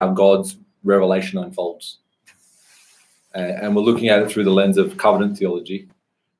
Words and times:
how 0.00 0.12
God's 0.12 0.56
revelation 0.84 1.38
unfolds. 1.38 1.98
Uh, 3.34 3.38
and 3.38 3.74
we're 3.74 3.82
looking 3.82 4.08
at 4.08 4.22
it 4.22 4.30
through 4.30 4.44
the 4.44 4.50
lens 4.50 4.78
of 4.78 4.96
covenant 4.96 5.38
theology, 5.38 5.88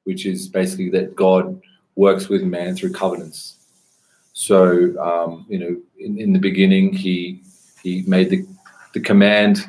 which 0.05 0.27
is 0.27 0.49
basically 0.49 0.91
that 0.91 1.15
God 1.15 1.61
works 1.97 2.29
with 2.29 2.43
man 2.43 2.75
through 2.75 2.93
covenants. 2.93 3.57
So, 4.33 4.97
um, 4.99 5.47
you 5.49 5.59
know, 5.59 5.77
in, 5.99 6.19
in 6.19 6.33
the 6.33 6.39
beginning, 6.39 6.93
he 6.93 7.43
he 7.83 8.03
made 8.07 8.31
the, 8.31 8.47
the 8.93 9.01
command, 9.01 9.65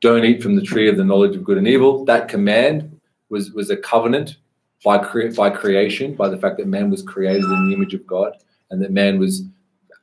don't 0.00 0.24
eat 0.24 0.42
from 0.42 0.56
the 0.56 0.62
tree 0.62 0.88
of 0.88 0.96
the 0.96 1.04
knowledge 1.04 1.36
of 1.36 1.44
good 1.44 1.58
and 1.58 1.68
evil. 1.68 2.04
That 2.04 2.28
command 2.28 3.00
was, 3.30 3.52
was 3.52 3.70
a 3.70 3.76
covenant 3.76 4.36
by, 4.84 4.98
cre- 4.98 5.32
by 5.34 5.50
creation, 5.50 6.14
by 6.14 6.28
the 6.28 6.36
fact 6.36 6.58
that 6.58 6.66
man 6.66 6.90
was 6.90 7.02
created 7.02 7.44
in 7.44 7.68
the 7.68 7.74
image 7.74 7.94
of 7.94 8.06
God 8.06 8.36
and 8.70 8.82
that 8.82 8.92
man 8.92 9.18
was, 9.18 9.44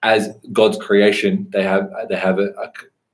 as 0.04 0.36
God's 0.52 0.78
creation, 0.78 1.48
they 1.52 1.64
have, 1.64 1.92
they 2.10 2.16
have 2.16 2.40
a, 2.40 2.50
a, 2.54 2.72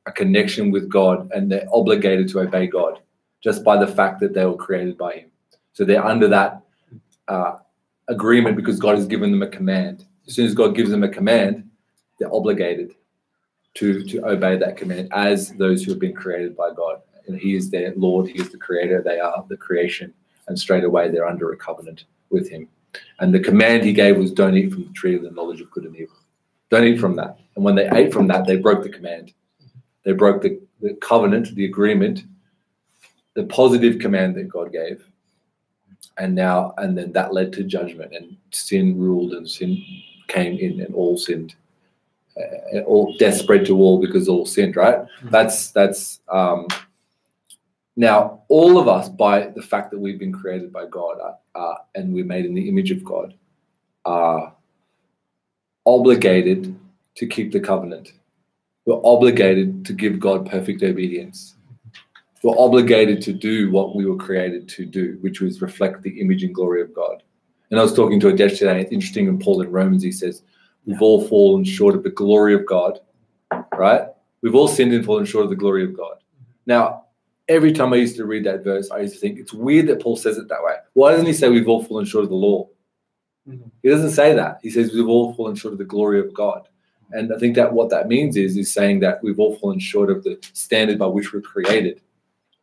a 0.08 0.12
connection 0.12 0.72
with 0.72 0.90
God 0.90 1.30
and 1.32 1.52
they're 1.52 1.68
obligated 1.72 2.30
to 2.30 2.40
obey 2.40 2.66
God 2.66 3.00
just 3.44 3.64
by 3.64 3.78
the 3.78 3.86
fact 3.88 4.20
that 4.22 4.34
they 4.34 4.46
were 4.46 4.56
created 4.56 4.98
by 4.98 5.14
Him. 5.14 5.32
So 5.74 5.84
they're 5.86 6.04
under 6.04 6.28
that 6.30 6.62
uh, 7.28 7.58
agreement 8.08 8.56
because 8.56 8.80
God 8.80 8.96
has 8.96 9.06
given 9.06 9.32
them 9.32 9.44
a 9.44 9.48
command. 9.48 10.06
As 10.26 10.34
soon 10.34 10.48
as 10.48 10.56
God 10.56 10.76
gives 10.76 10.90
them 10.90 11.04
a 11.04 11.10
command, 11.10 11.70
they're 12.18 12.34
obligated 12.34 12.96
to, 13.76 14.04
to 14.06 14.26
obey 14.26 14.58
that 14.58 14.78
command 14.78 15.10
as 15.12 15.52
those 15.54 15.84
who 15.84 15.92
have 15.92 16.00
been 16.00 16.16
created 16.16 16.56
by 16.56 16.72
God. 16.74 17.02
And 17.28 17.38
He 17.38 17.56
is 17.56 17.70
their 17.70 17.94
Lord, 17.96 18.28
He 18.28 18.40
is 18.40 18.50
the 18.50 18.58
Creator, 18.58 19.04
they 19.04 19.20
are 19.20 19.46
the 19.50 19.58
creation, 19.58 20.14
and 20.48 20.58
straight 20.58 20.86
away 20.86 21.10
they're 21.10 21.28
under 21.28 21.52
a 21.52 21.58
covenant 21.58 22.06
with 22.30 22.50
Him. 22.50 22.70
And 23.20 23.34
the 23.34 23.40
command 23.40 23.84
He 23.84 23.94
gave 23.94 24.18
was 24.18 24.32
don't 24.32 24.58
eat 24.58 24.72
from 24.72 24.86
the 24.86 24.94
tree 24.94 25.16
of 25.16 25.24
the 25.24 25.32
knowledge 25.32 25.62
of 25.62 25.70
good 25.70 25.84
and 25.84 25.96
evil. 25.96 26.16
Don't 26.70 26.86
eat 26.86 27.00
from 27.00 27.16
that. 27.18 27.38
And 27.56 27.64
when 27.64 27.76
they 27.76 27.90
ate 27.92 28.14
from 28.14 28.28
that, 28.28 28.46
they 28.46 28.58
broke 28.58 28.84
the 28.84 28.90
command. 28.90 29.34
They 30.08 30.14
broke 30.14 30.42
the, 30.42 30.58
the 30.80 30.94
covenant, 31.02 31.54
the 31.54 31.66
agreement, 31.66 32.24
the 33.34 33.44
positive 33.44 34.00
command 34.00 34.36
that 34.38 34.48
God 34.48 34.72
gave. 34.72 35.06
And 36.18 36.34
now, 36.34 36.74
and 36.78 36.98
then 36.98 37.12
that 37.12 37.34
led 37.34 37.52
to 37.54 37.64
judgment, 37.64 38.14
and 38.16 38.38
sin 38.52 38.98
ruled, 38.98 39.34
and 39.34 39.48
sin 39.48 39.84
came 40.30 40.58
in, 40.58 40.80
and 40.80 40.96
all 40.96 41.18
sinned 41.18 41.56
uh, 42.38 42.80
all 42.80 43.16
death 43.18 43.38
spread 43.38 43.66
to 43.66 43.78
all 43.78 44.00
because 44.00 44.30
all 44.30 44.46
sinned, 44.46 44.76
right? 44.76 45.00
Mm-hmm. 45.00 45.30
That's 45.30 45.72
that's 45.72 46.22
um, 46.30 46.68
now 47.96 48.44
all 48.48 48.80
of 48.80 48.88
us 48.88 49.10
by 49.10 49.48
the 49.48 49.62
fact 49.62 49.92
that 49.92 50.00
we've 50.00 50.20
been 50.20 50.34
created 50.34 50.72
by 50.72 50.86
God 50.86 51.18
uh, 51.20 51.58
uh, 51.58 51.76
and 51.96 52.14
we're 52.14 52.26
made 52.26 52.46
in 52.46 52.54
the 52.54 52.70
image 52.70 52.92
of 52.92 53.04
God 53.04 53.34
are 54.06 54.54
obligated 55.86 56.76
to 57.16 57.28
keep 57.28 57.52
the 57.52 57.60
covenant. 57.60 58.14
We're 58.88 59.02
obligated 59.04 59.86
to 59.88 59.94
give 59.94 60.18
God 60.18 60.50
perfect 60.50 60.82
obedience. 60.82 61.58
We're 62.42 62.58
obligated 62.58 63.22
to 63.24 63.34
do 63.34 63.70
what 63.70 63.98
we 63.98 64.06
were 64.06 64.16
created 64.16 64.70
to 64.70 64.86
do, 64.86 65.18
which 65.20 65.42
was 65.42 65.62
reflect 65.62 66.04
the 66.04 66.22
image 66.22 66.42
and 66.44 66.56
glory 66.56 66.82
of 66.82 66.94
God. 66.94 67.22
And 67.70 67.82
I 67.82 67.84
was 67.84 67.94
talking 67.94 68.18
to 68.22 68.30
a 68.30 68.34
Adesh 68.34 68.58
today. 68.58 68.80
It's 68.80 68.94
interesting 68.94 69.28
in 69.28 69.40
Paul 69.40 69.62
in 69.62 69.72
Romans, 69.72 70.04
he 70.04 70.14
says, 70.14 70.44
We've 70.86 71.02
all 71.02 71.28
fallen 71.28 71.66
short 71.66 71.96
of 71.96 72.04
the 72.04 72.10
glory 72.10 72.54
of 72.54 72.66
God, 72.66 73.02
right? 73.76 74.04
We've 74.42 74.56
all 74.56 74.70
sinned 74.70 74.94
and 74.94 75.04
fallen 75.04 75.26
short 75.26 75.44
of 75.44 75.50
the 75.50 75.58
glory 75.58 75.84
of 75.84 75.94
God. 75.94 76.24
Now, 76.66 77.08
every 77.50 77.74
time 77.74 77.92
I 77.92 77.98
used 77.98 78.16
to 78.16 78.26
read 78.26 78.46
that 78.46 78.64
verse, 78.64 78.90
I 78.90 79.00
used 79.00 79.16
to 79.16 79.20
think 79.20 79.38
it's 79.38 79.52
weird 79.52 79.88
that 79.88 80.02
Paul 80.02 80.16
says 80.16 80.38
it 80.38 80.48
that 80.48 80.64
way. 80.64 80.76
Why 80.94 81.12
doesn't 81.12 81.26
he 81.26 81.34
say 81.34 81.50
we've 81.50 81.68
all 81.68 81.84
fallen 81.84 82.06
short 82.06 82.24
of 82.24 82.30
the 82.30 82.38
law? 82.38 82.70
Mm-hmm. 83.50 83.68
He 83.84 83.90
doesn't 83.90 84.12
say 84.12 84.34
that. 84.34 84.60
He 84.64 84.70
says 84.70 84.94
we've 84.94 85.10
all 85.10 85.34
fallen 85.34 85.56
short 85.56 85.74
of 85.74 85.78
the 85.78 85.84
glory 85.84 86.22
of 86.22 86.34
God. 86.34 86.70
And 87.12 87.34
I 87.34 87.38
think 87.38 87.56
that 87.56 87.74
what 87.74 87.90
that 87.90 88.08
means 88.08 88.36
is 88.36 88.58
is 88.58 88.72
saying 88.72 89.00
that 89.00 89.24
we've 89.24 89.40
all 89.40 89.56
fallen 89.58 89.80
short 89.80 90.10
of 90.10 90.24
the 90.24 90.38
standard 90.54 91.00
by 91.00 91.08
which 91.08 91.34
we're 91.34 91.42
created. 91.42 92.02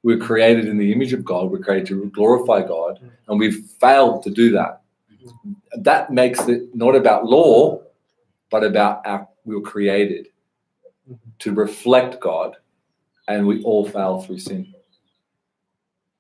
We're 0.03 0.19
created 0.19 0.67
in 0.69 0.77
the 0.77 0.93
image 0.93 1.15
of 1.15 1.25
God. 1.25 1.51
We're 1.51 1.61
created 1.61 1.87
to 1.89 2.07
glorify 2.11 2.67
God, 2.67 3.01
and 3.27 3.39
we've 3.39 3.65
failed 3.81 4.23
to 4.25 4.31
do 4.31 4.53
that. 4.53 4.83
Mm-hmm. 5.11 5.83
That 5.83 6.13
makes 6.13 6.47
it 6.47 6.75
not 6.75 6.95
about 6.95 7.25
law, 7.25 7.83
but 8.51 8.65
about 8.65 9.07
our, 9.07 9.27
we 9.47 9.55
were 9.55 9.63
created 9.63 10.29
mm-hmm. 11.11 11.31
to 11.39 11.53
reflect 11.55 12.21
God, 12.21 12.57
and 13.29 13.47
we 13.47 13.63
all 13.63 13.89
fail 13.89 14.21
through 14.21 14.41
sin. 14.41 14.75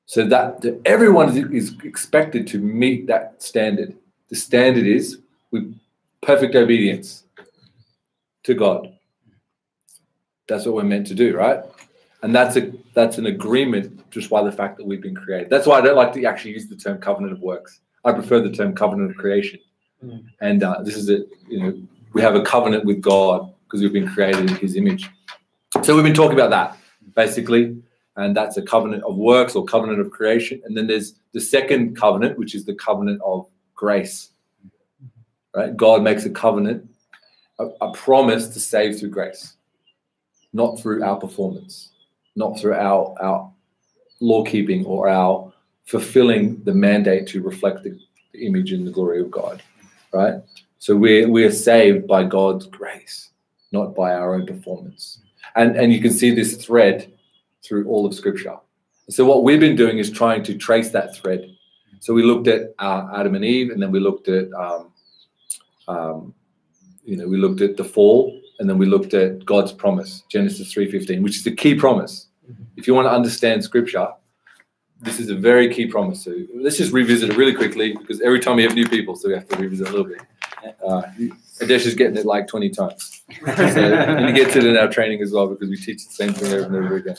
So 0.06 0.26
that, 0.28 0.62
that 0.62 0.80
everyone 0.86 1.36
is, 1.36 1.44
is 1.50 1.76
expected 1.84 2.46
to 2.48 2.58
meet 2.58 3.06
that 3.08 3.42
standard. 3.42 3.96
The 4.28 4.36
standard 4.36 4.86
is 4.86 5.18
with 5.50 5.78
perfect 6.22 6.54
obedience 6.54 7.23
to 8.44 8.54
God. 8.54 8.88
That's 10.48 10.66
what 10.66 10.74
we're 10.74 10.84
meant 10.84 11.06
to 11.08 11.14
do, 11.14 11.36
right? 11.36 11.60
And 12.22 12.34
that's 12.34 12.56
a 12.56 12.72
that's 12.94 13.18
an 13.18 13.26
agreement 13.26 14.10
just 14.10 14.30
by 14.30 14.42
the 14.42 14.52
fact 14.52 14.76
that 14.78 14.86
we've 14.86 15.02
been 15.02 15.14
created. 15.14 15.50
That's 15.50 15.66
why 15.66 15.78
I 15.78 15.80
don't 15.80 15.96
like 15.96 16.12
to 16.14 16.24
actually 16.24 16.52
use 16.52 16.68
the 16.68 16.76
term 16.76 16.98
covenant 16.98 17.32
of 17.32 17.40
works. 17.40 17.80
I 18.04 18.12
prefer 18.12 18.40
the 18.40 18.52
term 18.52 18.74
covenant 18.74 19.10
of 19.10 19.16
creation. 19.16 19.60
Mm. 20.04 20.24
And 20.40 20.62
uh, 20.62 20.82
this 20.82 20.96
is 20.96 21.08
it. 21.08 21.28
you 21.48 21.60
know 21.60 21.82
we 22.12 22.22
have 22.22 22.36
a 22.36 22.42
covenant 22.42 22.84
with 22.84 23.00
God 23.00 23.52
because 23.64 23.82
we've 23.82 23.92
been 23.92 24.08
created 24.08 24.50
in 24.50 24.56
His 24.56 24.76
image. 24.76 25.10
So 25.82 25.94
we've 25.94 26.04
been 26.04 26.14
talking 26.14 26.38
about 26.38 26.50
that 26.50 26.78
basically, 27.14 27.76
and 28.16 28.36
that's 28.36 28.56
a 28.56 28.62
covenant 28.62 29.02
of 29.04 29.16
works 29.16 29.54
or 29.54 29.64
covenant 29.64 30.00
of 30.00 30.10
creation. 30.10 30.62
And 30.64 30.76
then 30.76 30.86
there's 30.86 31.14
the 31.32 31.40
second 31.40 31.96
covenant, 31.96 32.38
which 32.38 32.54
is 32.54 32.64
the 32.64 32.74
covenant 32.74 33.20
of 33.24 33.46
grace. 33.74 34.30
Right? 35.54 35.76
God 35.76 36.02
makes 36.02 36.24
a 36.24 36.30
covenant, 36.30 36.88
a, 37.58 37.66
a 37.80 37.92
promise 37.92 38.48
to 38.48 38.60
save 38.60 38.98
through 38.98 39.10
grace, 39.10 39.54
not 40.52 40.78
through 40.78 41.02
our 41.02 41.16
performance, 41.16 41.90
not 42.36 42.58
through 42.58 42.74
our 42.74 43.14
our 43.20 43.52
law 44.20 44.44
keeping 44.44 44.84
or 44.86 45.08
our 45.08 45.52
fulfilling 45.84 46.62
the 46.64 46.74
mandate 46.74 47.26
to 47.28 47.42
reflect 47.42 47.82
the, 47.82 47.98
the 48.32 48.46
image 48.46 48.72
and 48.72 48.86
the 48.86 48.90
glory 48.90 49.20
of 49.20 49.30
God. 49.30 49.62
Right? 50.12 50.34
So 50.78 50.96
we're, 50.96 51.28
we're 51.28 51.50
saved 51.50 52.06
by 52.06 52.24
God's 52.24 52.66
grace, 52.66 53.30
not 53.72 53.94
by 53.94 54.12
our 54.12 54.34
own 54.34 54.46
performance. 54.46 55.20
And, 55.56 55.76
and 55.76 55.92
you 55.92 56.00
can 56.00 56.12
see 56.12 56.34
this 56.34 56.56
thread 56.64 57.12
through 57.62 57.88
all 57.88 58.06
of 58.06 58.14
Scripture. 58.14 58.56
So 59.10 59.24
what 59.24 59.44
we've 59.44 59.60
been 59.60 59.76
doing 59.76 59.98
is 59.98 60.10
trying 60.10 60.42
to 60.44 60.56
trace 60.56 60.90
that 60.90 61.14
thread. 61.16 61.50
So 62.00 62.14
we 62.14 62.22
looked 62.22 62.48
at 62.48 62.74
uh, 62.78 63.08
Adam 63.16 63.34
and 63.34 63.44
Eve, 63.44 63.70
and 63.70 63.82
then 63.82 63.90
we 63.90 64.00
looked 64.00 64.28
at, 64.28 64.52
um, 64.52 64.92
um, 65.88 66.34
you 67.04 67.16
know, 67.16 67.26
we 67.26 67.36
looked 67.36 67.60
at 67.60 67.76
the 67.76 67.84
fall, 67.84 68.40
and 68.58 68.68
then 68.68 68.78
we 68.78 68.86
looked 68.86 69.14
at 69.14 69.44
God's 69.44 69.72
promise, 69.72 70.22
Genesis 70.28 70.72
three 70.72 70.90
fifteen, 70.90 71.22
which 71.22 71.36
is 71.36 71.44
the 71.44 71.54
key 71.54 71.74
promise. 71.74 72.28
Mm-hmm. 72.50 72.62
If 72.76 72.86
you 72.86 72.94
want 72.94 73.06
to 73.06 73.12
understand 73.12 73.62
Scripture, 73.64 74.08
this 75.00 75.20
is 75.20 75.28
a 75.28 75.34
very 75.34 75.72
key 75.72 75.86
promise. 75.86 76.24
So 76.24 76.34
let's 76.54 76.78
just 76.78 76.92
revisit 76.92 77.30
it 77.30 77.36
really 77.36 77.54
quickly 77.54 77.96
because 77.96 78.20
every 78.22 78.40
time 78.40 78.56
we 78.56 78.62
have 78.62 78.74
new 78.74 78.88
people, 78.88 79.16
so 79.16 79.28
we 79.28 79.34
have 79.34 79.48
to 79.48 79.56
revisit 79.56 79.88
a 79.88 79.90
little 79.90 80.06
bit. 80.06 80.22
Uh, 80.86 81.02
Adesh 81.60 81.86
is 81.86 81.94
getting 81.94 82.16
it 82.16 82.24
like 82.24 82.46
20 82.46 82.70
times. 82.70 83.22
So, 83.44 83.52
and 83.52 84.26
he 84.26 84.32
gets 84.32 84.56
it 84.56 84.64
in 84.64 84.76
our 84.76 84.88
training 84.88 85.20
as 85.22 85.32
well 85.32 85.46
because 85.46 85.68
we 85.68 85.76
teach 85.76 86.06
the 86.06 86.12
same 86.12 86.32
thing 86.32 86.52
over 86.52 86.64
and 86.64 86.76
over 86.76 86.96
again. 86.96 87.16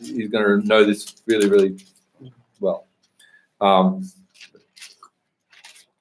He's 0.00 0.28
going 0.28 0.60
to 0.60 0.66
know 0.66 0.84
this 0.84 1.22
really, 1.26 1.48
really 1.48 1.78
well. 2.60 2.86
Um, 3.60 4.10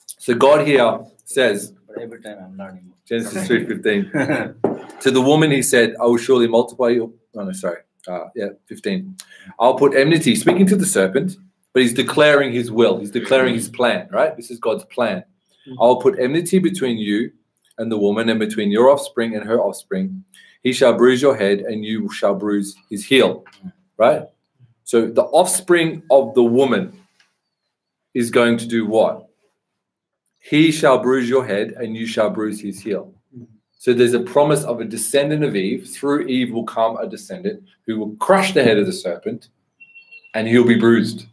so 0.08 0.34
God 0.34 0.66
here 0.66 1.00
says, 1.26 1.74
but 1.94 2.04
every 2.04 2.22
time 2.22 2.38
I'm 2.44 2.58
learning. 2.58 2.94
Genesis 3.06 3.48
3.15. 3.48 5.00
to 5.02 5.12
the 5.12 5.22
woman 5.22 5.52
he 5.52 5.62
said, 5.62 5.96
I 6.02 6.06
will 6.06 6.18
surely 6.18 6.48
multiply 6.48 6.90
you." 6.90 7.14
Oh, 7.36 7.44
no, 7.44 7.52
sorry. 7.52 7.82
Uh, 8.08 8.26
yeah, 8.36 8.50
15. 8.68 9.16
I'll 9.60 9.76
put 9.76 9.96
enmity, 9.96 10.36
speaking 10.36 10.66
to 10.68 10.76
the 10.76 10.86
serpent, 10.86 11.38
but 11.74 11.82
he's 11.82 11.94
declaring 11.94 12.52
his 12.52 12.72
will. 12.72 12.98
He's 12.98 13.12
declaring 13.12 13.54
his 13.54 13.70
plan, 13.70 14.08
right? 14.12 14.36
This 14.36 14.52
is 14.52 14.60
God's 14.60 14.86
plan. 14.86 15.24
Mm-hmm. 15.68 15.82
I'll 15.82 15.98
put 15.98 16.20
enmity 16.20 16.60
between 16.60 16.98
you 16.98 17.32
and 17.78 17.92
the 17.92 17.98
woman, 17.98 18.30
and 18.30 18.40
between 18.40 18.70
your 18.70 18.90
offspring 18.90 19.36
and 19.36 19.46
her 19.46 19.60
offspring. 19.60 20.24
He 20.62 20.74
shall 20.74 20.94
bruise 20.94 21.22
your 21.22 21.36
head, 21.36 21.60
and 21.60 21.84
you 21.84 22.10
shall 22.12 22.36
bruise 22.36 22.76
his 22.90 23.06
heel. 23.06 23.44
Right? 23.98 24.24
So 24.84 25.08
the 25.08 25.24
offspring 25.24 26.04
of 26.12 26.34
the 26.36 26.44
woman 26.44 27.00
is 28.14 28.30
going 28.30 28.58
to 28.58 28.68
do 28.68 28.86
what? 28.86 29.28
He 30.44 30.72
shall 30.72 31.00
bruise 31.00 31.30
your 31.30 31.46
head, 31.46 31.72
and 31.72 31.96
you 31.96 32.06
shall 32.06 32.30
bruise 32.30 32.60
his 32.60 32.80
heel. 32.82 33.14
So 33.78 33.94
there's 33.94 34.14
a 34.14 34.20
promise 34.20 34.64
of 34.66 34.82
a 34.82 34.86
descendant 34.86 35.44
of 35.44 35.56
Eve. 35.56 35.90
Through 35.90 36.28
Eve 36.28 36.52
will 36.52 36.66
come 36.66 36.98
a 36.98 37.08
descendant 37.08 37.64
who 37.86 37.98
will 37.98 38.16
crush 38.18 38.54
the 38.54 38.64
head 38.64 38.78
of 38.78 38.86
the 38.86 38.92
serpent, 38.92 39.48
and 40.34 40.48
he'll 40.48 40.68
be 40.68 40.78
bruised. 40.78 41.28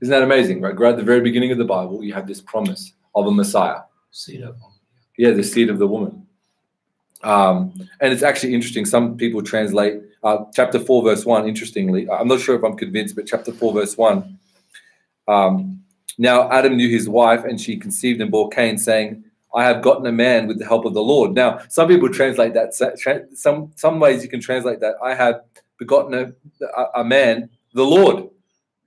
Isn't 0.00 0.12
that 0.12 0.22
amazing? 0.22 0.60
Right? 0.60 0.78
Right 0.78 0.92
at 0.92 0.98
the 0.98 1.04
very 1.04 1.20
beginning 1.20 1.50
of 1.50 1.58
the 1.58 1.64
Bible, 1.64 2.04
you 2.04 2.14
have 2.14 2.28
this 2.28 2.40
promise 2.40 2.92
of 3.14 3.26
a 3.26 3.32
Messiah. 3.32 3.80
Seed 4.12 4.42
of 4.42 4.56
yeah, 5.18 5.30
the 5.30 5.42
seed 5.42 5.68
of 5.68 5.78
the 5.78 5.86
woman. 5.86 6.26
Um, 7.22 7.72
and 8.00 8.12
it's 8.12 8.22
actually 8.22 8.54
interesting. 8.54 8.84
Some 8.84 9.16
people 9.16 9.42
translate 9.42 10.00
uh, 10.22 10.44
chapter 10.54 10.78
4, 10.78 11.02
verse 11.02 11.24
1, 11.24 11.48
interestingly. 11.48 12.08
I'm 12.08 12.28
not 12.28 12.40
sure 12.40 12.56
if 12.56 12.62
I'm 12.62 12.76
convinced, 12.76 13.16
but 13.16 13.26
chapter 13.26 13.52
4, 13.52 13.72
verse 13.72 13.96
1. 13.96 14.38
Um, 15.28 15.82
now 16.22 16.50
Adam 16.50 16.76
knew 16.76 16.88
his 16.88 17.08
wife, 17.08 17.44
and 17.44 17.60
she 17.60 17.76
conceived 17.76 18.20
and 18.20 18.30
bore 18.30 18.48
Cain, 18.48 18.78
saying, 18.78 19.24
I 19.54 19.64
have 19.64 19.82
gotten 19.82 20.06
a 20.06 20.12
man 20.12 20.46
with 20.46 20.58
the 20.58 20.64
help 20.64 20.84
of 20.84 20.94
the 20.94 21.02
Lord. 21.02 21.34
Now, 21.34 21.60
some 21.68 21.88
people 21.88 22.08
translate 22.08 22.54
that. 22.54 22.74
Some 23.34 23.72
some 23.76 24.00
ways 24.00 24.22
you 24.22 24.28
can 24.28 24.40
translate 24.40 24.80
that. 24.80 24.94
I 25.02 25.14
have 25.14 25.42
begotten 25.78 26.14
a, 26.14 26.84
a, 26.94 27.04
man, 27.04 27.50
the 27.74 27.82
Lord. 27.82 28.28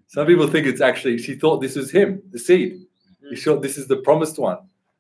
Some 0.08 0.26
people 0.26 0.48
think 0.48 0.66
it's 0.66 0.82
actually 0.82 1.18
she 1.18 1.36
thought 1.36 1.62
this 1.62 1.76
was 1.76 1.92
him, 1.92 2.22
the 2.32 2.40
seed. 2.40 2.82
Mm. 3.24 3.36
She 3.36 3.44
thought 3.44 3.62
this 3.62 3.78
is 3.78 3.88
the 3.88 3.98
promised 3.98 4.40
one, 4.40 4.58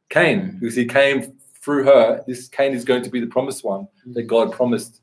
Cain, 0.09 0.57
because 0.59 0.75
he 0.75 0.85
came 0.85 1.33
through 1.61 1.85
her. 1.85 2.23
This 2.27 2.47
Cain 2.47 2.73
is 2.73 2.83
going 2.83 3.03
to 3.03 3.09
be 3.09 3.19
the 3.19 3.27
promised 3.27 3.63
one 3.63 3.87
that 4.13 4.25
mm. 4.25 4.27
God 4.27 4.51
promised 4.51 5.01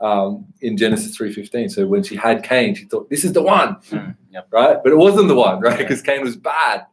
um, 0.00 0.46
in 0.60 0.76
Genesis 0.76 1.16
three 1.16 1.32
fifteen. 1.32 1.68
So 1.68 1.86
when 1.86 2.02
she 2.02 2.16
had 2.16 2.42
Cain, 2.42 2.74
she 2.74 2.84
thought 2.84 3.10
this 3.10 3.24
is 3.24 3.32
the 3.32 3.42
one, 3.42 3.76
Mm, 3.90 4.16
yep. 4.30 4.48
right? 4.50 4.76
But 4.82 4.92
it 4.92 4.96
wasn't 4.96 5.28
the 5.28 5.34
one, 5.34 5.60
right? 5.60 5.78
Because 5.78 6.02
Cain 6.02 6.22
was 6.22 6.36
bad. 6.36 6.86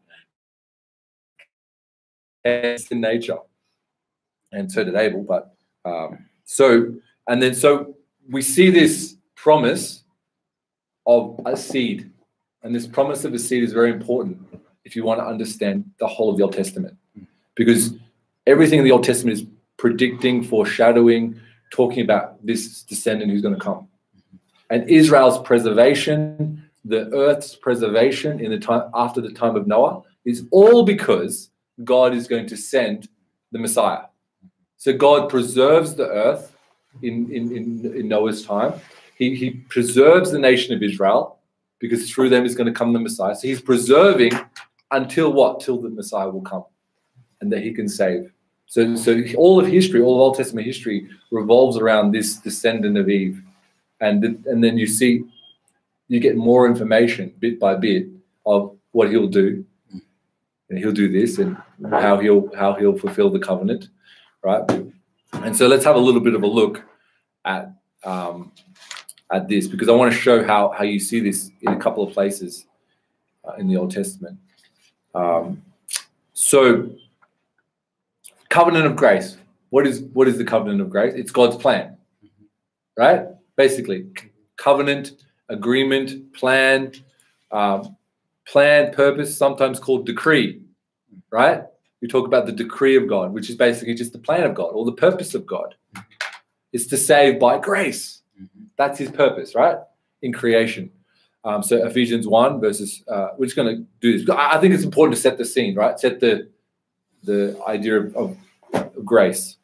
It's 2.44 2.88
in 2.88 3.02
nature, 3.02 3.38
and 4.52 4.72
so 4.72 4.84
did 4.84 4.96
Abel. 4.96 5.24
But 5.24 5.56
um, 5.84 6.26
so 6.44 6.94
and 7.28 7.42
then 7.42 7.56
so 7.56 7.96
we 8.30 8.42
see 8.42 8.70
this 8.70 9.18
promise 9.36 10.04
of 11.08 11.40
a 11.46 11.56
seed, 11.58 12.12
and 12.64 12.74
this 12.74 12.88
promise 12.88 13.26
of 13.26 13.34
a 13.34 13.40
seed 13.40 13.64
is 13.64 13.74
very 13.74 13.92
important 13.92 14.38
if 14.84 14.96
you 14.96 15.04
want 15.04 15.20
to 15.20 15.26
understand 15.26 15.84
the 16.00 16.08
whole 16.08 16.30
of 16.30 16.38
the 16.38 16.44
Old 16.44 16.54
Testament, 16.54 16.96
because 17.56 17.94
everything 18.46 18.78
in 18.78 18.86
the 18.86 18.92
Old 18.92 19.04
Testament 19.04 19.40
is 19.40 19.46
predicting, 19.78 20.44
foreshadowing, 20.44 21.40
talking 21.76 22.04
about 22.04 22.44
this 22.46 22.84
descendant 22.84 23.30
who's 23.30 23.42
going 23.42 23.56
to 23.56 23.60
come, 23.60 23.88
and 24.70 24.90
Israel's 24.90 25.40
preservation, 25.42 26.64
the 26.86 27.10
earth's 27.14 27.56
preservation 27.56 28.40
in 28.40 28.50
the 28.52 28.60
time 28.60 28.90
after 28.94 29.20
the 29.22 29.32
time 29.32 29.56
of 29.56 29.68
Noah, 29.68 30.04
is 30.24 30.46
all 30.52 30.86
because 30.86 31.50
God 31.84 32.14
is 32.14 32.28
going 32.28 32.48
to 32.48 32.58
send 32.58 33.10
the 33.52 33.60
Messiah. 33.60 34.06
So 34.78 34.94
God 34.94 35.30
preserves 35.30 35.96
the 35.96 36.08
earth 36.08 36.56
in, 37.02 37.32
in, 37.32 37.56
in, 37.56 37.94
in 38.00 38.08
Noah's 38.08 38.46
time. 38.46 38.74
He, 39.18 39.36
he 39.36 39.52
preserves 39.52 40.32
the 40.32 40.40
nation 40.40 40.74
of 40.74 40.82
Israel 40.82 41.40
because 41.80 42.10
through 42.10 42.30
them 42.30 42.46
is 42.46 42.56
going 42.56 42.68
to 42.68 42.74
come 42.74 42.94
the 42.94 43.00
Messiah. 43.00 43.36
So 43.36 43.48
he's 43.48 43.62
preserving 43.62 44.32
until 44.92 45.34
what? 45.34 45.60
Till 45.60 45.80
the 45.82 45.90
Messiah 45.90 46.30
will 46.30 46.42
come 46.42 46.66
and 47.42 47.52
that 47.52 47.64
he 47.64 47.74
can 47.74 47.88
save. 47.88 48.32
So, 48.68 48.96
so 48.96 49.24
all 49.38 49.60
of 49.60 49.68
history, 49.68 50.02
all 50.02 50.16
of 50.16 50.22
Old 50.22 50.38
Testament 50.38 50.66
history 50.66 51.08
revolves 51.32 51.78
around 51.78 52.12
this 52.12 52.38
descendant 52.38 52.98
of 52.98 53.10
Eve. 53.10 53.42
And, 54.02 54.22
th- 54.22 54.38
and 54.46 54.64
then 54.64 54.78
you 54.78 54.88
see, 54.88 55.24
you 56.08 56.20
get 56.20 56.36
more 56.36 56.68
information 56.68 57.34
bit 57.40 57.60
by 57.60 57.76
bit 57.76 58.08
of 58.46 58.76
what 58.92 59.10
he'll 59.10 59.28
do. 59.28 59.66
And 60.70 60.80
he'll 60.80 60.92
do 60.92 61.12
this 61.12 61.38
and 61.38 61.56
how 61.92 62.18
he'll 62.18 62.50
how 62.56 62.74
he'll 62.74 62.98
fulfill 62.98 63.30
the 63.30 63.40
covenant, 63.40 63.90
right? 64.42 64.64
And 65.34 65.56
so 65.56 65.68
let's 65.68 65.86
have 65.86 65.96
a 65.96 66.00
little 66.00 66.22
bit 66.22 66.34
of 66.34 66.42
a 66.42 66.48
look 66.48 66.84
at 67.46 67.72
um, 68.04 68.52
at 69.32 69.48
this 69.48 69.68
because 69.68 69.90
I 69.90 69.92
want 69.92 70.12
to 70.12 70.18
show 70.18 70.44
how 70.44 70.70
how 70.72 70.84
you 70.84 71.00
see 71.00 71.20
this 71.20 71.52
in 71.62 71.74
a 71.74 71.78
couple 71.78 72.04
of 72.04 72.14
places 72.14 72.66
uh, 73.48 73.54
in 73.54 73.68
the 73.68 73.78
Old 73.78 73.92
Testament. 73.92 74.40
Um, 75.14 75.62
so, 76.34 76.90
covenant 78.56 78.86
of 78.86 78.96
grace. 78.96 79.36
What 79.70 79.86
is 79.86 80.02
what 80.14 80.30
is 80.30 80.38
the 80.38 80.46
covenant 80.46 80.80
of 80.80 80.90
grace? 80.90 81.14
It's 81.14 81.32
God's 81.32 81.58
plan, 81.58 81.98
right? 82.98 83.26
Basically, 83.58 84.08
covenant, 84.56 85.12
agreement, 85.50 86.34
plan, 86.34 86.94
um, 87.52 87.98
plan, 88.48 88.94
purpose, 88.94 89.38
sometimes 89.38 89.78
called 89.78 90.06
decree, 90.06 90.62
right? 91.32 91.64
We 92.02 92.08
talk 92.08 92.28
about 92.28 92.46
the 92.46 92.54
decree 92.54 92.96
of 92.96 93.10
God, 93.10 93.34
which 93.34 93.50
is 93.50 93.58
basically 93.58 93.94
just 93.94 94.14
the 94.14 94.20
plan 94.20 94.44
of 94.44 94.54
God 94.54 94.70
or 94.74 94.86
the 94.86 95.00
purpose 95.08 95.36
of 95.36 95.46
God. 95.46 95.76
It's 96.72 96.88
to 96.88 96.98
save 96.98 97.40
by 97.40 97.58
grace. 97.58 98.22
That's 98.78 99.00
his 99.00 99.12
purpose, 99.12 99.54
right? 99.56 99.78
In 100.22 100.32
creation. 100.32 100.92
Um, 101.44 101.62
so 101.62 101.86
Ephesians 101.86 102.28
1 102.28 102.60
verses, 102.60 103.04
uh, 103.08 103.30
we're 103.38 103.46
just 103.46 103.56
going 103.56 103.76
to 103.76 103.86
do 104.02 104.18
this. 104.18 104.30
I 104.30 104.60
think 104.60 104.74
it's 104.74 104.84
important 104.84 105.16
to 105.16 105.22
set 105.22 105.38
the 105.38 105.46
scene, 105.46 105.76
right? 105.76 106.00
Set 106.00 106.20
the 106.22 106.50
the 107.26 107.60
idea 107.68 107.98
of, 107.98 108.16
of 108.16 108.38
grace. 109.04 109.58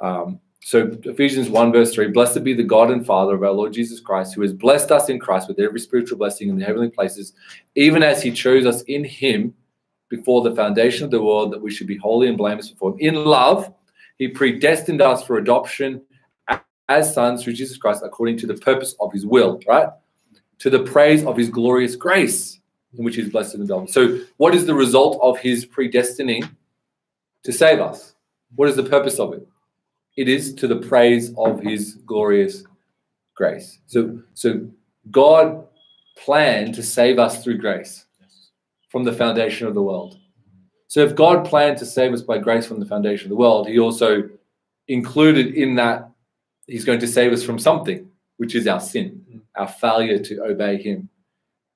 Um, 0.00 0.40
so 0.62 0.90
Ephesians 1.04 1.48
1 1.48 1.72
verse 1.72 1.94
3, 1.94 2.08
blessed 2.08 2.44
be 2.44 2.54
the 2.54 2.62
God 2.62 2.90
and 2.90 3.04
Father 3.04 3.34
of 3.34 3.42
our 3.42 3.50
Lord 3.50 3.72
Jesus 3.72 3.98
Christ, 3.98 4.34
who 4.34 4.42
has 4.42 4.52
blessed 4.52 4.92
us 4.92 5.08
in 5.08 5.18
Christ 5.18 5.48
with 5.48 5.58
every 5.58 5.80
spiritual 5.80 6.18
blessing 6.18 6.48
in 6.48 6.58
the 6.58 6.64
heavenly 6.64 6.90
places, 6.90 7.32
even 7.74 8.02
as 8.02 8.22
he 8.22 8.30
chose 8.30 8.66
us 8.66 8.82
in 8.82 9.04
him 9.04 9.54
before 10.08 10.42
the 10.42 10.54
foundation 10.54 11.04
of 11.04 11.10
the 11.10 11.22
world 11.22 11.52
that 11.52 11.62
we 11.62 11.70
should 11.70 11.86
be 11.86 11.96
holy 11.96 12.28
and 12.28 12.36
blameless 12.36 12.70
before 12.70 12.92
him. 12.92 12.98
In 12.98 13.24
love, 13.24 13.72
he 14.18 14.28
predestined 14.28 15.00
us 15.00 15.24
for 15.24 15.38
adoption 15.38 16.02
as 16.88 17.14
sons 17.14 17.42
through 17.42 17.54
Jesus 17.54 17.78
Christ 17.78 18.02
according 18.04 18.36
to 18.38 18.46
the 18.46 18.54
purpose 18.54 18.94
of 19.00 19.12
his 19.12 19.24
will, 19.24 19.60
right? 19.66 19.88
To 20.58 20.68
the 20.68 20.80
praise 20.82 21.24
of 21.24 21.36
his 21.36 21.48
glorious 21.48 21.96
grace 21.96 22.60
in 22.98 23.04
which 23.04 23.16
he's 23.16 23.30
blessed 23.30 23.54
and 23.54 23.68
done. 23.68 23.88
So, 23.88 24.18
what 24.36 24.54
is 24.54 24.66
the 24.66 24.74
result 24.74 25.18
of 25.22 25.38
his 25.38 25.64
predestining 25.64 26.50
to 27.44 27.52
save 27.52 27.80
us? 27.80 28.14
What 28.54 28.68
is 28.68 28.76
the 28.76 28.82
purpose 28.82 29.18
of 29.18 29.32
it? 29.32 29.46
It 30.16 30.28
is 30.28 30.54
to 30.54 30.66
the 30.66 30.76
praise 30.76 31.32
of 31.36 31.60
his 31.60 31.94
glorious 32.06 32.64
grace. 33.34 33.78
So, 33.86 34.20
so 34.34 34.68
God 35.10 35.66
planned 36.16 36.74
to 36.74 36.82
save 36.82 37.18
us 37.18 37.42
through 37.42 37.58
grace 37.58 38.04
from 38.88 39.04
the 39.04 39.12
foundation 39.12 39.66
of 39.66 39.74
the 39.74 39.82
world. 39.82 40.18
So 40.88 41.00
if 41.00 41.14
God 41.14 41.44
planned 41.44 41.78
to 41.78 41.86
save 41.86 42.12
us 42.12 42.20
by 42.20 42.38
grace 42.38 42.66
from 42.66 42.80
the 42.80 42.86
foundation 42.86 43.26
of 43.26 43.30
the 43.30 43.36
world, 43.36 43.68
he 43.68 43.78
also 43.78 44.28
included 44.88 45.54
in 45.54 45.76
that 45.76 46.10
he's 46.66 46.84
going 46.84 46.98
to 46.98 47.06
save 47.06 47.32
us 47.32 47.44
from 47.44 47.58
something, 47.58 48.10
which 48.38 48.54
is 48.56 48.66
our 48.66 48.80
sin, 48.80 49.42
our 49.54 49.68
failure 49.68 50.18
to 50.18 50.42
obey 50.42 50.82
him. 50.82 51.08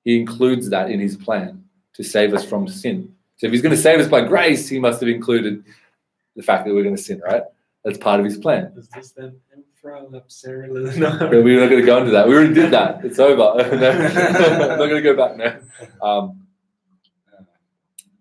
He 0.03 0.19
includes 0.19 0.69
that 0.69 0.91
in 0.91 0.99
his 0.99 1.15
plan 1.15 1.63
to 1.93 2.03
save 2.03 2.33
us 2.33 2.43
from 2.43 2.67
sin. 2.67 3.15
So 3.37 3.47
if 3.47 3.53
he's 3.53 3.61
going 3.61 3.75
to 3.75 3.81
save 3.81 3.99
us 3.99 4.07
by 4.07 4.21
grace, 4.21 4.67
he 4.67 4.79
must 4.79 4.99
have 4.99 5.09
included 5.09 5.63
the 6.35 6.43
fact 6.43 6.65
that 6.65 6.73
we're 6.73 6.83
going 6.83 6.95
to 6.95 7.01
sin, 7.01 7.21
right? 7.25 7.43
That's 7.83 7.97
part 7.97 8.19
of 8.19 8.25
his 8.25 8.37
plan. 8.37 8.73
Is 8.77 8.89
this 8.89 9.11
then 9.11 9.39
infralapsarian? 9.55 10.99
But 10.99 11.31
we're 11.43 11.59
not 11.59 11.69
going 11.69 11.81
to 11.81 11.85
go 11.85 11.99
into 11.99 12.11
that. 12.11 12.27
We 12.27 12.35
already 12.35 12.53
did 12.53 12.71
that. 12.71 13.05
It's 13.05 13.19
over. 13.19 13.35
no, 13.75 13.89
I'm 13.91 14.67
not 14.69 14.77
going 14.77 14.95
to 14.95 15.01
go 15.01 15.15
back 15.15 15.37
now. 15.37 16.07
Um, 16.07 16.47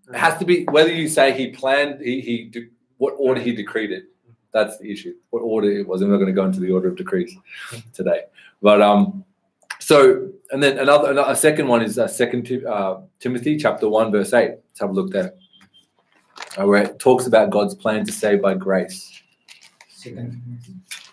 it 0.09 0.17
has 0.17 0.39
to 0.39 0.45
be 0.45 0.65
whether 0.65 0.93
you 0.93 1.09
say 1.09 1.33
he 1.33 1.49
planned, 1.49 2.01
he, 2.01 2.21
he 2.21 2.45
de- 2.45 2.69
what 2.99 3.15
order 3.19 3.41
he 3.41 3.55
decreed 3.55 3.91
it. 3.91 4.05
That's 4.53 4.79
the 4.79 4.91
issue. 4.91 5.15
What 5.31 5.41
order 5.41 5.71
it 5.71 5.89
was. 5.89 6.03
I'm 6.03 6.11
not 6.11 6.19
going 6.19 6.29
to 6.29 6.33
go 6.33 6.45
into 6.45 6.61
the 6.61 6.71
order 6.71 6.89
of 6.89 6.97
decrees 6.97 7.35
today. 7.93 8.23
But 8.63 8.81
um, 8.83 9.25
so 9.81 10.31
and 10.53 10.63
then 10.63 10.79
another, 10.79 11.11
another 11.11 11.33
a 11.33 11.37
second 11.37 11.67
one 11.69 11.83
is 11.83 11.99
uh, 11.99 12.07
Second 12.07 12.51
uh, 12.65 13.01
Timothy 13.19 13.57
chapter 13.57 13.89
one 13.89 14.13
verse 14.13 14.33
eight. 14.33 14.51
Let's 14.51 14.81
have 14.81 14.91
a 14.91 14.93
look 14.93 15.11
there, 15.11 15.35
Uh, 16.57 16.67
where 16.67 16.83
it 16.83 16.99
talks 17.01 17.27
about 17.27 17.51
God's 17.51 17.75
plan 17.75 18.05
to 18.07 18.13
save 18.13 18.41
by 18.41 18.55
grace. 18.55 19.23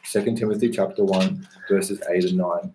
Second 0.03 0.37
Timothy 0.37 0.69
chapter 0.69 1.03
one 1.03 1.47
verses 1.67 1.99
eight 2.09 2.25
and 2.25 2.37
nine. 2.37 2.73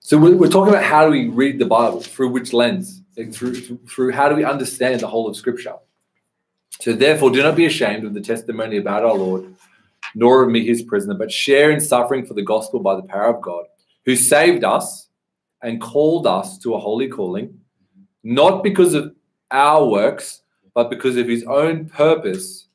So 0.00 0.18
we're, 0.18 0.36
we're 0.36 0.50
talking 0.50 0.74
about 0.74 0.84
how 0.84 1.06
do 1.06 1.10
we 1.10 1.28
read 1.28 1.58
the 1.58 1.64
Bible 1.64 2.00
through 2.00 2.30
which 2.30 2.52
lens, 2.52 3.02
through 3.32 3.54
through 3.88 4.12
how 4.12 4.28
do 4.28 4.34
we 4.34 4.44
understand 4.44 5.00
the 5.00 5.06
whole 5.06 5.26
of 5.26 5.36
Scripture. 5.36 5.76
So 6.80 6.92
therefore, 6.92 7.30
do 7.30 7.42
not 7.42 7.56
be 7.56 7.64
ashamed 7.64 8.04
of 8.04 8.12
the 8.12 8.20
testimony 8.20 8.76
about 8.76 9.04
our 9.04 9.14
Lord, 9.14 9.54
nor 10.14 10.42
of 10.42 10.50
me, 10.50 10.66
his 10.66 10.82
prisoner, 10.82 11.14
but 11.14 11.32
share 11.32 11.70
in 11.70 11.80
suffering 11.80 12.26
for 12.26 12.34
the 12.34 12.42
gospel 12.42 12.80
by 12.80 12.96
the 12.96 13.04
power 13.04 13.34
of 13.34 13.40
God, 13.40 13.64
who 14.04 14.16
saved 14.16 14.64
us 14.64 15.08
and 15.62 15.80
called 15.80 16.26
us 16.26 16.58
to 16.58 16.74
a 16.74 16.78
holy 16.78 17.08
calling, 17.08 17.60
not 18.22 18.62
because 18.62 18.92
of 18.92 19.14
our 19.52 19.86
works, 19.86 20.42
but 20.74 20.90
because 20.90 21.16
of 21.16 21.28
his 21.28 21.44
own 21.44 21.88
purpose 21.88 22.68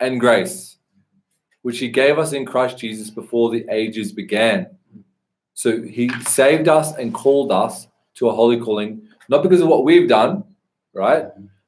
and 0.00 0.20
grace, 0.20 0.76
which 1.62 1.78
he 1.78 1.88
gave 1.88 2.18
us 2.18 2.32
in 2.32 2.44
Christ 2.44 2.78
Jesus 2.78 3.10
before 3.10 3.50
the 3.50 3.66
ages 3.70 4.12
began. 4.12 4.68
So 5.54 5.82
he 5.82 6.08
saved 6.22 6.68
us 6.68 6.94
and 6.96 7.12
called 7.12 7.50
us 7.50 7.88
to 8.14 8.28
a 8.28 8.34
holy 8.34 8.60
calling, 8.60 9.02
not 9.28 9.42
because 9.42 9.60
of 9.60 9.68
what 9.68 9.84
we've 9.84 10.08
done, 10.08 10.44
right? 10.92 11.26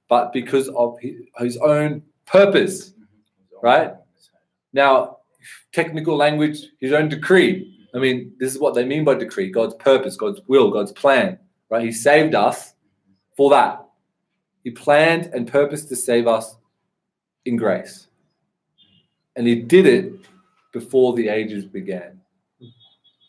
But 0.09 0.33
because 0.33 0.69
of 0.69 0.99
his, 1.01 1.57
own 1.59 2.03
purpose, 2.27 2.95
right? 3.63 3.95
Now, 4.73 5.19
technical 5.73 6.17
language, 6.17 6.67
his 6.79 6.93
own 6.93 7.09
decree. 7.09 7.89
I 7.95 7.99
mean, 7.99 8.33
this 8.39 8.55
is 8.55 8.61
what 8.61 8.75
they 8.75 8.85
mean 8.85 9.05
by 9.05 9.15
decree 9.15 9.51
God's 9.51 9.75
purpose, 9.75 10.17
God's 10.17 10.41
will, 10.47 10.71
God's 10.71 10.93
plan, 10.93 11.39
right? 11.69 11.85
He 11.85 11.93
saved 11.93 12.35
us 12.35 12.75
for 13.37 13.51
that. 13.51 13.85
He 14.65 14.71
planned 14.71 15.27
and 15.27 15.47
purposed 15.47 15.89
to 15.89 15.97
save 15.97 16.27
us 16.27 16.57
in 17.45 17.57
grace. 17.57 18.09
And 19.37 19.47
he 19.47 19.57
did 19.57 19.87
it 19.87 20.13
before 20.73 21.15
the 21.15 21.29
ages 21.29 21.65
began. 21.65 22.21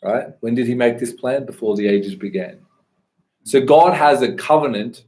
Right? 0.02 0.28
When 0.40 0.54
did 0.54 0.66
he 0.66 0.74
make 0.74 0.98
this 0.98 1.12
plan? 1.12 1.46
Before 1.46 1.76
the 1.76 1.86
ages 1.86 2.14
began. 2.14 2.58
So 3.44 3.60
God 3.60 3.94
has 3.94 4.22
a 4.22 4.34
covenant 4.34 5.04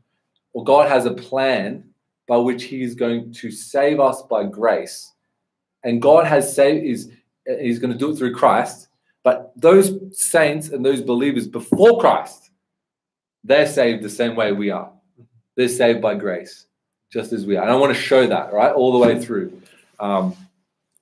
or 0.52 0.64
God 0.64 0.88
has 0.88 1.04
a 1.04 1.12
plan 1.12 1.84
by 2.26 2.36
which 2.36 2.64
he 2.64 2.82
is 2.82 2.94
going 2.94 3.32
to 3.32 3.50
save 3.50 4.00
us 4.00 4.22
by 4.22 4.44
grace. 4.44 5.12
And 5.82 6.00
God 6.00 6.26
has 6.26 6.54
saved 6.54 6.84
is 6.84 7.10
he's 7.46 7.78
going 7.78 7.92
to 7.92 7.98
do 7.98 8.12
it 8.12 8.16
through 8.16 8.34
Christ. 8.34 8.88
But 9.22 9.52
those 9.56 9.98
saints 10.18 10.68
and 10.68 10.84
those 10.84 11.02
believers 11.02 11.48
before 11.48 11.98
Christ, 12.00 12.50
they're 13.42 13.66
saved 13.66 14.02
the 14.02 14.10
same 14.10 14.36
way 14.36 14.52
we 14.52 14.70
are. 14.70 14.90
They're 15.56 15.68
saved 15.68 16.00
by 16.00 16.14
grace, 16.14 16.66
just 17.12 17.32
as 17.32 17.46
we 17.46 17.56
are. 17.56 17.62
And 17.62 17.70
I 17.70 17.76
want 17.76 17.94
to 17.94 18.00
show 18.00 18.26
that, 18.26 18.52
right, 18.52 18.72
all 18.72 18.92
the 18.92 18.98
way 18.98 19.20
through, 19.24 19.60
um, 20.00 20.36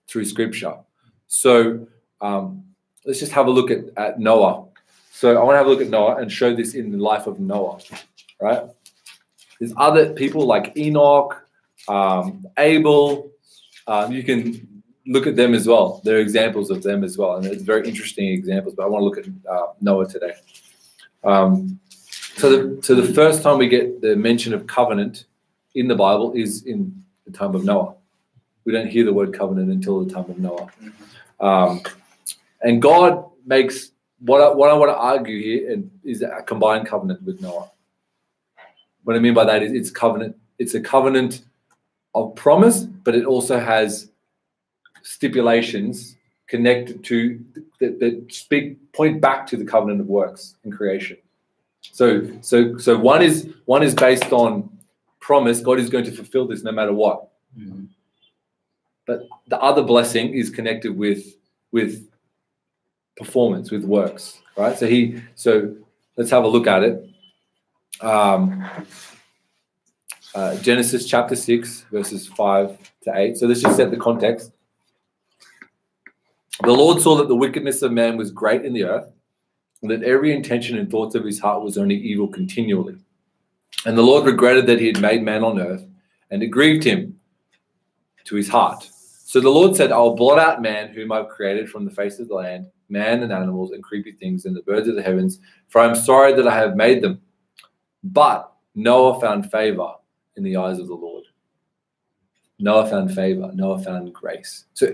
through 0.09 0.25
Scripture. 0.25 0.77
So 1.27 1.87
um, 2.21 2.65
let's 3.05 3.19
just 3.19 3.33
have 3.33 3.47
a 3.47 3.51
look 3.51 3.71
at, 3.71 3.85
at 3.97 4.21
Noah. 4.21 4.67
So 5.11 5.41
I 5.41 5.45
want 5.45 5.55
to 5.55 5.59
have 5.59 5.67
a 5.67 5.71
look 5.71 5.81
at 5.81 5.89
Noah 5.89 6.17
and 6.17 6.31
show 6.31 6.55
this 6.55 6.75
in 6.75 6.91
the 6.91 6.99
life 6.99 7.27
of 7.27 7.41
Noah, 7.41 7.79
right? 8.41 8.65
There's 9.59 9.73
other 9.77 10.13
people 10.13 10.47
like 10.47 10.77
Enoch, 10.77 11.47
um, 11.89 12.45
Abel. 12.59 13.31
Um, 13.87 14.13
you 14.13 14.25
can 14.25 14.83
look 15.07 15.27
at 15.27 15.37
them 15.37 15.55
as 15.55 15.67
well. 15.67 16.01
There 16.05 16.17
are 16.17 16.21
examples 16.21 16.71
of 16.71 16.83
them 16.83 17.05
as 17.05 17.17
well, 17.17 17.37
and 17.37 17.47
it's 17.47 17.63
very 17.63 17.87
interesting 17.89 18.29
examples. 18.29 18.75
But 18.75 18.85
I 18.85 18.89
want 18.89 19.03
to 19.03 19.05
look 19.05 19.19
at 19.19 19.27
uh, 19.49 19.73
Noah 19.81 20.09
today. 20.09 20.35
Um, 21.25 21.79
so, 22.37 22.51
the, 22.51 22.83
so 22.83 22.95
the 22.95 23.13
first 23.13 23.43
time 23.43 23.59
we 23.59 23.69
get 23.69 24.01
the 24.01 24.17
mention 24.17 24.55
of 24.55 24.67
covenant 24.67 25.25
in 25.75 25.89
the 25.89 25.95
Bible 25.95 26.33
is 26.33 26.65
in 26.65 27.05
the 27.27 27.33
time 27.33 27.55
of 27.55 27.65
Noah. 27.65 27.95
We 28.65 28.73
don't 28.73 28.89
hear 28.89 29.05
the 29.05 29.13
word 29.13 29.33
covenant 29.35 29.71
until 29.71 30.05
the 30.05 30.13
time 30.13 30.31
of 30.31 30.39
Noah. 30.39 30.71
Um, 31.41 31.83
and 32.61 32.81
God 32.81 33.25
makes 33.45 33.91
what 34.21 34.41
I, 34.41 34.51
what 34.51 34.71
I 34.71 34.75
want 34.75 34.91
to 34.91 34.97
argue 34.97 35.41
here 35.43 35.83
is 36.05 36.23
a 36.23 36.43
combined 36.43 36.87
covenant 36.87 37.23
with 37.23 37.41
Noah. 37.41 37.71
What 39.05 39.17
I 39.17 39.19
mean 39.19 39.35
by 39.35 39.45
that 39.45 39.63
is 39.63 39.73
it's 39.73 39.91
covenant. 39.91 40.37
It's 40.59 40.75
a 40.75 40.81
covenant 40.81 41.43
of 42.15 42.35
promise, 42.37 42.85
but 42.85 43.17
it 43.17 43.25
also 43.25 43.59
has 43.59 44.11
stipulations 45.03 46.17
connected 46.47 47.03
to 47.03 47.45
that, 47.81 47.99
that 47.99 48.33
speak 48.33 48.93
point 48.93 49.21
back 49.21 49.47
to 49.49 49.57
the 49.57 49.65
covenant 49.65 50.01
of 50.01 50.07
works 50.07 50.55
and 50.63 50.73
creation. 50.73 51.17
So 51.83 52.41
so 52.41 52.79
so 52.79 52.97
one 52.97 53.23
is 53.23 53.53
one 53.65 53.83
is 53.83 53.95
based 53.95 54.33
on 54.33 54.71
promise. 55.21 55.61
God 55.61 55.79
is 55.79 55.91
going 55.91 56.05
to 56.05 56.13
fulfill 56.13 56.47
this 56.47 56.63
no 56.63 56.73
matter 56.73 56.93
what. 56.93 57.29
Mm-hmm. 57.59 57.85
But 59.07 59.27
the 59.49 59.61
other 59.61 59.83
blessing 59.83 60.35
is 60.35 60.49
connected 60.49 60.97
with 60.97 61.37
with 61.73 62.09
performance, 63.17 63.71
with 63.71 63.85
works. 63.85 64.41
Right. 64.57 64.79
So 64.79 64.87
he 64.87 65.23
so 65.35 65.75
let's 66.17 66.31
have 66.31 66.45
a 66.45 66.49
look 66.49 66.67
at 66.67 66.83
it. 66.83 67.09
Um, 68.01 68.65
uh, 70.35 70.57
Genesis 70.57 71.07
chapter 71.07 71.37
6, 71.37 71.87
verses 71.93 72.27
5 72.27 72.79
to 73.03 73.13
8. 73.15 73.37
So 73.37 73.47
let's 73.47 73.61
just 73.61 73.77
set 73.77 73.91
the 73.91 73.99
context. 73.99 74.53
The 76.63 76.73
Lord 76.73 77.03
saw 77.03 77.17
that 77.17 77.29
the 77.29 77.37
wickedness 77.37 77.83
of 77.83 77.93
man 77.93 78.17
was 78.17 78.31
great 78.31 78.65
in 78.65 78.73
the 78.73 78.85
earth, 78.85 79.12
that 79.91 80.03
every 80.05 80.33
intention 80.33 80.79
and 80.79 80.91
thoughts 80.91 81.15
of 81.15 81.25
his 81.25 81.41
heart 81.41 81.63
was 81.63 81.77
only 81.77 81.97
evil 81.97 82.29
continually. 82.29 82.97
And 83.85 83.99
the 83.99 84.03
Lord 84.03 84.27
regretted 84.27 84.67
that 84.67 84.79
he 84.79 84.87
had 84.87 85.01
made 85.01 85.23
man 85.23 85.43
on 85.43 85.61
earth, 85.61 85.85
and 86.31 86.43
it 86.43 86.49
grieved 86.49 86.85
him 86.85 87.19
to 88.25 88.37
his 88.37 88.49
heart. 88.49 88.89
So 89.25 89.41
the 89.41 89.51
Lord 89.51 89.75
said, 89.75 89.93
I 89.93 89.99
will 89.99 90.15
blot 90.15 90.39
out 90.39 90.63
man, 90.63 90.93
whom 90.93 91.11
I've 91.11 91.29
created 91.29 91.69
from 91.69 91.85
the 91.85 91.91
face 91.91 92.19
of 92.19 92.29
the 92.29 92.35
land, 92.35 92.67
man 92.89 93.23
and 93.23 93.33
animals 93.33 93.73
and 93.73 93.83
creepy 93.83 94.13
things 94.13 94.45
and 94.45 94.55
the 94.55 94.63
birds 94.63 94.89
of 94.89 94.95
the 94.95 95.03
heavens, 95.03 95.41
for 95.69 95.81
I 95.81 95.87
am 95.87 95.95
sorry 95.95 96.35
that 96.35 96.47
I 96.47 96.57
have 96.57 96.77
made 96.77 97.03
them. 97.03 97.21
But 98.05 98.53
Noah 98.75 99.21
found 99.21 99.51
favor 99.51 99.95
in 100.37 100.45
the 100.45 100.57
eyes 100.57 100.79
of 100.79 100.87
the 100.87 100.95
Lord. 100.95 101.25
Noah 102.59 102.89
found 102.89 103.15
favor. 103.15 103.51
Noah 103.55 103.83
found 103.83 104.13
grace. 104.13 104.67
So 104.75 104.93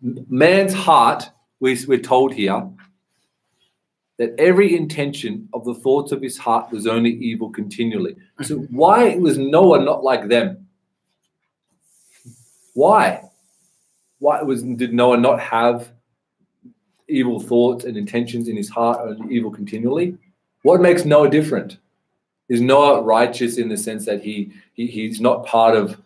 man's 0.00 0.74
heart, 0.74 1.30
we, 1.60 1.78
we're 1.86 1.98
told 1.98 2.34
here, 2.34 2.68
that 4.20 4.34
every 4.38 4.76
intention 4.76 5.48
of 5.54 5.64
the 5.64 5.72
thoughts 5.72 6.12
of 6.12 6.20
his 6.20 6.36
heart 6.36 6.70
was 6.70 6.86
only 6.86 7.12
evil 7.12 7.48
continually. 7.48 8.14
So 8.42 8.56
why 8.68 9.16
was 9.16 9.38
Noah 9.38 9.82
not 9.82 10.04
like 10.04 10.28
them? 10.28 10.68
Why? 12.74 13.22
Why 14.18 14.42
was 14.42 14.62
did 14.62 14.92
Noah 14.92 15.16
not 15.16 15.40
have 15.40 15.90
evil 17.08 17.40
thoughts 17.40 17.86
and 17.86 17.96
intentions 17.96 18.46
in 18.46 18.58
his 18.58 18.68
heart 18.68 19.08
and 19.08 19.32
evil 19.32 19.50
continually? 19.50 20.18
What 20.64 20.82
makes 20.82 21.06
Noah 21.06 21.30
different? 21.30 21.78
Is 22.50 22.60
Noah 22.60 23.00
righteous 23.00 23.56
in 23.56 23.70
the 23.70 23.78
sense 23.78 24.04
that 24.04 24.22
he, 24.22 24.52
he 24.74 24.86
he's 24.86 25.22
not 25.22 25.46
part 25.46 25.74
of 25.74 25.98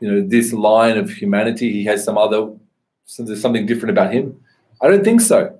you 0.00 0.10
know 0.10 0.20
this 0.20 0.52
line 0.52 0.98
of 0.98 1.10
humanity? 1.10 1.70
He 1.70 1.84
has 1.84 2.02
some 2.02 2.18
other 2.18 2.50
so 3.04 3.22
there's 3.22 3.40
something 3.40 3.66
different 3.66 3.96
about 3.96 4.12
him? 4.12 4.36
I 4.82 4.88
don't 4.88 5.04
think 5.04 5.20
so. 5.20 5.56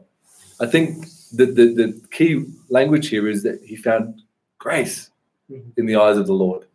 I 0.60 0.66
think 0.66 1.06
that 1.32 1.54
the, 1.56 1.74
the 1.74 2.00
key 2.10 2.46
language 2.68 3.08
here 3.08 3.28
is 3.28 3.42
that 3.42 3.62
he 3.62 3.76
found 3.76 4.22
grace 4.58 5.10
mm-hmm. 5.50 5.70
in 5.76 5.86
the 5.86 5.96
eyes 5.96 6.16
of 6.16 6.26
the 6.26 6.32
Lord. 6.32 6.66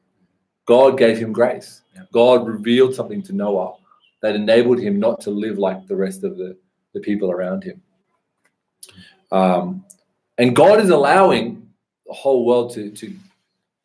God 0.66 0.98
gave 0.98 1.18
him 1.18 1.34
grace. 1.34 1.82
God 2.14 2.48
revealed 2.48 2.96
something 2.96 3.22
to 3.24 3.34
Noah 3.34 3.76
that 4.22 4.36
enabled 4.36 4.80
him 4.80 5.00
not 5.00 5.20
to 5.22 5.32
live 5.32 5.58
like 5.58 5.88
the 5.88 5.96
rest 5.96 6.24
of 6.24 6.38
the, 6.38 6.58
the 6.94 7.00
people 7.00 7.32
around 7.32 7.64
him. 7.64 7.82
Um, 9.32 9.86
and 10.38 10.56
God 10.56 10.80
is 10.80 10.90
allowing 10.90 11.70
the 12.06 12.14
whole 12.14 12.46
world 12.46 12.74
to, 12.76 12.92
to 12.92 13.16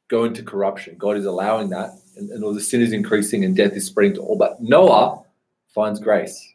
go 0.08 0.25
into 0.25 0.42
corruption. 0.42 0.96
God 0.99 1.16
is 1.16 1.25
allowing 1.25 1.70
that, 1.70 1.90
and, 2.16 2.30
and 2.30 2.44
all 2.44 2.54
the 2.54 2.61
sin 2.61 2.80
is 2.80 2.92
increasing 2.92 3.44
and 3.44 3.56
death 3.56 3.73
is 3.73 3.87
spreading 3.87 4.14
to 4.14 4.20
all. 4.20 4.37
But 4.37 4.62
Noah 4.62 5.23
finds 5.75 6.00
grace. 6.00 6.54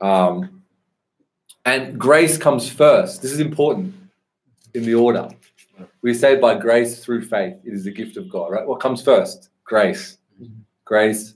Um, 0.00 0.62
and 1.66 1.98
grace 1.98 2.38
comes 2.38 2.70
first. 2.70 3.20
This 3.20 3.32
is 3.32 3.40
important 3.40 3.94
in 4.72 4.84
the 4.84 4.94
order. 4.94 5.28
We 6.00 6.14
say 6.14 6.36
by 6.36 6.54
grace 6.54 7.04
through 7.04 7.22
faith. 7.22 7.56
It 7.64 7.74
is 7.74 7.84
the 7.84 7.90
gift 7.90 8.16
of 8.16 8.30
God, 8.30 8.52
right? 8.52 8.66
What 8.66 8.80
comes 8.80 9.02
first? 9.02 9.50
Grace. 9.64 10.16
Grace, 10.84 11.34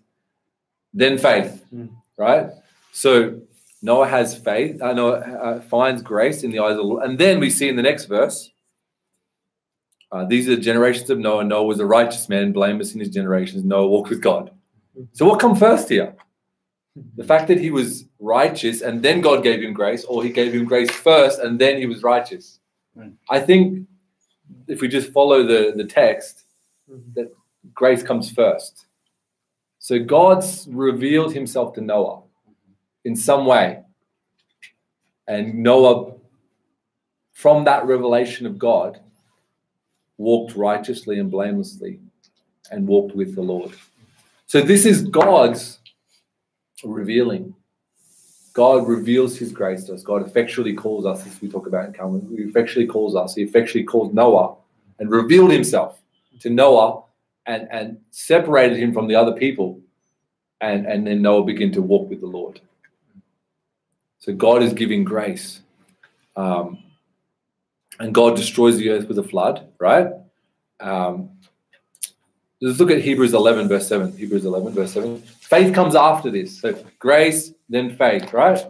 then 0.94 1.18
faith, 1.18 1.64
right? 2.16 2.50
So 2.92 3.40
Noah 3.82 4.06
has 4.06 4.38
faith. 4.38 4.80
Uh, 4.80 4.92
Noah 4.92 5.18
uh, 5.18 5.60
finds 5.62 6.02
grace 6.02 6.44
in 6.44 6.52
the 6.52 6.60
eyes 6.60 6.72
of 6.72 6.76
the 6.76 6.82
Lord. 6.84 7.02
And 7.02 7.18
then 7.18 7.40
we 7.40 7.50
see 7.50 7.68
in 7.68 7.74
the 7.74 7.82
next 7.82 8.04
verse, 8.04 8.50
uh, 10.12 10.24
these 10.24 10.48
are 10.48 10.54
the 10.54 10.62
generations 10.62 11.10
of 11.10 11.18
Noah. 11.18 11.42
Noah 11.42 11.64
was 11.64 11.80
a 11.80 11.86
righteous 11.86 12.28
man, 12.28 12.52
blameless 12.52 12.94
in 12.94 13.00
his 13.00 13.08
generations. 13.08 13.64
Noah 13.64 13.88
walked 13.88 14.10
with 14.10 14.20
God. 14.20 14.52
So 15.12 15.26
what 15.26 15.40
come 15.40 15.56
first 15.56 15.88
here? 15.88 16.14
The 17.16 17.24
fact 17.24 17.48
that 17.48 17.58
he 17.58 17.70
was 17.70 18.04
righteous 18.18 18.82
and 18.82 19.02
then 19.02 19.20
God 19.20 19.42
gave 19.42 19.62
him 19.62 19.72
grace, 19.72 20.04
or 20.04 20.24
he 20.24 20.30
gave 20.30 20.52
him 20.52 20.64
grace 20.64 20.90
first 20.90 21.38
and 21.38 21.58
then 21.58 21.78
he 21.78 21.86
was 21.86 22.02
righteous. 22.02 22.58
Right. 22.94 23.12
I 23.28 23.40
think 23.40 23.86
if 24.66 24.80
we 24.80 24.88
just 24.88 25.12
follow 25.12 25.46
the, 25.46 25.72
the 25.76 25.84
text, 25.84 26.44
mm-hmm. 26.90 27.12
that 27.14 27.32
grace 27.74 28.02
comes 28.02 28.30
first. 28.30 28.86
So 29.78 29.98
God's 29.98 30.66
revealed 30.70 31.32
himself 31.32 31.74
to 31.74 31.80
Noah 31.80 32.22
in 33.04 33.16
some 33.16 33.46
way. 33.46 33.82
And 35.26 35.54
Noah, 35.54 36.14
from 37.32 37.64
that 37.64 37.86
revelation 37.86 38.46
of 38.46 38.58
God, 38.58 39.00
walked 40.18 40.54
righteously 40.54 41.18
and 41.18 41.30
blamelessly 41.30 42.00
and 42.70 42.86
walked 42.86 43.16
with 43.16 43.34
the 43.34 43.42
Lord. 43.42 43.72
So 44.46 44.60
this 44.60 44.84
is 44.84 45.02
God's 45.02 45.79
revealing. 46.84 47.54
God 48.52 48.88
reveals 48.88 49.36
his 49.36 49.52
grace 49.52 49.84
to 49.84 49.94
us. 49.94 50.02
God 50.02 50.26
effectually 50.26 50.74
calls 50.74 51.06
us, 51.06 51.26
as 51.26 51.40
we 51.40 51.48
talk 51.48 51.66
about 51.66 51.86
in 51.86 51.92
Calvin, 51.92 52.26
he 52.36 52.42
effectually 52.42 52.86
calls 52.86 53.14
us. 53.14 53.34
He 53.34 53.42
effectually 53.42 53.84
called 53.84 54.14
Noah 54.14 54.56
and 54.98 55.10
revealed 55.10 55.52
himself 55.52 56.00
to 56.40 56.50
Noah 56.50 57.02
and, 57.46 57.68
and 57.70 57.98
separated 58.10 58.78
him 58.78 58.92
from 58.92 59.06
the 59.06 59.14
other 59.14 59.32
people. 59.32 59.80
And, 60.60 60.86
and 60.86 61.06
then 61.06 61.22
Noah 61.22 61.44
began 61.44 61.72
to 61.72 61.82
walk 61.82 62.10
with 62.10 62.20
the 62.20 62.26
Lord. 62.26 62.60
So 64.18 64.34
God 64.34 64.62
is 64.62 64.72
giving 64.72 65.04
grace. 65.04 65.60
Um, 66.36 66.82
and 67.98 68.14
God 68.14 68.36
destroys 68.36 68.76
the 68.78 68.90
earth 68.90 69.08
with 69.08 69.18
a 69.18 69.22
flood, 69.22 69.68
right? 69.78 70.08
Um, 70.80 71.30
Let's 72.62 72.78
look 72.78 72.90
at 72.90 73.00
Hebrews 73.00 73.32
11, 73.32 73.68
verse 73.68 73.88
7. 73.88 74.16
Hebrews 74.18 74.44
11, 74.44 74.74
verse 74.74 74.92
7. 74.92 75.18
Faith 75.18 75.74
comes 75.74 75.94
after 75.94 76.30
this. 76.30 76.60
So 76.60 76.76
grace, 76.98 77.52
then 77.70 77.96
faith, 77.96 78.34
right? 78.34 78.60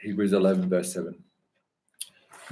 Hebrews 0.00 0.32
11, 0.32 0.68
verse 0.68 0.92
7. 0.92 1.14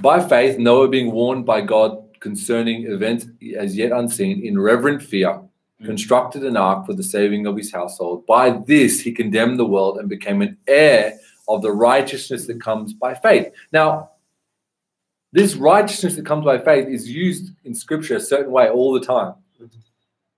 By 0.01 0.27
faith, 0.27 0.57
Noah, 0.57 0.89
being 0.89 1.11
warned 1.11 1.45
by 1.45 1.61
God 1.61 1.97
concerning 2.19 2.87
events 2.87 3.27
as 3.57 3.77
yet 3.77 3.91
unseen, 3.93 4.45
in 4.45 4.59
reverent 4.59 5.01
fear, 5.01 5.41
mm. 5.81 5.85
constructed 5.85 6.43
an 6.43 6.57
ark 6.57 6.85
for 6.85 6.93
the 6.93 7.03
saving 7.03 7.45
of 7.45 7.55
his 7.55 7.71
household. 7.71 8.25
By 8.25 8.51
this, 8.51 8.99
he 8.99 9.13
condemned 9.13 9.59
the 9.59 9.65
world 9.65 9.97
and 9.97 10.09
became 10.09 10.41
an 10.41 10.57
heir 10.67 11.17
of 11.47 11.61
the 11.61 11.71
righteousness 11.71 12.47
that 12.47 12.61
comes 12.61 12.93
by 12.93 13.13
faith. 13.13 13.51
Now, 13.71 14.10
this 15.33 15.55
righteousness 15.55 16.15
that 16.15 16.25
comes 16.25 16.45
by 16.45 16.57
faith 16.57 16.87
is 16.87 17.09
used 17.09 17.51
in 17.63 17.73
scripture 17.73 18.15
a 18.15 18.19
certain 18.19 18.51
way 18.51 18.69
all 18.69 18.93
the 18.93 19.05
time. 19.05 19.33
Mm-hmm. 19.61 19.79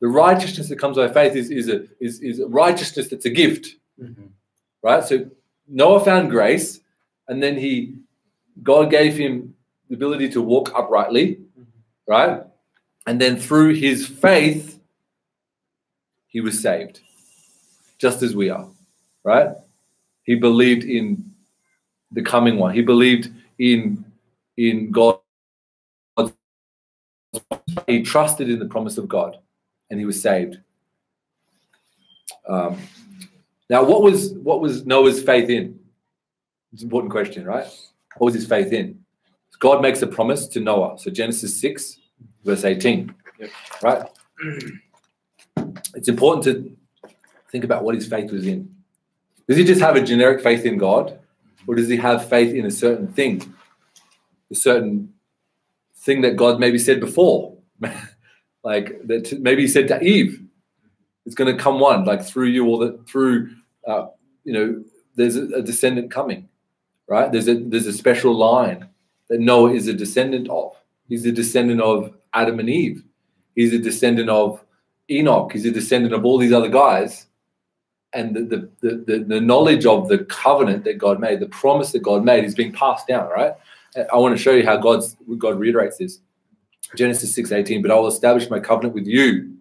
The 0.02 0.08
righteousness 0.08 0.70
that 0.70 0.78
comes 0.78 0.98
by 0.98 1.08
faith 1.08 1.36
is, 1.36 1.50
is, 1.50 1.70
a, 1.70 1.86
is, 2.00 2.22
is 2.22 2.40
a 2.40 2.48
righteousness 2.48 3.08
that's 3.08 3.26
a 3.26 3.30
gift, 3.30 3.76
mm-hmm. 4.00 4.26
right? 4.84 5.04
So 5.04 5.30
Noah 5.68 6.04
found 6.04 6.30
grace, 6.30 6.80
and 7.28 7.42
then 7.42 7.58
he, 7.58 7.96
God 8.62 8.92
gave 8.92 9.18
him 9.18 9.56
the 9.90 9.96
ability 9.96 10.30
to 10.30 10.42
walk 10.42 10.72
uprightly, 10.76 11.36
mm-hmm. 11.36 11.64
right? 12.08 12.44
And 13.08 13.20
then 13.20 13.38
through 13.38 13.74
his 13.76 14.08
faith, 14.08 14.80
he 16.28 16.42
was 16.42 16.62
saved, 16.62 17.00
just 17.98 18.22
as 18.22 18.36
we 18.36 18.50
are, 18.50 18.68
right? 19.24 19.50
He 20.24 20.36
believed 20.36 20.84
in 20.84 21.32
the 22.12 22.22
coming 22.22 22.58
one. 22.58 22.74
He 22.74 22.82
believed 22.82 23.30
in 23.60 24.03
in 24.58 24.92
God. 24.92 25.20
He 27.88 28.04
trusted 28.04 28.50
in 28.50 28.60
the 28.60 28.68
promise 28.68 28.98
of 28.98 29.08
God, 29.08 29.38
and 29.90 30.00
he 30.00 30.06
was 30.06 30.22
saved. 30.22 30.60
Um, 32.48 32.78
now, 33.70 33.84
what 33.84 34.02
was 34.04 34.34
what 34.34 34.62
was 34.62 34.86
Noah's 34.86 35.24
faith 35.24 35.50
in? 35.50 35.80
It's 36.72 36.82
an 36.82 36.88
important 36.88 37.12
question, 37.12 37.46
right? 37.46 37.66
What 38.18 38.26
was 38.26 38.34
his 38.36 38.46
faith 38.48 38.72
in? 38.72 39.04
God 39.60 39.82
makes 39.82 40.02
a 40.02 40.08
promise 40.08 40.48
to 40.50 40.60
Noah. 40.60 41.00
So 41.00 41.10
Genesis 41.10 41.60
six, 41.60 41.98
verse 42.44 42.66
eighteen, 42.66 43.14
Yep. 43.40 43.50
right? 43.82 44.10
It's 45.96 46.10
important 46.10 46.44
to 46.46 46.76
think 47.52 47.64
about 47.64 47.84
what 47.84 47.96
his 47.96 48.08
faith 48.08 48.32
was 48.32 48.46
in. 48.46 48.74
Does 49.48 49.58
he 49.58 49.64
just 49.64 49.82
have 49.82 49.96
a 49.96 50.02
generic 50.02 50.42
faith 50.42 50.66
in 50.66 50.78
God, 50.78 51.20
or 51.68 51.76
does 51.76 51.88
he 51.88 51.98
have 51.98 52.28
faith 52.30 52.54
in 52.54 52.66
a 52.66 52.72
certain 52.72 53.08
thing, 53.08 53.54
a 54.52 54.56
certain 54.56 55.14
thing 55.98 56.22
that 56.22 56.36
God 56.36 56.60
maybe 56.60 56.78
said 56.78 57.00
before, 57.00 57.58
like 58.64 59.06
that 59.08 59.40
maybe 59.42 59.64
he 59.64 59.68
said 59.68 59.88
to 59.90 60.02
Eve, 60.04 60.42
"It's 61.26 61.36
going 61.36 61.56
to 61.56 61.62
come 61.62 61.80
one 61.80 62.06
like 62.06 62.24
through 62.24 62.48
you, 62.48 62.66
or 62.66 62.86
that 62.86 63.08
through, 63.08 63.52
uh, 63.88 64.08
you 64.44 64.54
know, 64.54 64.84
there's 65.16 65.36
a, 65.36 65.46
a 65.56 65.62
descendant 65.62 66.12
coming, 66.12 66.48
right? 67.08 67.32
There's 67.32 67.48
a 67.48 67.56
there's 67.56 67.88
a 67.88 67.94
special 67.94 68.36
line 68.36 68.90
that 69.30 69.40
Noah 69.40 69.74
is 69.74 69.88
a 69.88 69.94
descendant 69.94 70.50
of. 70.50 70.76
He's 71.08 71.26
a 71.26 71.32
descendant 71.32 71.82
of 71.82 72.14
Adam 72.34 72.60
and 72.60 72.70
Eve. 72.70 73.04
He's 73.56 73.74
a 73.74 73.80
descendant 73.80 74.30
of 74.30 74.64
Enoch. 75.10 75.52
He's 75.52 75.66
a 75.66 75.72
descendant 75.72 76.14
of 76.14 76.26
all 76.26 76.38
these 76.38 76.54
other 76.54 76.70
guys." 76.70 77.28
and 78.14 78.36
the, 78.36 78.42
the, 78.42 78.70
the, 78.82 78.96
the, 79.06 79.24
the 79.24 79.42
knowledge 79.42 79.86
of 79.86 80.08
the 80.08 80.20
covenant 80.20 80.84
that 80.84 80.98
God 80.98 81.20
made, 81.20 81.40
the 81.40 81.48
promise 81.48 81.92
that 81.92 82.04
God 82.04 82.24
made 82.24 82.46
is 82.46 82.56
being 82.56 82.72
passed 82.72 83.08
down, 83.08 83.30
right? 83.30 83.54
I 83.96 84.18
want 84.18 84.36
to 84.36 84.42
show 84.42 84.52
you 84.52 84.66
how 84.66 84.78
God's 84.78 85.16
God 85.38 85.60
reiterates 85.60 85.98
this. 85.98 86.20
Genesis 86.96 87.36
6:18, 87.36 87.82
but 87.82 87.92
I 87.92 87.96
will 87.96 88.08
establish 88.08 88.50
my 88.50 88.60
covenant 88.60 88.94
with 88.94 89.08
you, 89.08 89.58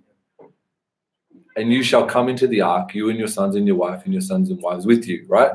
and 1.57 1.73
you 1.73 1.83
shall 1.83 2.07
come 2.07 2.29
into 2.29 2.47
the 2.47 2.61
ark, 2.61 2.95
you 2.95 3.11
and 3.11 3.19
your 3.19 3.29
sons 3.29 3.57
and 3.57 3.67
your 3.67 3.77
wife, 3.77 4.05
and 4.05 4.13
your 4.13 4.23
sons 4.23 4.51
and 4.51 4.61
wives 4.61 4.87
with 4.87 5.07
you, 5.07 5.25
right? 5.29 5.53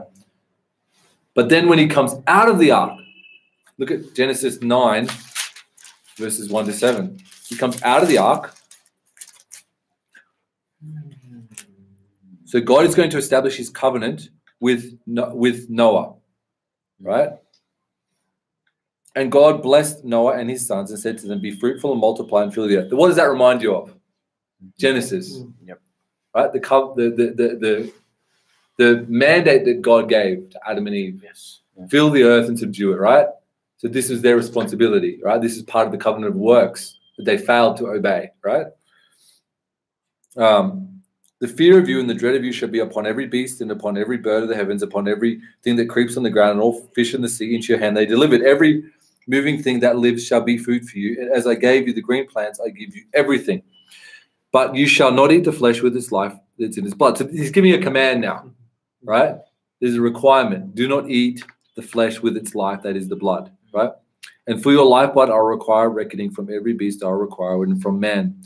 But 1.34 1.50
then 1.50 1.70
when 1.70 1.78
he 1.78 1.88
comes 1.88 2.16
out 2.26 2.50
of 2.50 2.58
the 2.58 2.72
ark, 2.72 2.98
look 3.78 3.92
at 3.92 4.16
Genesis 4.16 4.62
9, 4.62 5.08
verses 6.18 6.50
1 6.50 6.66
to 6.66 6.74
7. 6.74 7.20
He 7.48 7.56
comes 7.56 7.82
out 7.84 8.02
of 8.02 8.10
the 8.10 8.18
ark. 8.18 8.56
So 12.46 12.60
God 12.60 12.86
is 12.86 12.96
going 12.96 13.12
to 13.12 13.18
establish 13.18 13.56
his 13.56 13.70
covenant 13.70 14.30
with, 14.60 14.98
with 15.06 15.70
Noah, 15.70 16.16
right? 17.00 17.34
And 19.18 19.32
God 19.32 19.64
blessed 19.64 20.06
Noah 20.06 20.38
and 20.38 20.48
his 20.48 20.64
sons 20.68 20.92
and 20.92 21.00
said 21.00 21.18
to 21.18 21.28
them, 21.28 21.42
Be 21.42 21.50
fruitful 21.50 21.92
and 21.92 22.00
multiply 22.00 22.44
and 22.44 22.54
fill 22.54 22.68
the 22.68 22.78
earth. 22.78 22.94
What 22.94 23.08
does 23.08 23.16
that 23.16 23.24
remind 23.24 23.64
you 23.64 23.76
of? 23.76 23.96
Genesis. 24.78 25.40
Yep. 25.66 25.82
Right? 26.36 26.54
The, 26.54 26.60
the, 26.60 27.10
the, 27.10 27.26
the, 27.34 27.56
the, 27.58 27.94
the 28.78 29.06
mandate 29.10 29.66
that 29.66 29.82
God 29.82 30.08
gave 30.08 30.52
to 30.52 30.60
Adam 30.70 30.86
and 30.86 30.96
Eve 30.96 31.22
Yes. 31.24 31.62
fill 31.90 32.12
the 32.12 32.22
earth 32.22 32.48
and 32.48 32.60
subdue 32.60 32.94
it, 32.94 32.98
right? 32.98 33.26
So 33.78 33.88
this 33.88 34.12
is 34.12 34.22
their 34.22 34.36
responsibility, 34.36 35.20
right? 35.24 35.42
This 35.42 35.58
is 35.58 35.64
part 35.64 35.88
of 35.88 35.92
the 35.92 35.98
covenant 35.98 36.36
of 36.36 36.40
works 36.40 37.00
that 37.18 37.26
they 37.26 37.40
failed 37.40 37.78
to 37.78 37.88
obey, 37.88 38.30
right? 38.44 38.68
Um, 40.36 41.02
the 41.40 41.48
fear 41.48 41.80
of 41.80 41.90
you 41.90 42.00
and 42.00 42.10
the 42.10 42.14
dread 42.14 42.36
of 42.36 42.44
you 42.44 42.52
shall 42.52 42.70
be 42.70 42.80
upon 42.80 43.08
every 43.08 43.26
beast 43.26 43.62
and 43.62 43.72
upon 43.72 43.98
every 43.98 44.18
bird 44.18 44.44
of 44.44 44.50
the 44.50 44.56
heavens, 44.56 44.84
upon 44.84 45.08
every 45.08 45.40
thing 45.64 45.76
that 45.78 45.90
creeps 45.90 46.18
on 46.18 46.24
the 46.24 46.30
ground 46.30 46.52
and 46.52 46.62
all 46.62 46.88
fish 46.94 47.16
in 47.16 47.22
the 47.22 47.30
sea 47.30 47.56
into 47.56 47.74
your 47.74 47.80
hand. 47.80 47.98
They 47.98 48.06
delivered 48.06 48.44
every 48.44 48.84
moving 49.28 49.62
thing 49.62 49.80
that 49.82 49.98
lives 49.98 50.26
shall 50.26 50.42
be 50.42 50.58
food 50.58 50.88
for 50.88 50.98
you. 50.98 51.22
And 51.22 51.32
as 51.32 51.46
I 51.46 51.56
gave 51.56 51.88
you 51.88 51.94
the 51.94 52.02
green 52.02 52.28
plants, 52.28 52.60
I 52.60 52.70
give 52.70 52.96
you 52.96 53.04
everything. 53.14 53.62
But 54.52 54.76
you 54.76 54.88
shall 54.88 55.12
not 55.12 55.32
eat 55.32 55.44
the 55.44 55.52
flesh 55.52 55.82
with 55.82 55.96
its 55.96 56.12
life 56.12 56.34
that's 56.58 56.78
in 56.78 56.86
its 56.86 56.96
blood. 56.96 57.18
So 57.18 57.28
he's 57.28 57.52
giving 57.52 57.74
a 57.74 57.82
command 57.82 58.22
now, 58.22 58.52
right? 59.04 59.36
There's 59.80 59.96
a 59.96 60.02
requirement. 60.02 60.74
Do 60.74 60.88
not 60.88 61.10
eat 61.10 61.44
the 61.76 61.82
flesh 61.82 62.22
with 62.22 62.36
its 62.36 62.56
life, 62.56 62.82
that 62.82 62.96
is 62.96 63.08
the 63.08 63.16
blood, 63.16 63.52
right? 63.74 63.92
And 64.48 64.64
for 64.64 64.72
your 64.72 64.86
life, 64.86 65.08
lifeblood, 65.08 65.30
I'll 65.30 65.42
require 65.42 65.90
reckoning 65.90 66.32
from 66.32 66.52
every 66.52 66.74
beast, 66.74 67.04
I'll 67.04 67.12
require 67.12 67.62
and 67.64 67.82
from 67.82 68.00
man. 68.00 68.42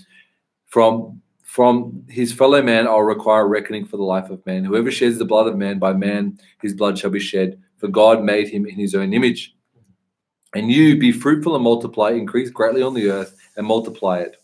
From 0.66 1.22
from 1.44 2.06
his 2.08 2.32
fellow 2.32 2.62
man, 2.62 2.88
I'll 2.88 3.02
require 3.02 3.46
reckoning 3.46 3.86
for 3.86 3.98
the 3.98 4.04
life 4.04 4.30
of 4.30 4.46
man. 4.46 4.64
Whoever 4.64 4.90
sheds 4.90 5.18
the 5.18 5.26
blood 5.26 5.48
of 5.48 5.58
man, 5.58 5.80
by 5.80 5.92
man 5.92 6.40
his 6.62 6.74
blood 6.74 6.98
shall 6.98 7.10
be 7.10 7.20
shed, 7.20 7.62
for 7.78 7.90
God 7.90 8.24
made 8.24 8.48
him 8.48 8.66
in 8.66 8.76
his 8.76 8.96
own 8.96 9.14
image. 9.14 9.54
And 10.54 10.72
you 10.72 10.98
be 10.98 11.12
fruitful 11.12 11.56
and 11.56 11.64
multiply, 11.64 12.12
increase 12.12 12.50
greatly 12.50 12.82
on 12.82 12.94
the 12.94 13.10
earth, 13.10 13.38
and 13.56 13.66
multiply 13.66 14.20
it. 14.20 14.42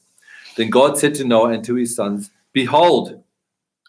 Then 0.56 0.70
God 0.70 0.98
said 0.98 1.15
to 1.15 1.24
Noah 1.24 1.52
and 1.52 1.63
to 1.65 1.76
his 1.76 1.96
sons, 1.96 2.32
Behold, 2.54 3.24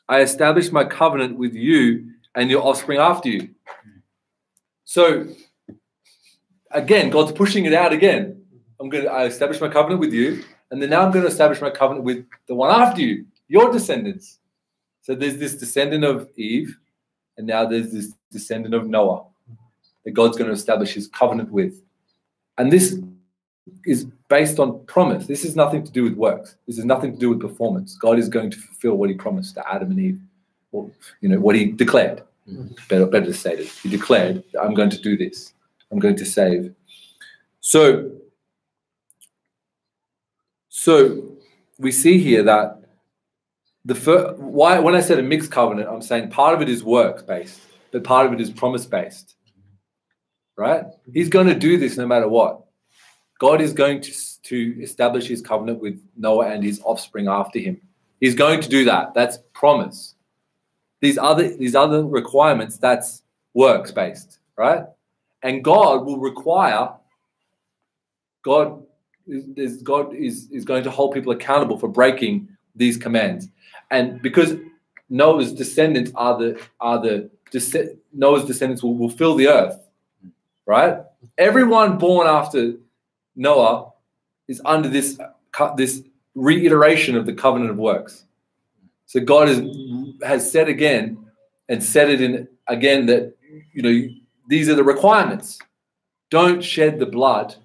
I 0.09 0.21
establish 0.21 0.73
my 0.73 0.85
covenant 0.85 1.39
with 1.39 1.55
you 1.55 2.11
and 2.35 2.51
your 2.51 2.63
offspring 2.63 2.99
after 2.99 3.29
you. 3.29 3.51
So 4.85 5.29
again, 6.71 7.11
God's 7.11 7.33
pushing 7.33 7.65
it 7.67 7.75
out 7.75 7.93
again. 7.93 8.43
I'm 8.81 8.89
going 8.89 9.05
to 9.05 9.11
I 9.11 9.25
establish 9.25 9.61
my 9.61 9.69
covenant 9.69 10.01
with 10.01 10.13
you, 10.13 10.45
and 10.71 10.81
then 10.81 10.91
now 10.91 11.03
I'm 11.03 11.11
going 11.11 11.25
to 11.25 11.31
establish 11.31 11.61
my 11.61 11.71
covenant 11.71 12.05
with 12.05 12.25
the 12.47 12.55
one 12.55 12.71
after 12.71 13.01
you, 13.01 13.27
your 13.49 13.73
descendants. 13.73 14.39
So 15.03 15.15
there's 15.15 15.39
this 15.39 15.57
descendant 15.57 16.05
of 16.05 16.29
Eve, 16.37 16.77
and 17.37 17.47
now 17.47 17.67
there's 17.67 17.91
this 17.91 18.13
descendant 18.31 18.75
of 18.75 18.87
Noah 18.87 19.25
that 20.05 20.13
God's 20.13 20.37
going 20.37 20.49
to 20.49 20.55
establish 20.55 20.95
his 20.95 21.09
covenant 21.09 21.51
with. 21.51 21.83
And 22.59 22.73
this 22.73 23.01
is 23.85 24.07
based 24.29 24.59
on 24.59 24.85
promise. 24.87 25.27
This 25.27 25.43
has 25.45 25.57
nothing 25.57 25.85
to 25.85 25.93
do 25.93 26.03
with 26.03 26.15
works. 26.15 26.57
This 26.67 26.77
has 26.77 26.85
nothing 26.85 27.13
to 27.13 27.19
do 27.19 27.31
with 27.31 27.41
performance. 27.41 27.97
God 27.97 28.19
is 28.19 28.29
going 28.29 28.51
to 28.51 28.59
fulfill 28.59 28.97
what 28.97 29.09
he 29.09 29.17
promised 29.17 29.55
to 29.55 29.73
Adam 29.73 29.91
and 29.93 30.01
Eve, 30.01 30.21
or 30.73 30.91
you 31.21 31.29
know, 31.29 31.41
what 31.41 31.57
he 31.57 31.67
declared. 31.73 32.23
Mm-hmm. 32.49 32.75
Better, 32.89 33.07
better 33.07 33.27
to 33.27 33.35
say 33.35 33.55
it. 33.55 33.69
He 33.69 33.89
declared, 33.89 34.43
I'm 34.61 34.75
going 34.75 34.91
to 34.91 35.01
do 35.01 35.17
this. 35.17 35.55
I'm 35.91 35.99
going 35.99 36.17
to 36.17 36.25
save. 36.25 36.75
So, 37.61 38.11
so 40.69 41.37
we 41.79 41.93
see 41.93 42.19
here 42.19 42.43
that 42.43 42.83
the 43.85 43.95
first, 43.95 44.39
why 44.39 44.79
when 44.79 44.95
I 44.95 45.01
said 45.01 45.19
a 45.19 45.23
mixed 45.23 45.51
covenant, 45.51 45.89
I'm 45.89 46.03
saying 46.03 46.31
part 46.31 46.55
of 46.55 46.63
it 46.63 46.69
is 46.69 46.83
works 46.83 47.23
based, 47.23 47.61
but 47.91 48.05
part 48.05 48.27
of 48.27 48.33
it 48.33 48.41
is 48.41 48.51
promise 48.51 48.87
based. 48.87 49.35
Right? 50.59 50.85
He's 51.13 51.29
going 51.29 51.47
to 51.47 51.55
do 51.55 51.79
this 51.79 51.97
no 51.97 52.07
matter 52.07 52.29
what. 52.29 52.65
God 53.39 53.61
is 53.61 53.73
going 53.73 54.01
to, 54.03 54.13
to 54.43 54.83
establish 54.83 55.29
his 55.29 55.41
covenant 55.41 55.81
with 55.81 56.03
Noah 56.17 56.49
and 56.49 56.65
his 56.65 56.81
offspring 56.85 57.29
after 57.29 57.61
him. 57.61 57.81
He's 58.21 58.35
going 58.35 58.61
to 58.61 58.69
do 58.69 58.85
that. 58.85 59.15
That's 59.15 59.39
promise. 59.53 60.17
These 61.01 61.17
other 61.17 61.57
these 61.57 61.77
other 61.77 62.05
requirements, 62.05 62.77
that's 62.77 63.23
works 63.55 63.93
based, 63.93 64.41
right? 64.57 64.83
And 65.45 65.63
God 65.63 66.05
will 66.05 66.19
require 66.19 66.91
God 68.43 68.83
is 69.27 69.83
God 69.83 70.15
is, 70.15 70.49
is 70.51 70.65
going 70.65 70.83
to 70.85 70.91
hold 70.91 71.15
people 71.15 71.33
accountable 71.33 71.79
for 71.79 71.89
breaking 71.89 72.49
these 72.75 72.97
commands. 72.97 73.49
And 73.91 74.21
because 74.23 74.57
Noah's 75.09 75.53
descendants 75.53 76.11
are 76.15 76.39
the 76.39 76.61
are 76.81 77.01
the 77.01 77.31
Noah's 78.13 78.45
descendants 78.45 78.83
will, 78.83 78.95
will 78.95 79.11
fill 79.11 79.35
the 79.35 79.49
earth, 79.49 79.79
right? 80.69 80.99
Everyone 81.39 81.99
born 81.99 82.27
after 82.29 82.75
Noah 83.35 83.91
is 84.47 84.61
under 84.65 84.89
this 84.89 85.19
this 85.77 86.03
reiteration 86.35 87.17
of 87.17 87.27
the 87.27 87.33
covenant 87.33 87.71
of 87.71 87.77
works. 87.79 88.25
So 89.07 89.21
God 89.21 89.49
has 89.49 89.61
has 90.23 90.53
said 90.53 90.69
again 90.69 91.19
and 91.69 91.83
said 91.83 92.11
it 92.11 92.21
in 92.21 92.47
again 92.69 93.07
that 93.07 93.35
you 93.73 93.83
know 93.83 94.09
these 94.47 94.69
are 94.69 94.77
the 94.77 94.85
requirements. 94.85 95.59
Don't 96.31 96.63
shed 96.63 97.01
the 97.01 97.07
blood. 97.07 97.57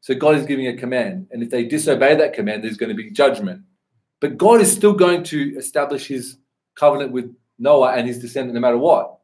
So 0.00 0.14
God 0.14 0.36
is 0.36 0.44
giving 0.44 0.66
a 0.66 0.76
command, 0.76 1.28
and 1.30 1.42
if 1.42 1.48
they 1.48 1.64
disobey 1.64 2.14
that 2.16 2.34
command, 2.34 2.62
there's 2.62 2.76
going 2.76 2.90
to 2.90 2.94
be 2.94 3.10
judgment. 3.10 3.62
But 4.20 4.36
God 4.36 4.60
is 4.60 4.70
still 4.70 4.92
going 4.92 5.24
to 5.24 5.56
establish 5.56 6.06
His 6.06 6.36
covenant 6.74 7.12
with 7.12 7.34
Noah 7.58 7.92
and 7.92 8.06
his 8.06 8.18
descendant, 8.18 8.54
no 8.54 8.60
matter 8.60 8.78
what. 8.78 9.18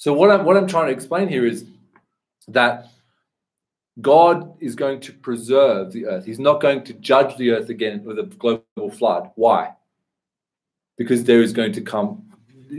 So 0.00 0.14
what 0.14 0.30
I'm 0.30 0.46
what 0.46 0.56
I'm 0.56 0.66
trying 0.66 0.86
to 0.86 0.94
explain 0.94 1.28
here 1.28 1.44
is 1.44 1.66
that 2.48 2.86
God 4.00 4.54
is 4.58 4.74
going 4.74 4.98
to 5.00 5.12
preserve 5.12 5.92
the 5.92 6.06
earth. 6.06 6.24
He's 6.24 6.38
not 6.38 6.62
going 6.62 6.84
to 6.84 6.94
judge 6.94 7.36
the 7.36 7.50
earth 7.50 7.68
again 7.68 8.02
with 8.04 8.18
a 8.18 8.22
global 8.22 8.90
flood. 8.90 9.30
Why? 9.34 9.74
Because 10.96 11.24
there 11.24 11.42
is 11.42 11.52
going 11.52 11.72
to 11.74 11.82
come, 11.82 12.24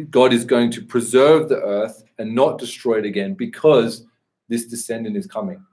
God 0.10 0.34
is 0.34 0.46
going 0.46 0.72
to 0.72 0.82
preserve 0.82 1.48
the 1.48 1.62
earth 1.62 2.04
and 2.18 2.34
not 2.34 2.58
destroy 2.58 2.98
it 2.98 3.06
again 3.06 3.36
because 3.36 4.08
this 4.50 4.66
descendant 4.66 5.16
is 5.16 5.28
coming. 5.28 5.64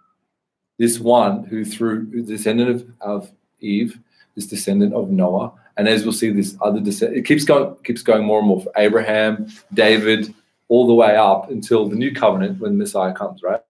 This 0.79 0.99
one 0.99 1.45
who, 1.45 1.65
through 1.65 2.11
the 2.11 2.21
descendant 2.21 2.69
of, 2.69 2.91
of 3.01 3.33
Eve, 3.61 3.99
this 4.35 4.47
descendant 4.47 4.93
of 4.93 5.09
Noah, 5.09 5.55
and 5.79 5.89
as 5.89 6.05
we'll 6.05 6.13
see, 6.13 6.31
this 6.31 6.59
other 6.61 6.81
descendant, 6.81 7.21
it 7.21 7.25
keeps 7.25 7.45
going, 7.45 7.75
keeps 7.85 8.03
going 8.03 8.27
more 8.27 8.41
and 8.41 8.49
more 8.49 8.61
for 8.61 8.73
Abraham, 8.77 9.49
David, 9.73 10.35
all 10.69 10.87
the 10.87 10.95
way 10.95 11.17
up 11.17 11.51
until 11.51 11.89
the 11.89 11.97
new 11.97 12.13
covenant 12.15 12.61
when 12.61 12.77
Messiah 12.77 13.13
comes, 13.13 13.43
right? 13.43 13.61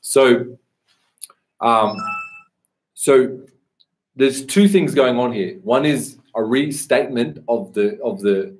So, 0.00 0.58
um, 1.60 1.96
so 2.94 3.40
there's 4.16 4.44
two 4.44 4.68
things 4.68 4.94
going 4.94 5.18
on 5.18 5.32
here. 5.32 5.58
One 5.62 5.86
is 5.86 6.18
a 6.34 6.42
restatement 6.42 7.42
of 7.48 7.72
the 7.72 8.00
of 8.02 8.20
the 8.20 8.56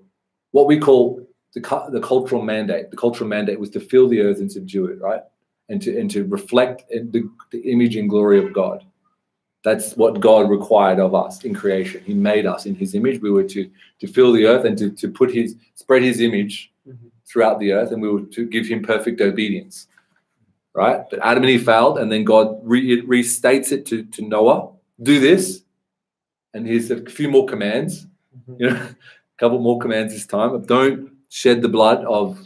what 0.52 0.66
we 0.66 0.78
call 0.78 1.26
the 1.54 1.60
the 1.90 2.00
cultural 2.00 2.42
mandate. 2.42 2.90
The 2.90 2.96
cultural 2.96 3.28
mandate 3.28 3.60
was 3.60 3.70
to 3.70 3.80
fill 3.80 4.08
the 4.08 4.20
earth 4.20 4.38
and 4.38 4.50
subdue 4.50 4.86
it, 4.86 5.00
right? 5.00 5.22
And 5.68 5.80
to 5.82 5.98
and 5.98 6.10
to 6.10 6.24
reflect 6.24 6.88
the, 6.88 7.28
the 7.50 7.60
image 7.70 7.96
and 7.96 8.08
glory 8.08 8.38
of 8.44 8.52
God. 8.52 8.84
That's 9.64 9.96
what 9.96 10.18
God 10.18 10.50
required 10.50 10.98
of 10.98 11.14
us 11.14 11.44
in 11.44 11.54
creation. 11.54 12.02
He 12.04 12.14
made 12.14 12.46
us 12.46 12.66
in 12.66 12.74
His 12.74 12.94
image. 12.94 13.20
We 13.20 13.30
were 13.30 13.44
to 13.44 13.70
to 14.00 14.06
fill 14.06 14.32
the 14.32 14.46
earth 14.46 14.64
and 14.64 14.76
to 14.78 14.90
to 14.90 15.08
put 15.08 15.32
His 15.32 15.56
spread 15.74 16.02
His 16.02 16.20
image 16.20 16.71
mm-hmm. 16.86 17.08
throughout 17.26 17.58
the 17.58 17.72
earth, 17.72 17.92
and 17.92 18.02
we 18.02 18.08
were 18.08 18.22
to 18.22 18.46
give 18.46 18.66
Him 18.66 18.82
perfect 18.82 19.20
obedience 19.20 19.86
right? 20.74 21.04
But 21.10 21.20
Adam 21.22 21.42
and 21.42 21.50
Eve 21.50 21.64
failed, 21.64 21.98
and 21.98 22.10
then 22.10 22.24
God 22.24 22.58
re- 22.62 23.02
restates 23.02 23.72
it 23.72 23.86
to, 23.86 24.04
to 24.04 24.22
Noah 24.22 24.70
do 25.02 25.20
this. 25.20 25.62
And 26.54 26.66
here's 26.66 26.90
a 26.90 27.04
few 27.10 27.30
more 27.30 27.46
commands, 27.46 28.06
mm-hmm. 28.36 28.54
you 28.58 28.70
know, 28.70 28.76
a 28.76 28.96
couple 29.38 29.58
more 29.58 29.78
commands 29.78 30.12
this 30.14 30.26
time. 30.26 30.60
Don't 30.62 31.12
shed 31.28 31.62
the 31.62 31.68
blood 31.68 32.04
of, 32.04 32.38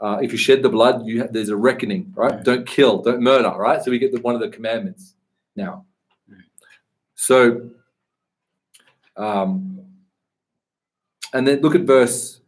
uh, 0.00 0.18
if 0.22 0.32
you 0.32 0.38
shed 0.38 0.62
the 0.62 0.68
blood, 0.68 1.04
you 1.06 1.26
there's 1.28 1.48
a 1.48 1.56
reckoning, 1.56 2.12
right? 2.14 2.32
right? 2.32 2.44
Don't 2.44 2.66
kill, 2.66 3.02
don't 3.02 3.20
murder, 3.20 3.50
right? 3.50 3.82
So 3.82 3.90
we 3.90 3.98
get 3.98 4.12
the, 4.12 4.20
one 4.20 4.34
of 4.34 4.40
the 4.40 4.48
commandments 4.48 5.14
now. 5.56 5.84
So, 7.14 7.70
um, 9.16 9.80
and 11.32 11.46
then 11.46 11.60
look 11.60 11.74
at 11.74 11.82
verse 11.82 12.40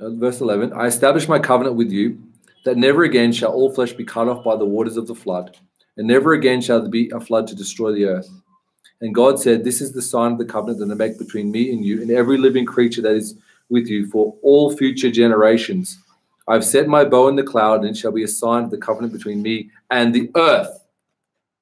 Uh, 0.00 0.10
verse 0.10 0.40
11. 0.40 0.72
I 0.72 0.86
establish 0.86 1.28
my 1.28 1.38
covenant 1.38 1.76
with 1.76 1.90
you 1.92 2.18
that 2.64 2.78
never 2.78 3.04
again 3.04 3.32
shall 3.32 3.52
all 3.52 3.72
flesh 3.72 3.92
be 3.92 4.04
cut 4.04 4.28
off 4.28 4.42
by 4.42 4.56
the 4.56 4.64
waters 4.64 4.96
of 4.96 5.06
the 5.06 5.14
flood, 5.14 5.58
and 5.98 6.08
never 6.08 6.32
again 6.32 6.62
shall 6.62 6.80
there 6.80 6.90
be 6.90 7.10
a 7.10 7.20
flood 7.20 7.46
to 7.48 7.54
destroy 7.54 7.92
the 7.92 8.06
earth. 8.06 8.28
And 9.02 9.14
God 9.14 9.38
said, 9.38 9.62
This 9.62 9.82
is 9.82 9.92
the 9.92 10.00
sign 10.00 10.32
of 10.32 10.38
the 10.38 10.46
covenant 10.46 10.78
that 10.78 10.90
I 10.90 10.94
make 10.94 11.18
between 11.18 11.50
me 11.50 11.70
and 11.70 11.84
you 11.84 12.00
and 12.00 12.10
every 12.10 12.38
living 12.38 12.64
creature 12.64 13.02
that 13.02 13.14
is 13.14 13.34
with 13.68 13.88
you 13.88 14.06
for 14.06 14.34
all 14.42 14.74
future 14.74 15.10
generations. 15.10 15.98
I've 16.48 16.64
set 16.64 16.88
my 16.88 17.04
bow 17.04 17.28
in 17.28 17.36
the 17.36 17.42
cloud, 17.42 17.80
and 17.80 17.90
it 17.90 17.96
shall 17.96 18.12
be 18.12 18.24
a 18.24 18.28
sign 18.28 18.64
of 18.64 18.70
the 18.70 18.78
covenant 18.78 19.12
between 19.12 19.42
me 19.42 19.70
and 19.90 20.14
the 20.14 20.30
earth. 20.34 20.82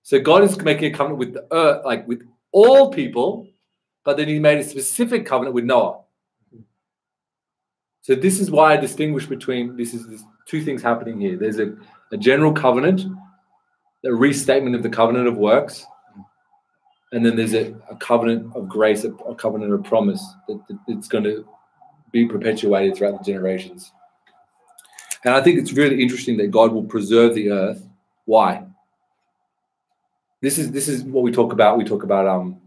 So 0.05 0.21
God 0.21 0.45
is 0.45 0.57
making 0.63 0.95
a 0.95 0.97
covenant 0.97 1.19
with 1.19 1.35
the 1.35 1.47
earth, 1.51 1.85
like 1.85 2.07
with 2.07 2.23
all 2.53 2.93
people, 2.93 3.49
but 4.05 4.17
then 4.17 4.29
he 4.29 4.39
made 4.39 4.59
a 4.59 4.65
specific 4.65 5.27
covenant 5.27 5.55
with 5.55 5.65
Noah. 5.65 6.03
So 8.09 8.15
this 8.15 8.41
is 8.41 8.51
why 8.51 8.73
I 8.73 8.79
distinguish 8.79 9.27
between 9.27 9.77
this 9.77 9.93
is 9.93 10.07
this 10.07 10.25
two 10.47 10.65
things 10.65 10.81
happening 10.81 11.21
here. 11.21 11.37
There's 11.37 11.59
a, 11.59 11.77
a 12.11 12.17
general 12.17 12.55
covenant, 12.55 13.03
a 14.03 14.15
restatement 14.15 14.75
of 14.75 14.83
the 14.83 14.89
covenant 14.89 15.29
of 15.29 15.37
works, 15.37 15.85
and 17.13 17.27
then 17.27 17.37
there's 17.37 17.53
a, 17.53 17.75
a 17.91 17.97
covenant 17.97 18.57
of 18.57 18.67
grace, 18.67 19.05
a, 19.05 19.13
a, 19.13 19.35
covenant 19.35 19.75
of 19.75 19.85
promise 19.85 20.27
that, 20.49 20.59
that 20.69 20.79
it's 20.89 21.07
going 21.07 21.25
to 21.25 21.47
be 22.11 22.25
perpetuated 22.25 22.97
throughout 22.97 23.19
the 23.19 23.31
generations. 23.31 23.93
And 25.23 25.35
I 25.35 25.43
think 25.43 25.59
it's 25.59 25.75
really 25.75 26.01
interesting 26.01 26.39
that 26.39 26.51
God 26.51 26.73
will 26.73 26.85
preserve 26.85 27.35
the 27.35 27.51
earth. 27.51 27.87
Why? 28.25 28.65
This 30.41 30.57
is 30.57 30.71
this 30.73 30.89
is 30.89 31.05
what 31.05 31.25
we 31.25 31.31
talk 31.31 31.53
about. 31.53 31.77
We 31.77 31.85
talk 31.85 32.05
about 32.05 32.27
um, 32.27 32.59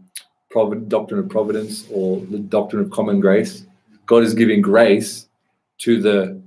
doctrine 0.86 1.18
of 1.18 1.28
providence 1.28 1.88
or 1.90 2.20
the 2.20 2.38
doctrine 2.38 2.84
of 2.84 2.92
common 2.92 3.18
grace. 3.18 3.66
God 4.06 4.22
is 4.22 4.34
giving 4.34 4.62
grace 4.62 5.26
to 5.82 6.00
the 6.00 6.42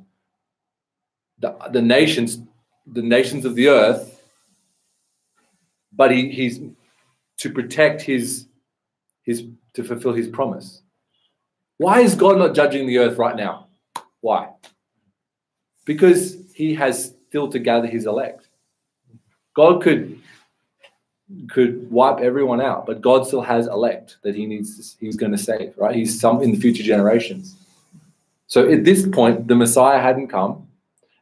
the, 1.39 1.55
the 1.71 1.81
nations, 1.81 2.39
the 2.87 3.01
nations 3.01 3.43
of 3.43 3.55
the 3.55 3.67
earth, 3.67 4.21
but 5.91 6.11
he, 6.11 6.29
he's 6.29 6.61
to 7.37 7.49
protect 7.49 8.01
his 8.01 8.47
his 9.23 9.45
to 9.73 9.83
fulfill 9.83 10.13
his 10.13 10.27
promise. 10.27 10.81
Why 11.77 11.99
is 11.99 12.15
God 12.15 12.37
not 12.37 12.55
judging 12.55 12.87
the 12.87 12.99
earth 12.99 13.17
right 13.17 13.35
now? 13.35 13.67
Why? 14.21 14.49
Because 15.85 16.37
he 16.53 16.73
has 16.75 17.13
still 17.27 17.49
to 17.49 17.59
gather 17.59 17.87
his 17.87 18.05
elect. 18.05 18.47
God 19.55 19.81
could 19.81 20.19
could 21.49 21.91
wipe 21.91 22.19
everyone 22.19 22.61
out, 22.61 22.85
but 22.85 23.01
God 23.01 23.27
still 23.27 23.41
has 23.41 23.67
elect 23.67 24.17
that 24.23 24.35
he 24.35 24.45
needs 24.45 24.95
he's 24.99 25.17
going 25.17 25.31
to 25.31 25.37
save, 25.37 25.73
right? 25.77 25.95
He's 25.95 26.17
some 26.19 26.41
in 26.41 26.51
the 26.51 26.59
future 26.59 26.83
generations. 26.83 27.64
So 28.47 28.69
at 28.69 28.83
this 28.83 29.07
point, 29.07 29.47
the 29.47 29.55
Messiah 29.55 29.99
hadn't 29.99 30.27
come. 30.27 30.67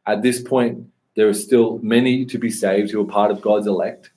At 0.06 0.22
this 0.22 0.42
point, 0.42 0.86
there 1.16 1.28
are 1.28 1.34
still 1.34 1.78
many 1.82 2.24
to 2.26 2.38
be 2.38 2.50
saved 2.50 2.90
who 2.90 3.00
are 3.00 3.06
part 3.06 3.30
of 3.30 3.40
God's 3.40 3.66
elect. 3.66 4.10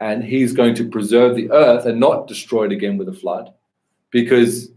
And 0.00 0.24
he's 0.24 0.52
going 0.52 0.74
to 0.76 0.88
preserve 0.88 1.36
the 1.36 1.50
earth 1.50 1.86
and 1.86 2.00
not 2.00 2.26
destroy 2.26 2.64
it 2.64 2.72
again 2.72 2.96
with 2.96 3.08
a 3.08 3.12
flood 3.12 3.52
because 4.10 4.70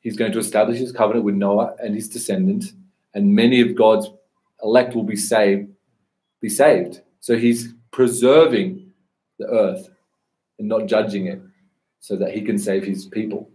he's 0.00 0.16
going 0.16 0.32
to 0.32 0.38
establish 0.38 0.78
his 0.78 0.92
covenant 0.92 1.24
with 1.24 1.34
Noah 1.34 1.74
and 1.82 1.94
his 1.94 2.08
descendants, 2.08 2.72
and 3.14 3.34
many 3.34 3.60
of 3.60 3.74
God's 3.74 4.08
elect 4.62 4.94
will 4.94 5.04
be 5.04 5.16
saved, 5.16 5.70
be 6.40 6.48
saved. 6.48 7.00
So 7.20 7.36
he's 7.36 7.74
preserving 7.90 8.90
the 9.38 9.46
earth 9.46 9.88
and 10.58 10.68
not 10.68 10.86
judging 10.86 11.26
it 11.26 11.40
so 12.00 12.16
that 12.16 12.32
he 12.32 12.42
can 12.42 12.58
save 12.58 12.84
his 12.84 13.06
people. 13.06 13.50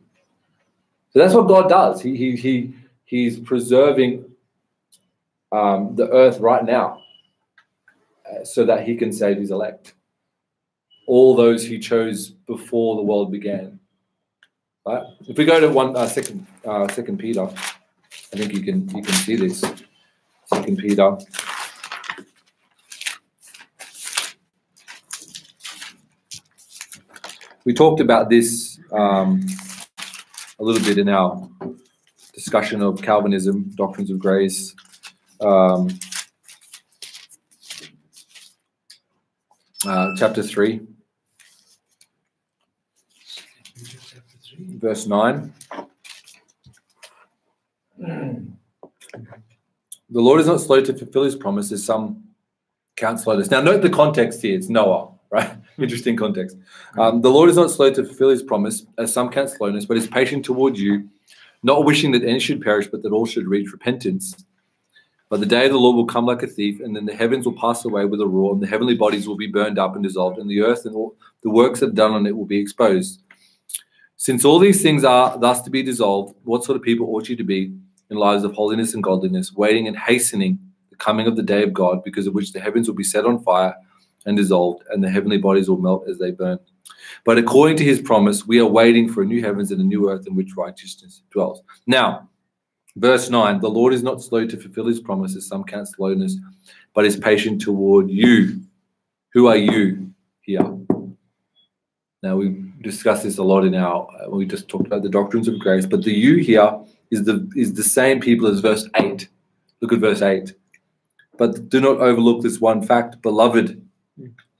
So 1.11 1.19
that's 1.19 1.33
what 1.33 1.47
God 1.47 1.69
does. 1.69 2.01
He 2.01 2.15
he 2.15 2.35
he 2.35 2.73
he's 3.09 3.39
preserving 3.39 4.23
um, 5.51 5.95
the 5.95 6.07
earth 6.11 6.39
right 6.39 6.63
now 6.63 7.01
uh, 8.29 8.45
so 8.45 8.63
that 8.63 8.87
he 8.87 8.95
can 8.95 9.11
save 9.11 9.37
his 9.37 9.49
elect. 9.49 9.95
All 11.07 11.35
those 11.35 11.65
he 11.65 11.79
chose 11.79 12.29
before 12.29 12.97
the 12.97 13.01
world 13.01 13.31
began. 13.31 13.79
Right? 14.85 15.03
If 15.27 15.37
we 15.39 15.45
go 15.45 15.59
to 15.59 15.69
one 15.69 15.95
uh, 15.95 16.05
second, 16.05 16.45
uh, 16.63 16.87
second 16.89 17.17
Peter, 17.17 17.45
I 17.45 18.37
think 18.37 18.53
you 18.53 18.61
can 18.61 18.87
you 18.95 19.01
can 19.01 19.13
see 19.15 19.35
this. 19.35 19.63
Second 20.45 20.77
Peter. 20.77 21.17
We 27.65 27.73
talked 27.73 28.01
about 28.01 28.29
this 28.29 28.79
um, 28.91 29.45
a 30.59 30.63
little 30.63 30.83
bit 30.83 30.97
in 30.97 31.09
our 31.09 31.49
discussion 32.39 32.81
of 32.81 33.01
Calvinism, 33.01 33.69
doctrines 33.75 34.09
of 34.09 34.17
grace, 34.17 34.73
um, 35.41 35.89
uh, 39.85 40.07
chapter 40.15 40.41
3, 40.41 40.79
verse 44.77 45.05
9. 45.05 45.53
The 50.11 50.21
Lord 50.21 50.39
is 50.39 50.47
not 50.47 50.61
slow 50.61 50.81
to 50.81 50.93
fulfill 50.93 51.23
his 51.23 51.35
promises, 51.35 51.85
some 51.85 52.23
count 52.95 53.19
slowness. 53.19 53.51
Now, 53.51 53.59
note 53.59 53.81
the 53.81 53.89
context 53.89 54.41
here. 54.41 54.57
It's 54.57 54.69
Noah, 54.69 55.09
right? 55.29 55.57
Interesting 55.77 56.15
context. 56.15 56.55
Um, 56.97 57.21
the 57.21 57.29
Lord 57.29 57.49
is 57.49 57.57
not 57.57 57.69
slow 57.69 57.91
to 57.93 58.03
fulfill 58.05 58.29
his 58.29 58.43
promise, 58.43 58.85
as 58.97 59.11
some 59.11 59.29
count 59.29 59.49
slowness, 59.49 59.85
but 59.85 59.97
is 59.97 60.07
patient 60.07 60.45
toward 60.45 60.77
you, 60.77 61.09
not 61.63 61.85
wishing 61.85 62.11
that 62.11 62.23
any 62.23 62.39
should 62.39 62.61
perish, 62.61 62.87
but 62.87 63.03
that 63.03 63.11
all 63.11 63.25
should 63.25 63.47
reach 63.47 63.71
repentance. 63.71 64.35
But 65.29 65.41
the 65.41 65.45
day 65.45 65.65
of 65.65 65.71
the 65.71 65.77
Lord 65.77 65.95
will 65.95 66.05
come 66.05 66.25
like 66.25 66.41
a 66.41 66.47
thief, 66.47 66.79
and 66.79 66.95
then 66.95 67.05
the 67.05 67.15
heavens 67.15 67.45
will 67.45 67.53
pass 67.53 67.85
away 67.85 68.05
with 68.05 68.21
a 68.21 68.27
roar, 68.27 68.53
and 68.53 68.61
the 68.61 68.67
heavenly 68.67 68.95
bodies 68.95 69.27
will 69.27 69.37
be 69.37 69.47
burned 69.47 69.77
up 69.77 69.95
and 69.95 70.03
dissolved, 70.03 70.39
and 70.39 70.49
the 70.49 70.61
earth 70.61 70.85
and 70.85 70.95
all 70.95 71.15
the 71.43 71.49
works 71.49 71.81
that 71.81 71.89
are 71.89 71.93
done 71.93 72.13
on 72.13 72.25
it 72.25 72.35
will 72.35 72.45
be 72.45 72.59
exposed. 72.59 73.21
Since 74.15 74.43
all 74.43 74.59
these 74.59 74.81
things 74.81 75.03
are 75.03 75.37
thus 75.37 75.61
to 75.61 75.69
be 75.69 75.83
dissolved, 75.83 76.35
what 76.43 76.63
sort 76.63 76.75
of 76.75 76.81
people 76.81 77.07
ought 77.07 77.29
you 77.29 77.35
to 77.35 77.43
be 77.43 77.73
in 78.09 78.17
lives 78.17 78.43
of 78.43 78.53
holiness 78.53 78.93
and 78.93 79.03
godliness, 79.03 79.53
waiting 79.53 79.87
and 79.87 79.95
hastening 79.95 80.59
the 80.89 80.95
coming 80.95 81.27
of 81.27 81.35
the 81.35 81.43
day 81.43 81.63
of 81.63 81.73
God, 81.73 82.03
because 82.03 82.25
of 82.25 82.33
which 82.33 82.51
the 82.51 82.59
heavens 82.59 82.87
will 82.87 82.95
be 82.95 83.03
set 83.03 83.25
on 83.25 83.43
fire 83.43 83.75
and 84.25 84.35
dissolved, 84.35 84.83
and 84.89 85.03
the 85.03 85.09
heavenly 85.09 85.37
bodies 85.37 85.69
will 85.69 85.77
melt 85.77 86.07
as 86.09 86.17
they 86.17 86.31
burn? 86.31 86.59
But 87.25 87.37
according 87.37 87.77
to 87.77 87.83
his 87.83 88.01
promise, 88.01 88.47
we 88.47 88.59
are 88.59 88.65
waiting 88.65 89.11
for 89.11 89.21
a 89.21 89.25
new 89.25 89.41
heavens 89.41 89.71
and 89.71 89.81
a 89.81 89.83
new 89.83 90.09
earth 90.09 90.27
in 90.27 90.35
which 90.35 90.55
righteousness 90.55 91.21
dwells. 91.31 91.61
Now, 91.87 92.29
Verse 92.99 93.29
9 93.29 93.61
The 93.61 93.69
Lord 93.69 93.93
is 93.93 94.03
not 94.03 94.21
slow 94.21 94.45
to 94.45 94.57
fulfill 94.57 94.87
his 94.87 94.99
promises, 94.99 95.47
some 95.47 95.63
count 95.63 95.87
slowness, 95.87 96.37
but 96.93 97.05
is 97.05 97.15
patient 97.17 97.61
toward 97.61 98.09
you. 98.09 98.61
Who 99.33 99.47
are 99.47 99.57
you 99.57 100.13
here? 100.41 100.77
Now, 102.21 102.35
we 102.35 102.71
discussed 102.81 103.23
this 103.23 103.37
a 103.37 103.43
lot 103.43 103.63
in 103.63 103.75
our, 103.75 104.07
uh, 104.21 104.29
we 104.29 104.45
just 104.45 104.67
talked 104.67 104.87
about 104.87 105.03
the 105.03 105.09
doctrines 105.09 105.47
of 105.47 105.59
grace, 105.59 105.85
but 105.85 106.03
the 106.03 106.11
you 106.11 106.37
here 106.37 106.77
is 107.11 107.23
the, 107.23 107.49
is 107.55 107.73
the 107.73 107.83
same 107.83 108.19
people 108.19 108.47
as 108.47 108.59
verse 108.59 108.89
8. 108.95 109.29
Look 109.81 109.93
at 109.93 109.99
verse 109.99 110.21
8. 110.21 110.53
But 111.37 111.69
do 111.69 111.79
not 111.79 112.01
overlook 112.01 112.41
this 112.41 112.59
one 112.59 112.81
fact, 112.85 113.21
beloved, 113.21 113.81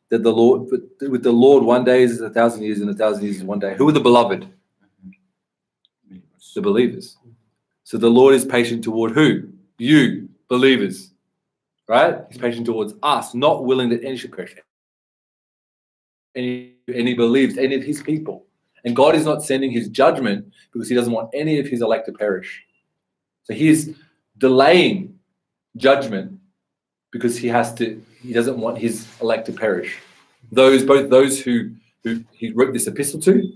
that 0.10 0.24
the 0.24 0.32
Lord, 0.32 0.70
with 1.02 1.24
the 1.24 1.32
Lord, 1.32 1.64
one 1.64 1.84
day 1.84 2.04
is 2.04 2.20
a 2.22 2.30
thousand 2.30 2.64
years, 2.64 2.82
and 2.82 2.90
a 2.90 2.94
thousand 2.94 3.24
years 3.24 3.38
is 3.38 3.44
one 3.44 3.60
day. 3.60 3.76
Who 3.76 3.88
are 3.88 3.92
the 3.92 4.00
beloved? 4.00 4.48
The 6.56 6.62
believers. 6.62 7.18
So 7.84 7.98
the 7.98 8.10
Lord 8.10 8.34
is 8.34 8.44
patient 8.44 8.84
toward 8.84 9.12
who? 9.12 9.44
You, 9.78 10.30
believers. 10.48 11.12
Right? 11.88 12.18
He's 12.30 12.38
patient 12.38 12.66
towards 12.66 12.94
us, 13.02 13.34
not 13.34 13.66
willing 13.66 13.90
that 13.90 14.04
any 14.04 14.18
should 14.18 14.36
perish. 14.36 14.56
Any 16.36 16.74
any 16.94 17.12
he 17.12 17.14
believes 17.16 17.58
any 17.58 17.76
of 17.76 17.84
his 17.84 18.02
people. 18.02 18.46
And 18.86 18.96
God 18.96 19.16
is 19.16 19.26
not 19.26 19.44
sending 19.44 19.72
his 19.72 19.90
judgment 19.90 20.52
because 20.72 20.90
he 20.90 20.96
doesn't 20.96 21.12
want 21.12 21.30
any 21.34 21.60
of 21.60 21.68
his 21.68 21.82
elect 21.82 22.06
to 22.08 22.14
perish. 22.14 22.64
So 23.44 23.54
he 23.54 23.68
is 23.68 23.96
delaying 24.38 25.20
judgment 25.78 26.40
because 27.12 27.38
he 27.38 27.48
has 27.48 27.74
to, 27.76 28.02
he 28.22 28.34
doesn't 28.34 28.58
want 28.58 28.78
his 28.78 29.08
elect 29.22 29.46
to 29.48 29.54
perish. 29.54 29.98
Those, 30.52 30.84
both 30.84 31.10
those 31.10 31.40
who, 31.40 31.72
who 32.04 32.24
he 32.32 32.52
wrote 32.52 32.74
this 32.74 32.88
epistle 32.88 33.20
to, 33.22 33.52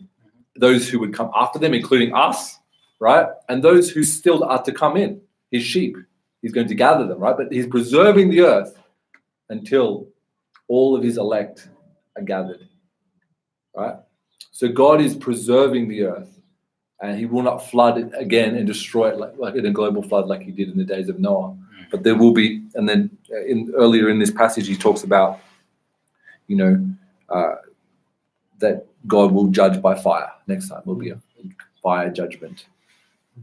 those 0.56 0.90
who 0.90 1.00
would 1.00 1.14
come 1.14 1.32
after 1.36 1.60
them, 1.60 1.74
including 1.74 2.14
us, 2.14 2.60
right? 3.00 3.28
And 3.50 3.64
those 3.64 3.90
who 3.90 4.04
still 4.04 4.44
are 4.44 4.62
to 4.64 4.72
come 4.72 4.98
in, 4.98 5.22
his 5.52 5.64
sheep. 5.64 5.98
He's 6.42 6.52
going 6.52 6.68
to 6.68 6.76
gather 6.76 7.08
them, 7.08 7.20
right? 7.20 7.38
But 7.38 7.52
he's 7.52 7.68
preserving 7.68 8.30
the 8.30 8.42
earth 8.42 8.78
until 9.50 10.08
all 10.68 10.96
of 10.96 11.04
his 11.04 11.18
elect 11.18 11.70
are 12.16 12.24
gathered, 12.24 12.68
right? 13.76 13.96
So 14.52 14.68
God 14.68 15.02
is 15.02 15.16
preserving 15.16 15.88
the 15.88 16.04
earth 16.04 16.40
and 17.02 17.18
he 17.18 17.26
will 17.26 17.44
not 17.44 17.70
flood 17.70 17.98
it 17.98 18.12
again 18.14 18.56
and 18.56 18.68
destroy 18.68 19.10
it 19.10 19.18
like, 19.18 19.34
like 19.38 19.56
in 19.56 19.66
a 19.66 19.72
global 19.72 20.02
flood 20.02 20.28
like 20.28 20.42
he 20.42 20.52
did 20.52 20.70
in 20.70 20.78
the 20.78 20.84
days 20.84 21.10
of 21.10 21.20
Noah. 21.20 21.58
But 21.92 22.04
there 22.04 22.16
will 22.16 22.34
be, 22.34 22.64
and 22.74 22.90
then 22.90 23.18
in 23.30 23.72
earlier 23.76 24.10
in 24.10 24.20
this 24.20 24.32
passage, 24.32 24.68
he 24.68 24.76
talks 24.76 25.04
about, 25.04 25.40
you 26.48 26.56
know, 26.56 26.86
uh, 27.30 27.56
that 28.60 28.88
God 29.06 29.32
will 29.32 29.48
judge 29.48 29.82
by 29.82 29.96
fire. 29.96 30.32
Next 30.48 30.70
time 30.70 30.82
will 30.86 30.96
be 30.96 31.12
a 31.12 31.20
fire 31.82 32.10
judgment. 32.10 32.66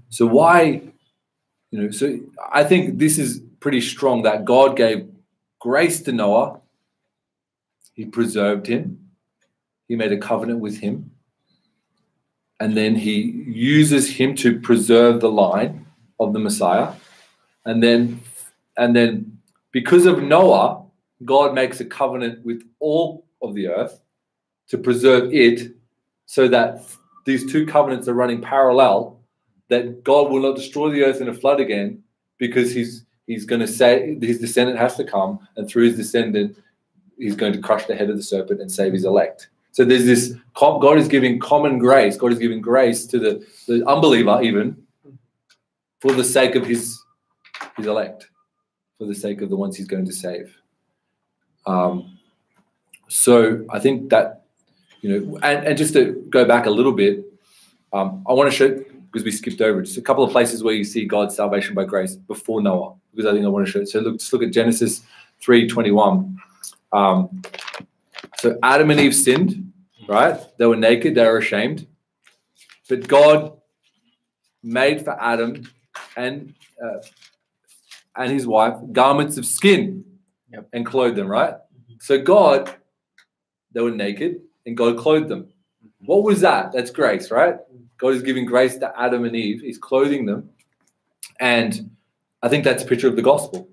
So 0.09 0.27
why, 0.27 0.83
you 1.71 1.81
know, 1.81 1.91
so 1.91 2.19
I 2.53 2.65
think 2.65 2.99
this 2.99 3.19
is 3.19 3.41
pretty 3.61 3.81
strong 3.81 4.23
that 4.23 4.45
God 4.45 4.77
gave 4.77 5.09
grace 5.61 6.01
to 6.03 6.13
Noah. 6.13 6.61
He 7.95 8.05
preserved 8.07 8.67
him. 8.67 9.11
He 9.87 9.97
made 9.97 10.13
a 10.13 10.19
covenant 10.19 10.61
with 10.61 10.79
him. 10.79 11.13
And 12.59 12.77
then 12.77 12.97
he 12.97 13.21
uses 13.47 14.17
him 14.17 14.35
to 14.37 14.59
preserve 14.61 15.21
the 15.21 15.31
line 15.31 15.87
of 16.19 16.33
the 16.33 16.39
Messiah. 16.39 16.93
And 17.65 17.83
then 17.83 18.21
and 18.77 18.95
then 18.97 19.39
because 19.73 20.07
of 20.07 20.23
Noah, 20.23 20.85
God 21.25 21.55
makes 21.55 21.81
a 21.81 21.85
covenant 21.85 22.45
with 22.45 22.63
all 22.79 23.27
of 23.43 23.55
the 23.55 23.69
earth 23.69 24.01
to 24.69 24.79
preserve 24.79 25.33
it 25.33 25.73
so 26.27 26.49
that 26.49 26.85
these 27.27 27.51
two 27.51 27.67
covenants 27.67 28.09
are 28.09 28.15
running 28.15 28.41
parallel 28.41 29.21
that 29.69 30.03
God 30.05 30.31
will 30.31 30.41
not 30.41 30.57
destroy 30.57 30.91
the 30.91 31.05
earth 31.05 31.21
in 31.21 31.29
a 31.29 31.35
flood 31.35 31.61
again 31.61 32.03
because 32.39 32.73
he's 32.73 33.05
he's 33.27 33.45
going 33.45 33.61
to 33.61 33.69
say 33.69 34.19
his 34.21 34.41
descendant 34.41 34.79
has 34.79 34.97
to 34.97 35.05
come 35.05 35.39
and 35.57 35.69
through 35.69 35.85
his 35.85 35.97
descendant 35.97 36.57
he's 37.19 37.37
going 37.37 37.53
to 37.53 37.61
crush 37.61 37.85
the 37.87 37.95
head 37.95 38.11
of 38.11 38.17
the 38.17 38.23
serpent 38.23 38.61
and 38.61 38.71
save 38.71 38.93
his 38.93 39.05
elect. 39.05 39.49
So 39.73 39.85
there's 39.85 40.05
this 40.05 40.35
god 40.55 40.99
is 40.99 41.07
giving 41.07 41.39
common 41.39 41.79
grace. 41.79 42.17
God 42.17 42.33
is 42.33 42.39
giving 42.39 42.61
grace 42.61 43.07
to 43.07 43.19
the, 43.19 43.47
the 43.69 43.87
unbeliever 43.87 44.41
even 44.43 44.77
for 46.01 46.13
the 46.13 46.25
sake 46.25 46.57
of 46.57 46.67
his 46.67 47.00
his 47.81 47.89
elect 47.89 48.29
for 48.99 49.07
the 49.07 49.15
sake 49.15 49.43
of 49.43 49.51
the 49.51 49.57
ones 49.57 49.77
he's 49.77 49.87
going 49.87 50.05
to 50.05 50.13
save 50.13 50.57
um, 51.67 52.19
so 53.09 53.65
i 53.71 53.79
think 53.79 54.11
that 54.11 54.45
you 55.01 55.09
know 55.11 55.39
and, 55.43 55.67
and 55.67 55.79
just 55.79 55.93
to 55.93 56.25
go 56.31 56.45
back 56.45 56.67
a 56.67 56.71
little 56.71 56.93
bit 56.93 57.25
um, 57.93 58.25
i 58.29 58.33
want 58.33 58.51
to 58.51 58.57
show 58.57 58.85
because 59.11 59.25
we 59.25 59.31
skipped 59.31 59.61
over 59.61 59.83
just 59.83 59.99
a 59.99 60.03
couple 60.03 60.23
of 60.23 60.31
places 60.31 60.63
where 60.63 60.75
you 60.75 60.85
see 60.85 61.05
God's 61.05 61.35
salvation 61.35 61.75
by 61.75 61.85
grace 61.85 62.15
before 62.15 62.63
Noah, 62.63 62.95
because 63.13 63.27
I 63.27 63.33
think 63.33 63.45
I 63.45 63.49
want 63.49 63.67
to 63.67 63.73
show 63.73 63.81
it. 63.81 63.89
So 63.89 64.01
look, 64.01 64.19
just 64.19 64.33
look 64.33 64.43
at 64.43 64.53
Genesis 64.53 65.03
3:21. 65.43 66.37
Um, 66.93 67.43
so 68.39 68.59
Adam 68.63 68.91
and 68.91 69.01
Eve 69.01 69.15
sinned, 69.15 69.73
right? 70.09 70.39
They 70.59 70.67
were 70.67 70.77
naked, 70.77 71.15
they 71.15 71.25
were 71.25 71.39
ashamed. 71.39 71.87
But 72.89 73.07
God 73.07 73.53
made 74.63 75.05
for 75.05 75.21
Adam 75.21 75.69
and 76.17 76.55
uh, 76.83 76.99
and 78.21 78.31
his 78.31 78.47
wife 78.47 78.75
garments 78.93 79.39
of 79.39 79.47
skin 79.47 80.05
Yep. 80.53 80.69
and 80.73 80.85
clothed 80.85 81.17
them, 81.17 81.29
right? 81.29 81.55
Mm-hmm. 81.55 81.95
So 82.01 82.21
God, 82.21 82.75
they 83.73 83.81
were 83.81 83.91
naked 83.91 84.41
and 84.67 84.77
God 84.77 84.99
clothed 84.99 85.29
them. 85.29 85.45
Mm-hmm. 85.45 86.07
What 86.07 86.25
was 86.25 86.41
that? 86.41 86.73
That's 86.73 86.91
grace, 86.91 87.31
right? 87.31 87.55
Mm-hmm. 87.55 87.85
God 87.99 88.09
is 88.09 88.23
giving 88.23 88.47
grace 88.47 88.77
to 88.79 88.93
Adam 89.01 89.25
and 89.25 89.37
Eve. 89.37 89.61
He's 89.61 89.79
clothing 89.79 90.27
them. 90.27 90.51
And 91.39 91.91
I 92.43 92.49
think 92.49 92.65
that's 92.65 92.83
a 92.83 92.87
picture 92.87 93.09
of 93.09 93.17
the 93.17 93.23
gospel, 93.23 93.69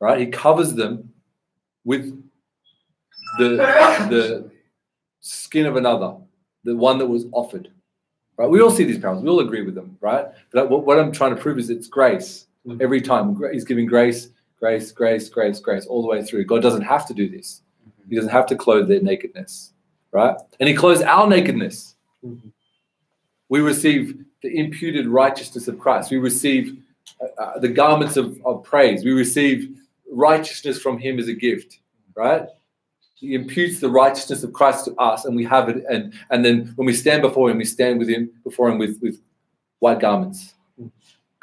right? 0.00 0.20
He 0.20 0.26
covers 0.26 0.74
them 0.74 1.12
with 1.84 2.10
the, 3.38 3.56
the 4.10 4.50
skin 5.20 5.66
of 5.66 5.76
another, 5.76 6.16
the 6.64 6.76
one 6.76 6.98
that 6.98 7.06
was 7.06 7.24
offered, 7.32 7.70
right? 8.36 8.50
We 8.50 8.60
all 8.60 8.70
see 8.70 8.84
these 8.84 8.98
parables. 8.98 9.24
We 9.24 9.30
all 9.30 9.40
agree 9.40 9.62
with 9.62 9.74
them, 9.74 9.96
right? 10.00 10.26
But 10.52 10.68
what, 10.68 10.84
what 10.84 10.98
I'm 10.98 11.10
trying 11.10 11.34
to 11.34 11.40
prove 11.40 11.58
is 11.58 11.70
it's 11.70 11.88
grace 11.88 12.46
every 12.80 13.00
time. 13.00 13.40
He's 13.52 13.64
giving 13.64 13.86
grace, 13.86 14.28
grace, 14.58 14.92
grace, 14.92 15.28
grace, 15.28 15.60
grace 15.60 15.86
all 15.86 16.02
the 16.02 16.08
way 16.08 16.22
through. 16.22 16.44
God 16.44 16.62
doesn't 16.62 16.82
have 16.82 17.06
to 17.08 17.14
do 17.14 17.28
this. 17.28 17.62
He 18.08 18.16
doesn't 18.16 18.30
have 18.30 18.46
to 18.46 18.56
clothe 18.56 18.88
their 18.88 19.00
nakedness, 19.00 19.72
right? 20.12 20.36
And 20.60 20.68
he 20.68 20.74
clothes 20.74 21.02
our 21.02 21.26
nakedness. 21.26 21.96
Mhm. 22.24 22.52
We 23.48 23.60
receive 23.60 24.24
the 24.42 24.56
imputed 24.58 25.06
righteousness 25.06 25.68
of 25.68 25.78
Christ. 25.78 26.10
We 26.10 26.18
receive 26.18 26.82
uh, 27.20 27.40
uh, 27.40 27.58
the 27.58 27.68
garments 27.68 28.16
of, 28.16 28.38
of 28.44 28.62
praise. 28.64 29.04
We 29.04 29.12
receive 29.12 29.78
righteousness 30.10 30.80
from 30.80 30.98
him 30.98 31.18
as 31.18 31.28
a 31.28 31.34
gift, 31.34 31.80
right? 32.14 32.46
He 33.14 33.34
imputes 33.34 33.80
the 33.80 33.90
righteousness 33.90 34.42
of 34.42 34.52
Christ 34.52 34.86
to 34.86 34.94
us, 34.96 35.24
and 35.24 35.36
we 35.36 35.44
have 35.44 35.68
it. 35.68 35.84
And 35.88 36.12
and 36.30 36.44
then 36.44 36.72
when 36.76 36.86
we 36.86 36.92
stand 36.92 37.22
before 37.22 37.50
him, 37.50 37.58
we 37.58 37.64
stand 37.64 37.98
with 37.98 38.08
him 38.08 38.30
before 38.42 38.68
him 38.68 38.78
with, 38.78 39.00
with 39.00 39.20
white 39.78 40.00
garments 40.00 40.54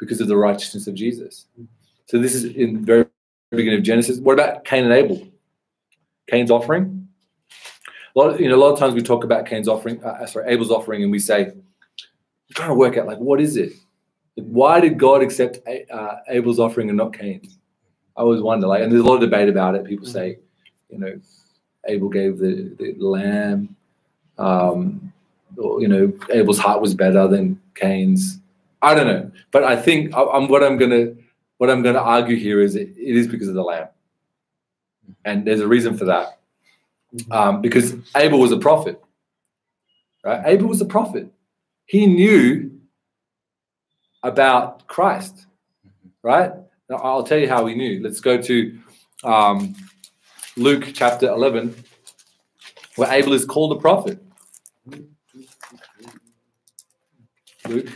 because 0.02 0.20
of 0.20 0.26
the 0.26 0.36
righteousness 0.36 0.88
of 0.88 0.94
Jesus. 0.94 1.46
So 2.06 2.18
this 2.18 2.34
is 2.34 2.44
in 2.56 2.74
the 2.74 2.80
very 2.80 3.06
beginning 3.50 3.78
of 3.78 3.84
Genesis. 3.84 4.18
What 4.18 4.32
about 4.32 4.64
Cain 4.64 4.82
and 4.82 4.92
Abel? 4.92 5.28
Cain's 6.28 6.50
offering. 6.50 7.06
A 8.16 8.18
lot, 8.18 8.30
of, 8.30 8.40
you 8.40 8.48
know, 8.48 8.56
a 8.56 8.58
lot 8.58 8.72
of 8.72 8.80
times 8.80 8.94
we 8.94 9.00
talk 9.00 9.22
about 9.22 9.46
Cain's 9.46 9.68
offering, 9.68 10.02
uh, 10.02 10.26
sorry, 10.26 10.52
Abel's 10.52 10.72
offering, 10.72 11.04
and 11.04 11.12
we 11.12 11.20
say, 11.20 11.44
we're 11.44 12.54
trying 12.54 12.70
to 12.70 12.74
work 12.74 12.96
out 12.96 13.06
like 13.06 13.18
what 13.18 13.40
is 13.40 13.56
it? 13.56 13.74
Like, 14.36 14.46
why 14.48 14.80
did 14.80 14.98
God 14.98 15.22
accept 15.22 15.60
uh, 15.68 16.16
Abel's 16.28 16.58
offering 16.58 16.88
and 16.88 16.98
not 16.98 17.16
Cain's? 17.16 17.58
I 18.16 18.22
always 18.22 18.42
wonder. 18.42 18.66
Like, 18.66 18.82
and 18.82 18.90
there's 18.90 19.04
a 19.04 19.06
lot 19.06 19.14
of 19.14 19.20
debate 19.20 19.48
about 19.48 19.76
it. 19.76 19.84
People 19.84 20.06
say, 20.06 20.38
you 20.90 20.98
know, 20.98 21.20
Abel 21.86 22.08
gave 22.08 22.38
the, 22.38 22.74
the 22.76 23.06
lamb. 23.06 23.76
Um, 24.36 25.12
or, 25.56 25.80
you 25.80 25.86
know, 25.86 26.12
Abel's 26.30 26.58
heart 26.58 26.80
was 26.80 26.92
better 26.92 27.28
than 27.28 27.60
Cain's. 27.76 28.40
I 28.82 28.94
don't 28.94 29.06
know, 29.06 29.30
but 29.52 29.62
I 29.62 29.76
think 29.76 30.12
I'm 30.14 30.48
what 30.48 30.64
I'm 30.64 30.76
gonna 30.76 31.14
what 31.58 31.70
I'm 31.70 31.82
gonna 31.82 32.00
argue 32.00 32.36
here 32.36 32.60
is 32.60 32.74
it, 32.74 32.88
it 32.96 33.16
is 33.16 33.28
because 33.28 33.46
of 33.46 33.54
the 33.54 33.62
lamb, 33.62 33.86
and 35.24 35.46
there's 35.46 35.60
a 35.60 35.68
reason 35.68 35.96
for 35.96 36.04
that. 36.06 36.40
Um, 37.30 37.60
because 37.60 37.94
Abel 38.16 38.40
was 38.40 38.50
a 38.50 38.58
prophet, 38.58 39.00
right? 40.24 40.42
Abel 40.46 40.66
was 40.66 40.80
a 40.80 40.84
prophet. 40.84 41.30
He 41.86 42.06
knew 42.06 42.80
about 44.24 44.86
Christ, 44.88 45.46
right? 46.22 46.52
Now, 46.88 46.96
I'll 46.96 47.22
tell 47.22 47.38
you 47.38 47.48
how 47.48 47.66
he 47.66 47.74
knew. 47.74 48.02
Let's 48.02 48.20
go 48.20 48.40
to 48.40 48.78
um, 49.22 49.76
Luke 50.56 50.90
chapter 50.92 51.28
11, 51.28 51.74
where 52.96 53.12
Abel 53.12 53.32
is 53.32 53.44
called 53.44 53.76
a 53.76 53.80
prophet. 53.80 54.18
Luke 57.68 57.88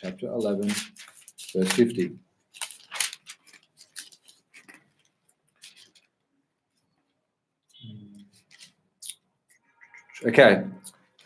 chapter 0.00 0.28
11, 0.28 0.68
verse 1.54 1.72
50. 1.72 2.12
Okay, 10.26 10.64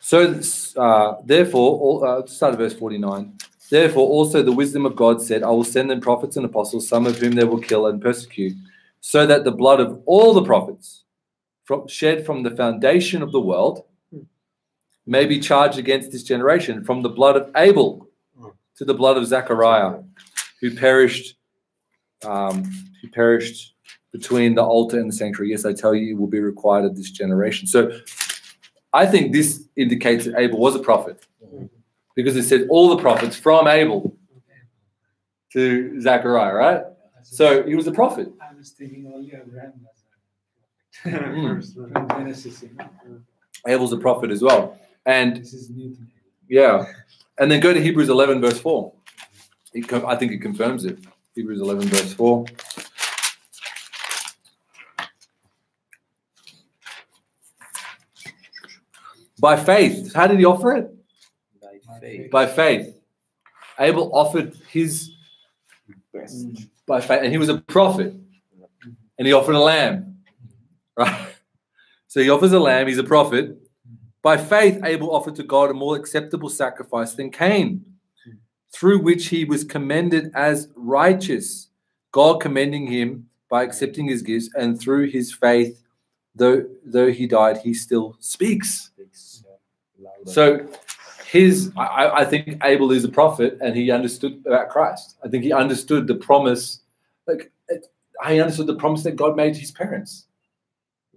so 0.00 0.40
uh, 0.76 1.16
therefore, 1.24 1.78
all, 1.78 2.04
uh, 2.04 2.26
start 2.26 2.54
at 2.54 2.58
verse 2.58 2.74
49. 2.74 3.36
Therefore, 3.70 4.08
also 4.08 4.42
the 4.42 4.52
wisdom 4.52 4.86
of 4.86 4.94
God 4.94 5.22
said, 5.22 5.42
I 5.42 5.50
will 5.50 5.64
send 5.64 5.90
them 5.90 6.00
prophets 6.00 6.36
and 6.36 6.44
apostles, 6.44 6.88
some 6.88 7.06
of 7.06 7.18
whom 7.18 7.32
they 7.32 7.44
will 7.44 7.60
kill 7.60 7.86
and 7.86 8.00
persecute, 8.00 8.56
so 9.00 9.26
that 9.26 9.44
the 9.44 9.52
blood 9.52 9.80
of 9.80 10.00
all 10.06 10.34
the 10.34 10.44
prophets 10.44 11.04
from, 11.64 11.88
shed 11.88 12.26
from 12.26 12.42
the 12.42 12.50
foundation 12.50 13.22
of 13.22 13.32
the 13.32 13.40
world 13.40 13.84
may 15.06 15.26
be 15.26 15.38
charged 15.38 15.78
against 15.78 16.12
this 16.12 16.22
generation, 16.22 16.84
from 16.84 17.02
the 17.02 17.08
blood 17.08 17.36
of 17.36 17.50
Abel 17.56 18.03
to 18.76 18.84
the 18.84 18.94
blood 18.94 19.16
of 19.16 19.26
Zechariah, 19.26 20.00
who 20.60 20.74
perished, 20.74 21.36
um, 22.24 22.64
who 23.00 23.08
perished 23.08 23.74
between 24.12 24.54
the 24.54 24.62
altar 24.62 24.98
and 24.98 25.08
the 25.08 25.12
sanctuary. 25.14 25.50
Yes, 25.50 25.64
I 25.64 25.72
tell 25.72 25.94
you, 25.94 26.14
it 26.14 26.18
will 26.18 26.26
be 26.28 26.40
required 26.40 26.84
of 26.84 26.96
this 26.96 27.10
generation. 27.10 27.66
So 27.66 27.90
I 28.92 29.06
think 29.06 29.32
this 29.32 29.64
indicates 29.76 30.24
that 30.24 30.38
Abel 30.38 30.58
was 30.58 30.74
a 30.74 30.78
prophet 30.78 31.24
because 32.14 32.36
it 32.36 32.44
said 32.44 32.66
all 32.70 32.88
the 32.94 33.02
prophets 33.02 33.36
from 33.36 33.66
Abel 33.66 34.16
to 35.52 36.00
Zechariah, 36.00 36.54
right? 36.54 36.82
So 37.22 37.62
he 37.64 37.74
was 37.74 37.86
a 37.86 37.92
prophet. 37.92 38.28
I 38.40 38.54
was 38.56 38.70
thinking 38.70 39.10
only 39.12 39.32
Abraham 39.34 39.72
Mm. 39.72 39.82
prophet. 39.82 39.94
First, 41.42 41.74
from 41.92 42.08
Genesis. 42.08 42.62
you 42.62 42.70
know. 42.78 43.18
Abel's 43.66 43.92
a 43.92 43.96
prophet 43.98 44.30
as 44.30 44.42
well. 44.42 44.78
And 45.06 45.38
This 45.38 45.52
is 45.54 45.70
new 45.70 45.92
to 45.94 46.00
me. 46.00 46.06
yeah, 46.48 46.86
and 47.38 47.50
then 47.50 47.60
go 47.60 47.72
to 47.72 47.80
Hebrews 47.82 48.08
11, 48.08 48.40
verse 48.40 48.60
4. 48.60 48.92
It, 49.72 49.88
co- 49.88 50.06
I 50.06 50.16
think 50.16 50.32
it 50.32 50.38
confirms 50.38 50.84
it. 50.84 50.98
Hebrews 51.34 51.60
11, 51.60 51.88
verse 51.88 52.12
4. 52.14 52.44
By 59.40 59.56
faith. 59.56 60.14
How 60.14 60.26
did 60.26 60.38
he 60.38 60.44
offer 60.44 60.72
it? 60.74 60.94
By 61.60 61.78
faith. 62.00 62.30
By 62.30 62.46
faith. 62.46 62.96
Abel 63.78 64.10
offered 64.14 64.54
his 64.70 65.10
Best. 66.12 66.46
by 66.86 67.00
faith, 67.00 67.20
and 67.22 67.32
he 67.32 67.38
was 67.38 67.48
a 67.48 67.58
prophet, 67.58 68.14
and 69.18 69.26
he 69.26 69.32
offered 69.32 69.56
a 69.56 69.60
lamb, 69.60 70.18
right? 70.96 71.34
So 72.06 72.20
he 72.20 72.30
offers 72.30 72.52
a 72.52 72.60
lamb. 72.60 72.86
He's 72.86 72.98
a 72.98 73.04
prophet. 73.04 73.58
By 74.24 74.38
faith, 74.38 74.80
Abel 74.84 75.14
offered 75.14 75.36
to 75.36 75.42
God 75.42 75.70
a 75.70 75.74
more 75.74 75.96
acceptable 75.96 76.48
sacrifice 76.48 77.12
than 77.12 77.30
Cain, 77.30 77.84
through 78.72 79.02
which 79.02 79.26
he 79.26 79.44
was 79.44 79.64
commended 79.64 80.32
as 80.34 80.68
righteous. 80.74 81.68
God 82.10 82.40
commending 82.40 82.86
him 82.86 83.28
by 83.50 83.62
accepting 83.64 84.06
his 84.08 84.22
gifts, 84.22 84.48
and 84.56 84.80
through 84.80 85.10
his 85.10 85.30
faith, 85.32 85.84
though 86.34 86.64
though 86.86 87.12
he 87.12 87.26
died, 87.26 87.58
he 87.58 87.74
still 87.74 88.16
speaks. 88.18 88.92
So 90.24 90.66
his 91.26 91.70
I, 91.76 91.84
I- 91.84 92.20
I 92.20 92.24
think 92.24 92.58
Abel 92.64 92.92
is 92.92 93.04
a 93.04 93.08
prophet 93.10 93.58
and 93.60 93.76
he 93.76 93.90
understood 93.90 94.42
about 94.46 94.70
Christ. 94.70 95.16
I 95.22 95.28
think 95.28 95.44
he 95.44 95.52
understood 95.52 96.06
the 96.06 96.14
promise, 96.14 96.80
like 97.26 97.52
he 98.26 98.40
understood 98.40 98.68
the 98.68 98.76
promise 98.76 99.02
that 99.02 99.16
God 99.16 99.36
made 99.36 99.52
to 99.54 99.60
his 99.60 99.70
parents. 99.70 100.26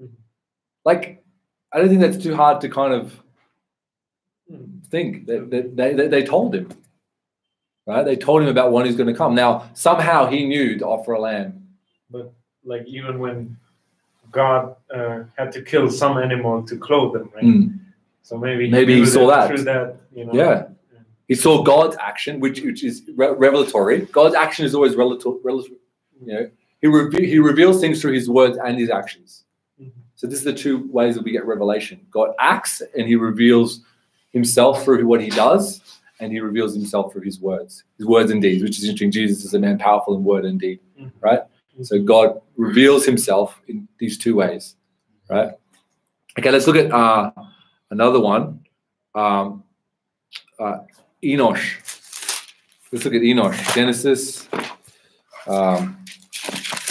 Mhm. 0.02 0.10
Like, 0.84 1.24
I 1.72 1.80
don't 1.80 1.90
think 1.90 2.02
that's 2.02 2.18
too 2.18 2.36
hard 2.36 2.62
to 2.62 2.70
kind 2.70 2.94
of 2.94 3.22
Mm. 4.50 4.82
think 4.88 5.26
that, 5.26 5.50
that 5.52 5.76
they, 5.76 5.94
they, 5.94 6.08
they 6.08 6.24
told 6.24 6.56
him. 6.56 6.70
Right? 7.86 8.04
They 8.04 8.16
told 8.16 8.42
him 8.44 8.48
about 8.48 8.72
one 8.72 8.86
who's 8.86 8.96
going 8.96 9.08
to 9.08 9.14
come. 9.14 9.36
Now, 9.36 9.70
somehow 9.74 10.28
he 10.28 10.46
knew 10.46 10.78
to 10.80 10.86
offer 10.88 11.12
a 11.14 11.20
lamb. 11.20 11.68
But 12.10 12.32
like 12.64 12.86
even 12.88 13.20
when 13.20 13.58
God 14.32 14.76
uh, 14.94 15.24
had 15.38 15.52
to 15.52 15.62
kill 15.62 15.92
some 15.92 16.18
animal 16.18 16.64
to 16.64 16.78
clothe 16.78 17.14
them, 17.14 17.30
right? 17.36 17.44
Mm. 17.44 17.80
So 18.22 18.38
maybe 18.38 18.70
Maybe 18.70 18.96
he 18.96 19.06
saw 19.06 19.28
that. 19.28 19.48
through 19.48 19.64
that, 19.64 19.98
you 20.16 20.24
know. 20.26 20.34
Yeah. 20.34 20.68
He 21.28 21.36
saw 21.36 21.62
God's 21.62 21.98
action, 21.98 22.40
which 22.40 22.62
which 22.62 22.86
is 22.86 23.04
re- 23.18 23.32
revelatory. 23.32 24.06
God's 24.06 24.36
action 24.36 24.66
is 24.66 24.74
always 24.74 24.96
relative. 24.96 25.34
relative 25.44 25.74
you 26.26 26.34
know, 26.34 26.50
he 26.80 26.88
reve- 26.88 27.20
he 27.34 27.40
reveals 27.40 27.82
things 27.82 28.02
through 28.02 28.14
his 28.14 28.30
words 28.30 28.58
and 28.58 28.78
his 28.80 28.90
actions. 28.90 29.44
So 30.18 30.26
this 30.28 30.40
is 30.40 30.46
the 30.46 30.54
two 30.54 30.90
ways 30.92 31.14
that 31.16 31.24
we 31.24 31.32
get 31.32 31.46
revelation. 31.46 32.06
God 32.12 32.32
acts 32.40 32.82
and 32.98 33.08
he 33.08 33.16
reveals 33.16 33.82
himself 34.34 34.84
through 34.84 35.06
what 35.08 35.22
he 35.22 35.30
does, 35.30 35.82
and 36.20 36.32
he 36.32 36.40
reveals 36.40 36.74
himself 36.74 37.14
through 37.14 37.22
his 37.22 37.40
words, 37.40 37.84
his 37.98 38.08
words 38.08 38.32
and 38.32 38.42
deeds, 38.42 38.64
which 38.64 38.80
is 38.80 38.84
interesting. 38.84 39.12
Jesus 39.12 39.46
is 39.46 39.54
a 39.54 39.60
man 39.60 39.78
powerful 39.78 40.16
in 40.18 40.24
word 40.24 40.44
and 40.44 40.60
deed, 40.60 40.80
Mhm. 41.00 41.12
right? 41.22 41.42
So 41.84 42.02
God 42.02 42.42
reveals 42.56 43.06
himself 43.06 43.62
in 43.68 43.88
these 44.00 44.18
two 44.18 44.36
ways, 44.36 44.76
right? 45.30 45.52
Okay, 46.40 46.50
let's 46.50 46.66
look 46.66 46.76
at 46.76 46.92
uh, 46.92 47.32
another 47.92 48.20
one. 48.20 48.66
Um, 49.14 49.64
uh, 50.60 50.80
Enosh. 51.24 51.76
Let's 52.92 53.06
look 53.06 53.14
at 53.14 53.22
Enosh. 53.22 53.76
Genesis. 53.76 54.48
Um, 55.46 56.04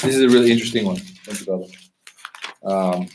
this 0.03 0.15
is 0.15 0.23
a 0.23 0.29
really 0.29 0.53
interesting 0.53 0.87
one. 0.87 0.97
Thank 0.97 1.41
you, 1.41 1.47
brother. 1.47 1.67
Um, 2.67 3.09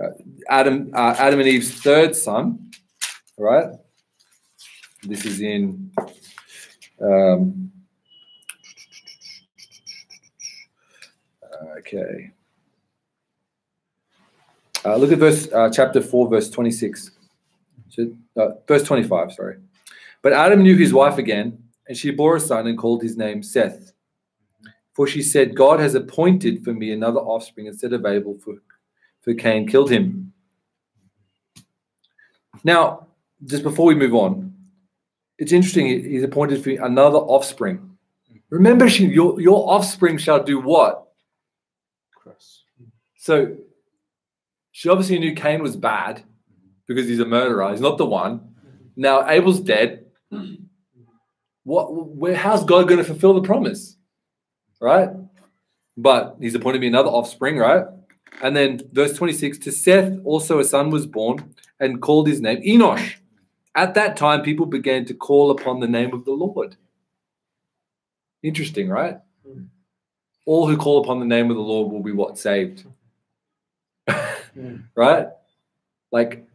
uh, 0.00 0.08
Adam, 0.48 0.90
uh, 0.94 1.14
Adam 1.18 1.40
and 1.40 1.48
Eve's 1.48 1.72
third 1.72 2.16
son. 2.16 2.70
Right. 3.38 3.74
This 5.02 5.24
is 5.24 5.40
in. 5.40 5.92
Um, 7.00 7.70
okay. 11.78 12.32
Uh, 14.84 14.96
look 14.96 15.12
at 15.12 15.18
verse 15.18 15.48
uh, 15.52 15.70
chapter 15.70 16.00
four, 16.00 16.28
verse 16.28 16.48
twenty-six. 16.48 17.10
So, 17.90 18.12
uh, 18.36 18.50
verse 18.68 18.84
25, 18.84 19.32
sorry. 19.32 19.56
But 20.22 20.32
Adam 20.32 20.62
knew 20.62 20.76
his 20.76 20.92
wife 20.92 21.18
again, 21.18 21.58
and 21.88 21.96
she 21.96 22.12
bore 22.12 22.36
a 22.36 22.40
son 22.40 22.68
and 22.68 22.78
called 22.78 23.02
his 23.02 23.16
name 23.16 23.42
Seth. 23.42 23.92
For 25.00 25.06
she 25.06 25.22
said, 25.22 25.56
God 25.56 25.80
has 25.80 25.94
appointed 25.94 26.62
for 26.62 26.74
me 26.74 26.92
another 26.92 27.20
offspring 27.20 27.64
instead 27.64 27.94
of 27.94 28.04
Abel, 28.04 28.36
for, 28.38 28.56
for 29.22 29.32
Cain 29.32 29.66
killed 29.66 29.90
him. 29.90 30.34
Now, 32.64 33.06
just 33.46 33.62
before 33.62 33.86
we 33.86 33.94
move 33.94 34.14
on, 34.14 34.52
it's 35.38 35.52
interesting, 35.52 35.86
he's 35.86 36.22
appointed 36.22 36.62
for 36.62 36.72
another 36.84 37.16
offspring. 37.16 37.96
Remember, 38.50 38.90
she, 38.90 39.06
your, 39.06 39.40
your 39.40 39.70
offspring 39.70 40.18
shall 40.18 40.44
do 40.44 40.60
what? 40.60 41.08
Cross. 42.14 42.64
So 43.16 43.56
she 44.70 44.90
obviously 44.90 45.18
knew 45.18 45.34
Cain 45.34 45.62
was 45.62 45.76
bad 45.76 46.22
because 46.86 47.08
he's 47.08 47.20
a 47.20 47.24
murderer. 47.24 47.70
He's 47.70 47.80
not 47.80 47.96
the 47.96 48.04
one. 48.04 48.54
Now 48.96 49.26
Abel's 49.26 49.60
dead. 49.60 50.04
What? 51.64 51.86
Where? 51.94 52.36
How's 52.36 52.64
God 52.64 52.86
going 52.86 52.98
to 52.98 53.04
fulfill 53.04 53.32
the 53.32 53.40
promise? 53.40 53.96
Right. 54.80 55.10
But 55.96 56.36
he's 56.40 56.54
appointed 56.54 56.80
me 56.80 56.86
another 56.86 57.10
offspring. 57.10 57.58
Right. 57.58 57.84
And 58.42 58.56
then 58.56 58.80
verse 58.92 59.16
twenty-six: 59.16 59.58
To 59.58 59.72
Seth 59.72 60.18
also 60.24 60.58
a 60.58 60.64
son 60.64 60.90
was 60.90 61.06
born, 61.06 61.54
and 61.78 62.00
called 62.00 62.28
his 62.28 62.40
name 62.40 62.62
Enosh. 62.62 63.16
At 63.74 63.94
that 63.94 64.16
time, 64.16 64.42
people 64.42 64.66
began 64.66 65.04
to 65.06 65.14
call 65.14 65.50
upon 65.50 65.80
the 65.80 65.86
name 65.86 66.12
of 66.12 66.24
the 66.24 66.32
Lord. 66.32 66.76
Interesting, 68.42 68.88
right? 68.88 69.18
All 70.46 70.66
who 70.66 70.76
call 70.76 71.02
upon 71.02 71.20
the 71.20 71.26
name 71.26 71.50
of 71.50 71.56
the 71.56 71.62
Lord 71.62 71.92
will 71.92 72.02
be 72.02 72.12
what 72.12 72.38
saved. 72.38 72.84
right? 74.94 75.28
Like, 76.10 76.46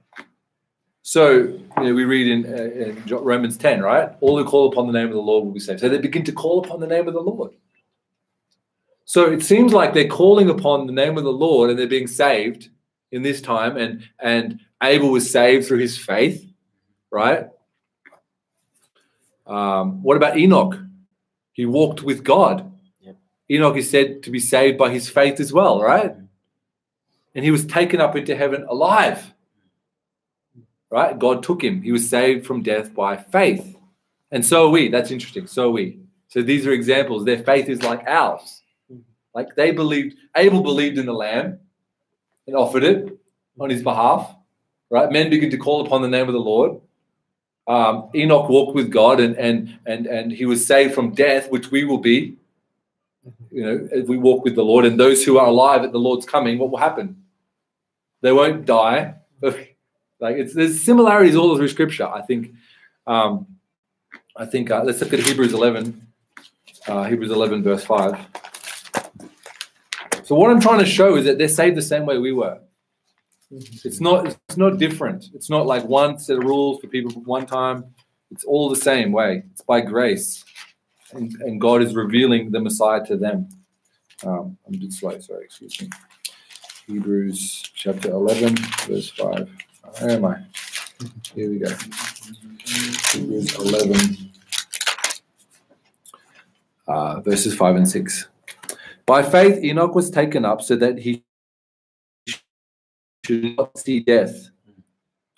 so 1.04 1.38
you 1.38 1.64
know, 1.78 1.94
we 1.94 2.04
read 2.04 2.28
in, 2.28 2.46
uh, 2.46 2.58
in 2.58 3.24
Romans 3.24 3.58
10, 3.58 3.82
right? 3.82 4.10
All 4.20 4.38
who 4.38 4.44
call 4.44 4.72
upon 4.72 4.88
the 4.88 4.94
name 4.94 5.08
of 5.08 5.14
the 5.14 5.22
Lord 5.22 5.46
will 5.46 5.54
be 5.54 5.60
saved. 5.60 5.80
So 5.80 5.88
they 5.88 6.00
begin 6.00 6.26
to 6.26 6.32
call 6.32 6.66
upon 6.66 6.80
the 6.80 6.88
name 6.88 7.08
of 7.08 7.14
the 7.14 7.22
Lord. 7.22 7.52
So 9.16 9.32
it 9.32 9.44
seems 9.44 9.72
like 9.72 9.94
they're 9.94 10.10
calling 10.10 10.50
upon 10.50 10.88
the 10.88 10.92
name 10.92 11.18
of 11.18 11.24
the 11.24 11.32
Lord 11.32 11.70
and 11.70 11.80
they're 11.80 11.88
being 11.88 12.06
saved 12.06 12.68
in 13.14 13.22
this 13.22 13.40
time. 13.40 13.78
And 13.78 14.04
and 14.20 14.60
Abel 14.84 15.10
was 15.10 15.32
saved 15.32 15.66
through 15.66 15.78
his 15.78 15.98
faith, 15.98 16.46
right? 17.12 17.48
Um, 19.48 20.04
what 20.04 20.18
about 20.18 20.38
Enoch? 20.38 20.78
He 21.54 21.66
walked 21.66 22.04
with 22.04 22.26
God. 22.26 22.70
Yep. 23.00 23.16
Enoch 23.52 23.78
is 23.78 23.90
said 23.90 24.22
to 24.24 24.32
be 24.32 24.40
saved 24.42 24.78
by 24.78 24.90
his 24.90 25.08
faith 25.08 25.40
as 25.40 25.54
well, 25.54 25.82
right? 25.82 26.14
And 27.36 27.46
he 27.46 27.52
was 27.52 27.66
taken 27.66 28.02
up 28.02 28.18
into 28.18 28.36
heaven 28.36 28.66
alive. 28.68 29.34
Right? 30.92 31.18
God 31.18 31.42
took 31.42 31.64
him. 31.64 31.82
He 31.82 31.94
was 31.94 32.10
saved 32.10 32.46
from 32.46 32.64
death 32.64 32.94
by 32.94 33.16
faith. 33.16 33.78
And 34.32 34.46
so 34.46 34.66
are 34.66 34.72
we. 34.72 34.90
That's 34.90 35.12
interesting. 35.12 35.48
So 35.48 35.70
are 35.70 35.72
we. 35.72 36.02
So 36.28 36.42
these 36.42 36.68
are 36.68 36.74
examples. 36.74 37.24
Their 37.24 37.42
faith 37.42 37.70
is 37.70 37.82
like 37.82 38.06
ours. 38.08 38.64
Like 39.36 39.54
they 39.56 39.72
believed, 39.72 40.16
Abel 40.36 40.64
believed 40.64 40.98
in 40.98 41.06
the 41.06 41.14
lamb 41.14 41.60
and 42.48 42.56
offered 42.56 42.84
it 42.84 43.16
on 43.60 43.70
his 43.70 43.84
behalf. 43.84 44.34
Right? 44.90 45.12
Men 45.12 45.30
begin 45.30 45.52
to 45.52 45.58
call 45.58 45.86
upon 45.86 46.02
the 46.02 46.08
name 46.08 46.28
of 46.28 46.34
the 46.34 46.40
Lord. 46.40 46.80
Um, 47.68 48.10
Enoch 48.16 48.48
walked 48.48 48.76
with 48.76 48.92
God 48.92 49.20
and 49.20 49.36
and 49.38 49.78
and 49.86 50.06
and 50.06 50.32
he 50.32 50.46
was 50.46 50.66
saved 50.66 50.94
from 50.94 51.14
death, 51.14 51.50
which 51.50 51.72
we 51.72 51.84
will 51.84 51.98
be. 51.98 52.38
You 53.52 53.64
know, 53.64 53.90
if 53.92 54.08
we 54.08 54.18
walk 54.18 54.44
with 54.44 54.56
the 54.56 54.64
Lord, 54.64 54.86
and 54.86 55.00
those 55.00 55.26
who 55.26 55.40
are 55.40 55.48
alive 55.48 55.84
at 55.84 55.92
the 55.92 55.98
Lord's 55.98 56.28
coming, 56.28 56.60
what 56.60 56.70
will 56.70 56.78
happen? 56.78 57.24
They 58.22 58.32
won't 58.32 58.66
die. 58.66 59.16
like 59.42 60.38
it's 60.38 60.54
there's 60.54 60.80
similarities 60.80 61.36
all 61.36 61.58
through 61.58 61.70
Scripture. 61.70 62.08
I 62.08 62.22
think 62.22 62.54
um, 63.08 63.48
I 64.36 64.46
think 64.46 64.70
uh, 64.70 64.84
let's 64.84 65.02
look 65.02 65.14
at 65.14 65.20
Hebrews 65.20 65.54
11, 65.54 66.08
uh, 66.88 67.04
Hebrews 67.06 67.32
11, 67.32 67.64
verse 67.64 67.84
5. 67.84 68.20
So 70.26 70.34
what 70.34 70.50
I'm 70.50 70.60
trying 70.60 70.80
to 70.80 70.88
show 70.88 71.18
is 71.18 71.26
that 71.26 71.38
they're 71.38 71.48
saved 71.48 71.78
the 71.78 71.84
same 71.84 72.08
way 72.08 72.18
we 72.18 72.32
were. 72.32 72.60
It's 73.52 74.02
not 74.02 74.26
it's 74.26 74.58
not 74.58 74.80
different. 74.80 75.30
It's 75.36 75.52
not 75.52 75.68
like 75.68 75.84
one 75.84 76.18
set 76.18 76.40
of 76.40 76.44
rules 76.44 76.82
for 76.82 76.88
people 76.88 77.12
one 77.26 77.46
time. 77.46 77.86
It's 78.32 78.44
all 78.44 78.68
the 78.68 78.76
same 78.76 79.12
way. 79.12 79.44
It's 79.52 79.62
by 79.62 79.82
grace. 79.82 80.44
And, 81.12 81.32
and 81.42 81.62
God 81.62 81.84
is 81.84 81.94
revealing 81.94 82.50
the 82.50 82.60
Messiah 82.60 83.06
to 83.06 83.18
them. 83.18 83.48
Um, 84.26 84.58
I'm 84.66 84.74
a 84.74 84.78
bit 84.78 84.94
slow, 84.94 85.20
sorry, 85.20 85.46
excuse 85.46 85.80
me. 85.80 85.90
Hebrews 86.88 87.62
chapter 87.76 88.10
11, 88.10 88.56
verse 88.88 89.12
5. 89.12 89.48
Where 90.00 90.10
am 90.10 90.26
I? 90.26 90.44
Here 91.36 91.52
we 91.52 91.60
go. 91.60 91.70
Hebrews 93.12 93.56
11, 93.56 94.32
uh, 96.88 97.22
verses 97.22 97.54
5 97.56 97.76
and 97.76 97.88
6. 97.88 98.28
By 99.06 99.22
faith, 99.22 99.64
Enoch 99.64 99.94
was 99.94 100.10
taken 100.10 100.46
up 100.46 100.62
so 100.62 100.76
that 100.78 100.98
he 100.98 101.24
should 103.24 103.56
not 103.58 103.78
see 103.78 104.00
death 104.00 104.50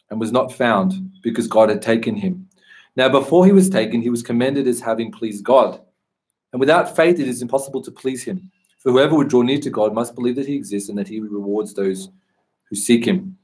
and 0.10 0.20
was 0.20 0.32
not 0.32 0.54
found 0.54 1.12
because 1.22 1.48
God 1.48 1.70
had 1.70 1.82
taken 1.82 2.16
him. 2.16 2.48
Now, 2.96 3.10
before 3.10 3.46
he 3.46 3.52
was 3.52 3.70
taken, 3.70 4.02
he 4.02 4.10
was 4.10 4.24
commended 4.24 4.68
as 4.68 4.80
having 4.80 5.12
pleased 5.12 5.44
God. 5.44 5.82
And 6.54 6.60
without 6.60 6.96
faith, 6.96 7.20
it 7.20 7.28
is 7.28 7.42
impossible 7.42 7.82
to 7.84 7.92
please 7.92 8.24
him. 8.24 8.50
For 8.80 8.92
whoever 8.92 9.16
would 9.16 9.28
draw 9.28 9.42
near 9.42 9.60
to 9.60 9.70
God 9.70 9.94
must 9.94 10.16
believe 10.16 10.36
that 10.38 10.48
he 10.48 10.56
exists 10.56 10.90
and 10.90 10.98
that 10.98 11.08
he 11.08 11.20
rewards 11.20 11.74
those 11.74 12.10
who 12.70 12.76
seek 12.76 13.06
him. 13.06 13.38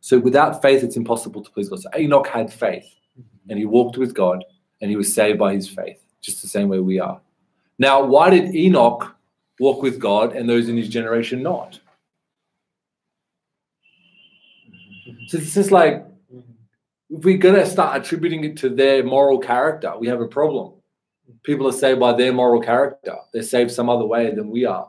So 0.00 0.18
without 0.18 0.60
faith, 0.60 0.82
it's 0.82 0.96
impossible 0.96 1.42
to 1.42 1.50
please 1.50 1.68
God. 1.68 1.80
So 1.80 1.90
Enoch 1.96 2.26
had 2.26 2.52
faith 2.52 2.86
and 3.48 3.58
he 3.58 3.66
walked 3.66 3.98
with 3.98 4.14
God 4.14 4.44
and 4.80 4.90
he 4.90 4.96
was 4.96 5.14
saved 5.14 5.38
by 5.38 5.54
his 5.54 5.68
faith, 5.68 6.02
just 6.20 6.42
the 6.42 6.48
same 6.48 6.68
way 6.68 6.80
we 6.80 6.98
are. 6.98 7.20
Now, 7.78 8.02
why 8.02 8.30
did 8.30 8.54
Enoch 8.54 9.14
walk 9.60 9.82
with 9.82 10.00
God 10.00 10.34
and 10.34 10.48
those 10.48 10.68
in 10.68 10.76
his 10.76 10.88
generation 10.88 11.42
not? 11.42 11.78
So 15.28 15.38
it's 15.38 15.54
just 15.54 15.70
like 15.70 16.04
if 17.10 17.24
we're 17.24 17.38
gonna 17.38 17.66
start 17.66 18.00
attributing 18.00 18.42
it 18.44 18.56
to 18.58 18.68
their 18.68 19.04
moral 19.04 19.38
character, 19.38 19.96
we 19.98 20.08
have 20.08 20.20
a 20.20 20.26
problem. 20.26 20.72
People 21.42 21.68
are 21.68 21.72
saved 21.72 22.00
by 22.00 22.12
their 22.12 22.32
moral 22.32 22.60
character. 22.60 23.16
They're 23.32 23.42
saved 23.42 23.70
some 23.70 23.88
other 23.88 24.04
way 24.04 24.34
than 24.34 24.50
we 24.50 24.64
are. 24.64 24.88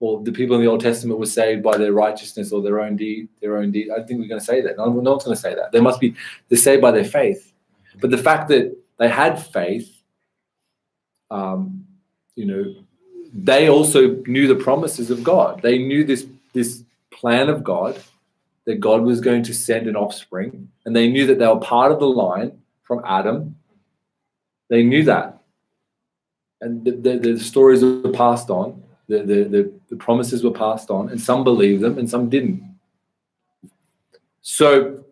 Or 0.00 0.22
the 0.22 0.32
people 0.32 0.56
in 0.56 0.62
the 0.62 0.68
Old 0.68 0.80
Testament 0.80 1.20
were 1.20 1.26
saved 1.26 1.62
by 1.62 1.76
their 1.76 1.92
righteousness 1.92 2.52
or 2.52 2.62
their 2.62 2.80
own 2.80 2.96
deed, 2.96 3.28
their 3.40 3.56
own 3.56 3.70
deed. 3.70 3.90
I 3.90 4.02
think 4.02 4.20
we're 4.20 4.28
going 4.28 4.40
to 4.40 4.44
say 4.44 4.60
that. 4.60 4.76
No, 4.76 4.86
no 4.86 5.12
one's 5.12 5.24
going 5.24 5.36
to 5.36 5.40
say 5.40 5.54
that. 5.54 5.72
They 5.72 5.80
must 5.80 6.00
be 6.00 6.14
they're 6.48 6.58
saved 6.58 6.82
by 6.82 6.90
their 6.90 7.04
faith. 7.04 7.52
But 8.00 8.10
the 8.10 8.18
fact 8.18 8.48
that 8.48 8.76
they 8.98 9.08
had 9.08 9.42
faith, 9.42 10.02
um, 11.30 11.86
you 12.34 12.46
know, 12.46 12.74
they 13.34 13.68
also 13.68 14.14
knew 14.26 14.46
the 14.46 14.54
promises 14.54 15.10
of 15.10 15.24
God. 15.24 15.60
They 15.60 15.78
knew 15.78 16.04
this 16.04 16.24
this 16.52 16.84
plan 17.10 17.48
of 17.48 17.64
God 17.64 18.00
that 18.64 18.76
God 18.76 19.02
was 19.02 19.20
going 19.20 19.42
to 19.42 19.52
send 19.52 19.88
an 19.88 19.96
offspring, 19.96 20.70
and 20.86 20.94
they 20.94 21.10
knew 21.10 21.26
that 21.26 21.38
they 21.40 21.46
were 21.46 21.58
part 21.58 21.90
of 21.90 21.98
the 21.98 22.06
line 22.06 22.62
from 22.84 23.02
Adam. 23.04 23.56
They 24.70 24.84
knew 24.84 25.02
that, 25.04 25.42
and 26.60 26.84
the, 26.84 26.92
the, 26.92 27.18
the 27.18 27.40
stories 27.40 27.82
were 27.82 28.12
passed 28.12 28.50
on. 28.50 28.82
The, 29.06 29.18
the, 29.18 29.44
the, 29.44 29.72
the 29.90 29.96
promises 29.96 30.42
were 30.42 30.52
passed 30.52 30.88
on, 30.88 31.10
and 31.10 31.20
some 31.20 31.44
believed 31.44 31.82
them, 31.82 31.98
and 31.98 32.08
some 32.08 32.30
didn't. 32.30 32.62
So, 34.40 35.04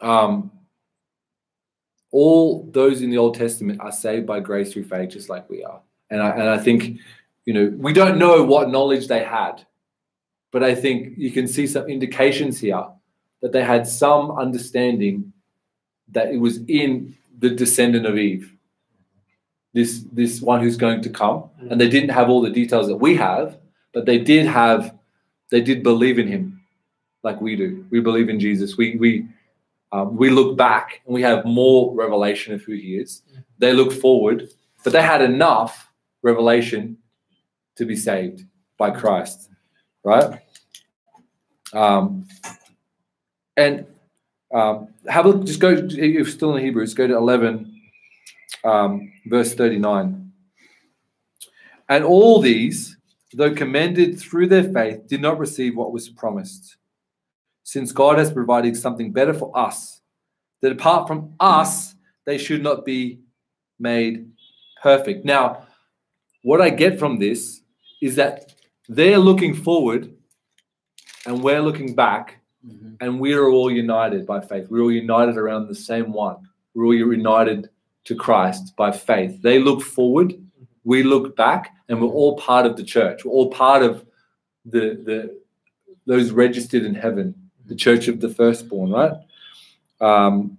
um, 0.00 0.50
all 2.10 2.68
those 2.72 3.02
in 3.02 3.10
the 3.10 3.18
Old 3.18 3.36
Testament 3.36 3.80
are 3.80 3.92
saved 3.92 4.26
by 4.26 4.40
grace 4.40 4.72
through 4.72 4.84
faith, 4.84 5.10
just 5.10 5.28
like 5.28 5.48
we 5.48 5.62
are. 5.62 5.80
And 6.10 6.20
I, 6.20 6.30
and 6.30 6.48
I 6.48 6.58
think, 6.58 6.98
you 7.44 7.54
know, 7.54 7.72
we 7.76 7.92
don't 7.92 8.18
know 8.18 8.42
what 8.44 8.70
knowledge 8.70 9.08
they 9.08 9.24
had, 9.24 9.64
but 10.50 10.62
I 10.62 10.74
think 10.74 11.14
you 11.16 11.30
can 11.30 11.48
see 11.48 11.66
some 11.66 11.88
indications 11.88 12.60
here 12.60 12.84
that 13.40 13.52
they 13.52 13.64
had 13.64 13.86
some 13.86 14.30
understanding 14.30 15.32
that 16.12 16.28
it 16.28 16.38
was 16.38 16.60
in 16.68 17.16
the 17.38 17.50
descendant 17.50 18.06
of 18.06 18.16
Eve, 18.16 18.54
this 19.74 20.04
this 20.12 20.40
one 20.40 20.60
who's 20.60 20.76
going 20.76 21.02
to 21.02 21.10
come, 21.10 21.50
and 21.70 21.80
they 21.80 21.88
didn't 21.88 22.10
have 22.10 22.28
all 22.28 22.42
the 22.42 22.50
details 22.50 22.86
that 22.86 22.96
we 22.96 23.16
have, 23.16 23.58
but 23.92 24.06
they 24.06 24.18
did 24.18 24.46
have, 24.46 24.94
they 25.50 25.60
did 25.60 25.82
believe 25.82 26.18
in 26.18 26.28
him, 26.28 26.60
like 27.24 27.40
we 27.40 27.56
do. 27.56 27.84
We 27.90 28.00
believe 28.00 28.28
in 28.28 28.38
Jesus. 28.38 28.76
We 28.76 28.96
we 28.96 29.26
um, 29.90 30.16
we 30.16 30.30
look 30.30 30.56
back 30.56 31.00
and 31.04 31.14
we 31.14 31.22
have 31.22 31.44
more 31.44 31.94
revelation 31.94 32.54
of 32.54 32.62
who 32.62 32.72
he 32.72 32.96
is. 32.96 33.22
They 33.58 33.72
look 33.72 33.92
forward, 33.92 34.48
but 34.84 34.92
they 34.92 35.02
had 35.02 35.22
enough 35.22 35.90
revelation 36.22 36.96
to 37.76 37.84
be 37.84 37.96
saved 37.96 38.44
by 38.78 38.90
Christ, 38.90 39.50
right? 40.04 40.40
Um, 41.72 42.26
and 43.56 43.86
um, 44.52 44.88
have 45.08 45.26
a 45.26 45.30
look, 45.30 45.46
just 45.46 45.60
go, 45.60 45.70
if 45.70 45.92
you're 45.92 46.26
still 46.26 46.56
in 46.56 46.64
Hebrews, 46.64 46.94
go 46.94 47.06
to 47.06 47.16
11, 47.16 47.80
um, 48.64 49.12
verse 49.26 49.54
39. 49.54 50.32
And 51.88 52.04
all 52.04 52.40
these, 52.40 52.96
though 53.32 53.54
commended 53.54 54.18
through 54.18 54.48
their 54.48 54.64
faith, 54.64 55.06
did 55.06 55.20
not 55.20 55.38
receive 55.38 55.76
what 55.76 55.92
was 55.92 56.08
promised, 56.08 56.76
since 57.64 57.92
God 57.92 58.18
has 58.18 58.30
provided 58.30 58.76
something 58.76 59.12
better 59.12 59.34
for 59.34 59.56
us, 59.56 60.00
that 60.60 60.72
apart 60.72 61.08
from 61.08 61.34
us, 61.40 61.94
they 62.26 62.38
should 62.38 62.62
not 62.62 62.84
be 62.84 63.20
made 63.78 64.30
perfect. 64.82 65.24
Now, 65.24 65.66
what 66.42 66.60
I 66.60 66.70
get 66.70 66.98
from 66.98 67.18
this 67.18 67.61
is 68.02 68.16
that 68.16 68.52
they're 68.88 69.18
looking 69.18 69.54
forward 69.54 70.12
and 71.26 71.42
we're 71.42 71.62
looking 71.62 71.94
back 71.94 72.40
Mhm. 72.66 72.96
and 73.00 73.20
we 73.20 73.32
are 73.32 73.48
all 73.48 73.70
united 73.70 74.26
by 74.26 74.40
faith. 74.40 74.68
We're 74.70 74.82
all 74.82 74.92
united 74.92 75.36
around 75.36 75.68
the 75.68 75.74
same 75.74 76.12
one. 76.12 76.36
We're 76.74 76.86
all 76.86 76.94
united 76.94 77.70
to 78.04 78.14
Christ 78.14 78.74
by 78.76 78.90
faith. 78.90 79.40
They 79.40 79.58
look 79.58 79.80
forward, 79.82 80.34
we 80.84 81.02
look 81.04 81.36
back, 81.36 81.74
and 81.88 82.00
we're 82.00 82.08
all 82.20 82.36
part 82.36 82.66
of 82.66 82.76
the 82.76 82.82
church. 82.84 83.24
We're 83.24 83.32
all 83.38 83.50
part 83.50 83.82
of 83.82 84.04
the 84.66 84.84
the 85.08 85.18
those 86.06 86.32
registered 86.32 86.84
in 86.84 86.94
heaven, 86.94 87.34
the 87.66 87.76
church 87.76 88.08
of 88.08 88.20
the 88.20 88.28
firstborn, 88.28 88.90
right? 88.90 89.16
Um, 90.00 90.58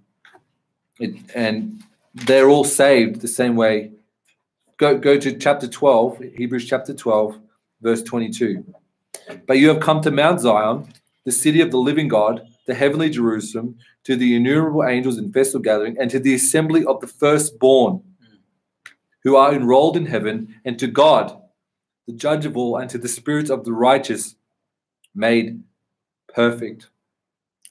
it, 0.98 1.12
and 1.34 1.82
they're 2.14 2.48
all 2.48 2.64
saved 2.64 3.20
the 3.20 3.28
same 3.28 3.54
way. 3.56 3.92
Go 4.76 4.98
go 4.98 5.18
to 5.18 5.38
chapter 5.38 5.68
twelve, 5.68 6.18
Hebrews 6.36 6.66
chapter 6.66 6.94
twelve, 6.94 7.38
verse 7.80 8.02
twenty-two. 8.02 8.64
But 9.46 9.58
you 9.58 9.68
have 9.68 9.80
come 9.80 10.00
to 10.02 10.10
Mount 10.10 10.40
Zion 10.40 10.92
the 11.24 11.32
city 11.32 11.60
of 11.60 11.70
the 11.70 11.78
living 11.78 12.08
God, 12.08 12.46
the 12.66 12.74
heavenly 12.74 13.08
Jerusalem, 13.08 13.76
to 14.04 14.16
the 14.16 14.36
innumerable 14.36 14.84
angels 14.84 15.18
in 15.18 15.32
festal 15.32 15.60
gathering, 15.60 15.96
and 15.98 16.10
to 16.10 16.18
the 16.18 16.34
assembly 16.34 16.84
of 16.84 17.00
the 17.00 17.06
firstborn 17.06 18.02
who 19.22 19.36
are 19.36 19.54
enrolled 19.54 19.96
in 19.96 20.06
heaven, 20.06 20.54
and 20.64 20.78
to 20.78 20.86
God, 20.86 21.40
the 22.06 22.12
judge 22.12 22.44
of 22.44 22.56
all, 22.56 22.76
and 22.76 22.90
to 22.90 22.98
the 22.98 23.08
spirits 23.08 23.48
of 23.48 23.64
the 23.64 23.72
righteous 23.72 24.36
made 25.14 25.62
perfect. 26.28 26.90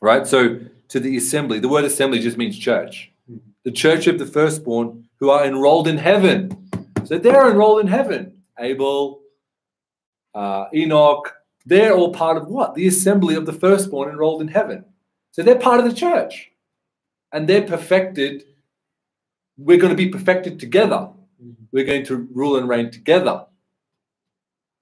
Right? 0.02 0.26
So, 0.26 0.62
to 0.90 1.00
the 1.00 1.16
assembly, 1.16 1.60
the 1.60 1.70
word 1.70 1.86
assembly 1.86 2.20
just 2.20 2.38
means 2.38 2.58
church. 2.58 3.12
Mm-hmm. 3.32 3.50
The 3.64 3.72
church 3.72 4.08
of 4.08 4.18
the 4.18 4.26
firstborn 4.26 5.08
who 5.20 5.30
are 5.30 5.46
enrolled 5.46 5.88
in 5.88 5.98
heaven. 5.98 6.63
So, 7.06 7.18
they're 7.18 7.50
enrolled 7.50 7.82
in 7.82 7.88
heaven. 7.88 8.44
Abel, 8.60 9.22
uh, 10.34 10.66
Enoch, 10.74 11.34
they're 11.66 11.94
all 11.94 12.12
part 12.12 12.38
of 12.38 12.48
what? 12.48 12.76
The 12.76 12.88
assembly 12.88 13.36
of 13.36 13.46
the 13.46 13.54
firstborn 13.54 14.10
enrolled 14.10 14.42
in 14.42 14.50
heaven. 14.50 14.86
So 15.32 15.42
they're 15.42 15.56
part 15.56 15.80
of 15.80 15.86
the 15.86 15.96
church. 15.96 16.52
And 17.32 17.48
they're 17.48 17.66
perfected. 17.66 18.44
We're 19.58 19.78
going 19.78 19.96
to 19.96 19.98
be 19.98 20.10
perfected 20.10 20.60
together. 20.60 21.10
We're 21.72 21.86
going 21.86 22.06
to 22.06 22.28
rule 22.32 22.58
and 22.58 22.70
reign 22.70 22.92
together. 22.92 23.46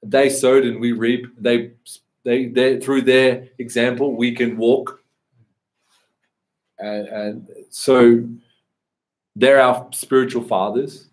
They 0.04 0.30
sowed 0.30 0.66
and 0.66 0.82
we 0.82 0.92
reap. 0.92 1.28
They 1.40 1.72
they 2.24 2.48
they 2.48 2.80
through 2.80 3.04
their 3.04 3.48
example, 3.60 4.16
we 4.16 4.34
can 4.34 4.58
walk. 4.58 5.00
And, 6.80 7.08
and 7.08 7.48
so 7.70 8.28
they're 9.36 9.62
our 9.62 9.88
spiritual 9.92 10.44
fathers, 10.44 11.08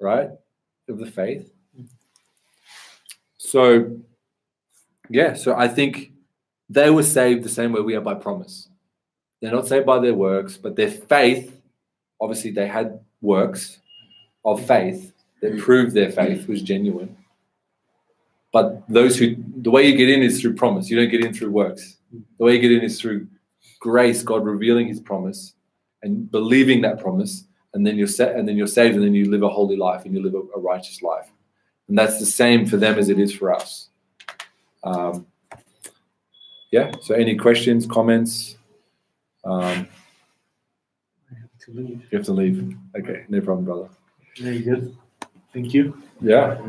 right? 0.00 0.30
Of 0.88 0.98
the 0.98 1.06
faith. 1.06 1.52
So 3.38 3.98
yeah, 5.10 5.34
so 5.34 5.56
I 5.56 5.66
think 5.68 6.12
they 6.68 6.88
were 6.90 7.02
saved 7.02 7.42
the 7.42 7.48
same 7.48 7.72
way 7.72 7.80
we 7.80 7.96
are 7.96 8.00
by 8.00 8.14
promise. 8.14 8.68
They're 9.40 9.50
not 9.50 9.66
saved 9.66 9.86
by 9.86 9.98
their 9.98 10.14
works, 10.14 10.56
but 10.56 10.76
their 10.76 10.90
faith, 10.90 11.60
obviously, 12.20 12.52
they 12.52 12.68
had 12.68 13.00
works 13.20 13.78
of 14.44 14.64
faith 14.66 15.12
that 15.42 15.58
proved 15.58 15.94
their 15.94 16.12
faith 16.12 16.46
was 16.46 16.62
genuine. 16.62 17.16
But 18.52 18.84
those 18.88 19.18
who, 19.18 19.36
the 19.62 19.70
way 19.70 19.86
you 19.86 19.96
get 19.96 20.10
in 20.10 20.22
is 20.22 20.40
through 20.40 20.54
promise. 20.54 20.90
You 20.90 20.96
don't 20.96 21.10
get 21.10 21.24
in 21.24 21.34
through 21.34 21.50
works. 21.50 21.96
The 22.38 22.44
way 22.44 22.54
you 22.54 22.60
get 22.60 22.72
in 22.72 22.82
is 22.82 23.00
through 23.00 23.26
grace, 23.80 24.22
God 24.22 24.44
revealing 24.44 24.86
his 24.86 25.00
promise 25.00 25.54
and 26.02 26.30
believing 26.30 26.80
that 26.82 27.00
promise 27.00 27.44
and 27.74 27.86
then 27.86 27.96
you're 27.96 28.06
set, 28.06 28.36
and 28.36 28.46
then 28.46 28.56
you're 28.56 28.66
saved, 28.66 28.96
and 28.96 29.04
then 29.04 29.14
you 29.14 29.30
live 29.30 29.42
a 29.42 29.48
holy 29.48 29.76
life 29.76 30.04
and 30.04 30.14
you 30.14 30.22
live 30.22 30.34
a, 30.34 30.58
a 30.58 30.60
righteous 30.60 31.02
life, 31.02 31.30
and 31.88 31.96
that's 31.96 32.18
the 32.18 32.26
same 32.26 32.66
for 32.66 32.76
them 32.76 32.98
as 32.98 33.08
it 33.08 33.18
is 33.18 33.32
for 33.32 33.54
us. 33.54 33.88
Um, 34.84 35.26
yeah. 36.70 36.92
So, 37.02 37.14
any 37.14 37.36
questions, 37.36 37.86
comments? 37.86 38.56
Um, 39.44 39.88
I 41.30 41.34
have 41.40 41.58
to 41.66 41.72
leave. 41.72 42.06
you 42.10 42.18
have 42.18 42.26
to 42.26 42.32
leave. 42.32 42.76
Okay, 42.96 43.24
no 43.28 43.40
problem, 43.40 43.64
brother. 43.64 43.88
Very 44.38 44.60
good. 44.60 44.96
Thank 45.52 45.74
you. 45.74 46.00
Yeah. 46.20 46.60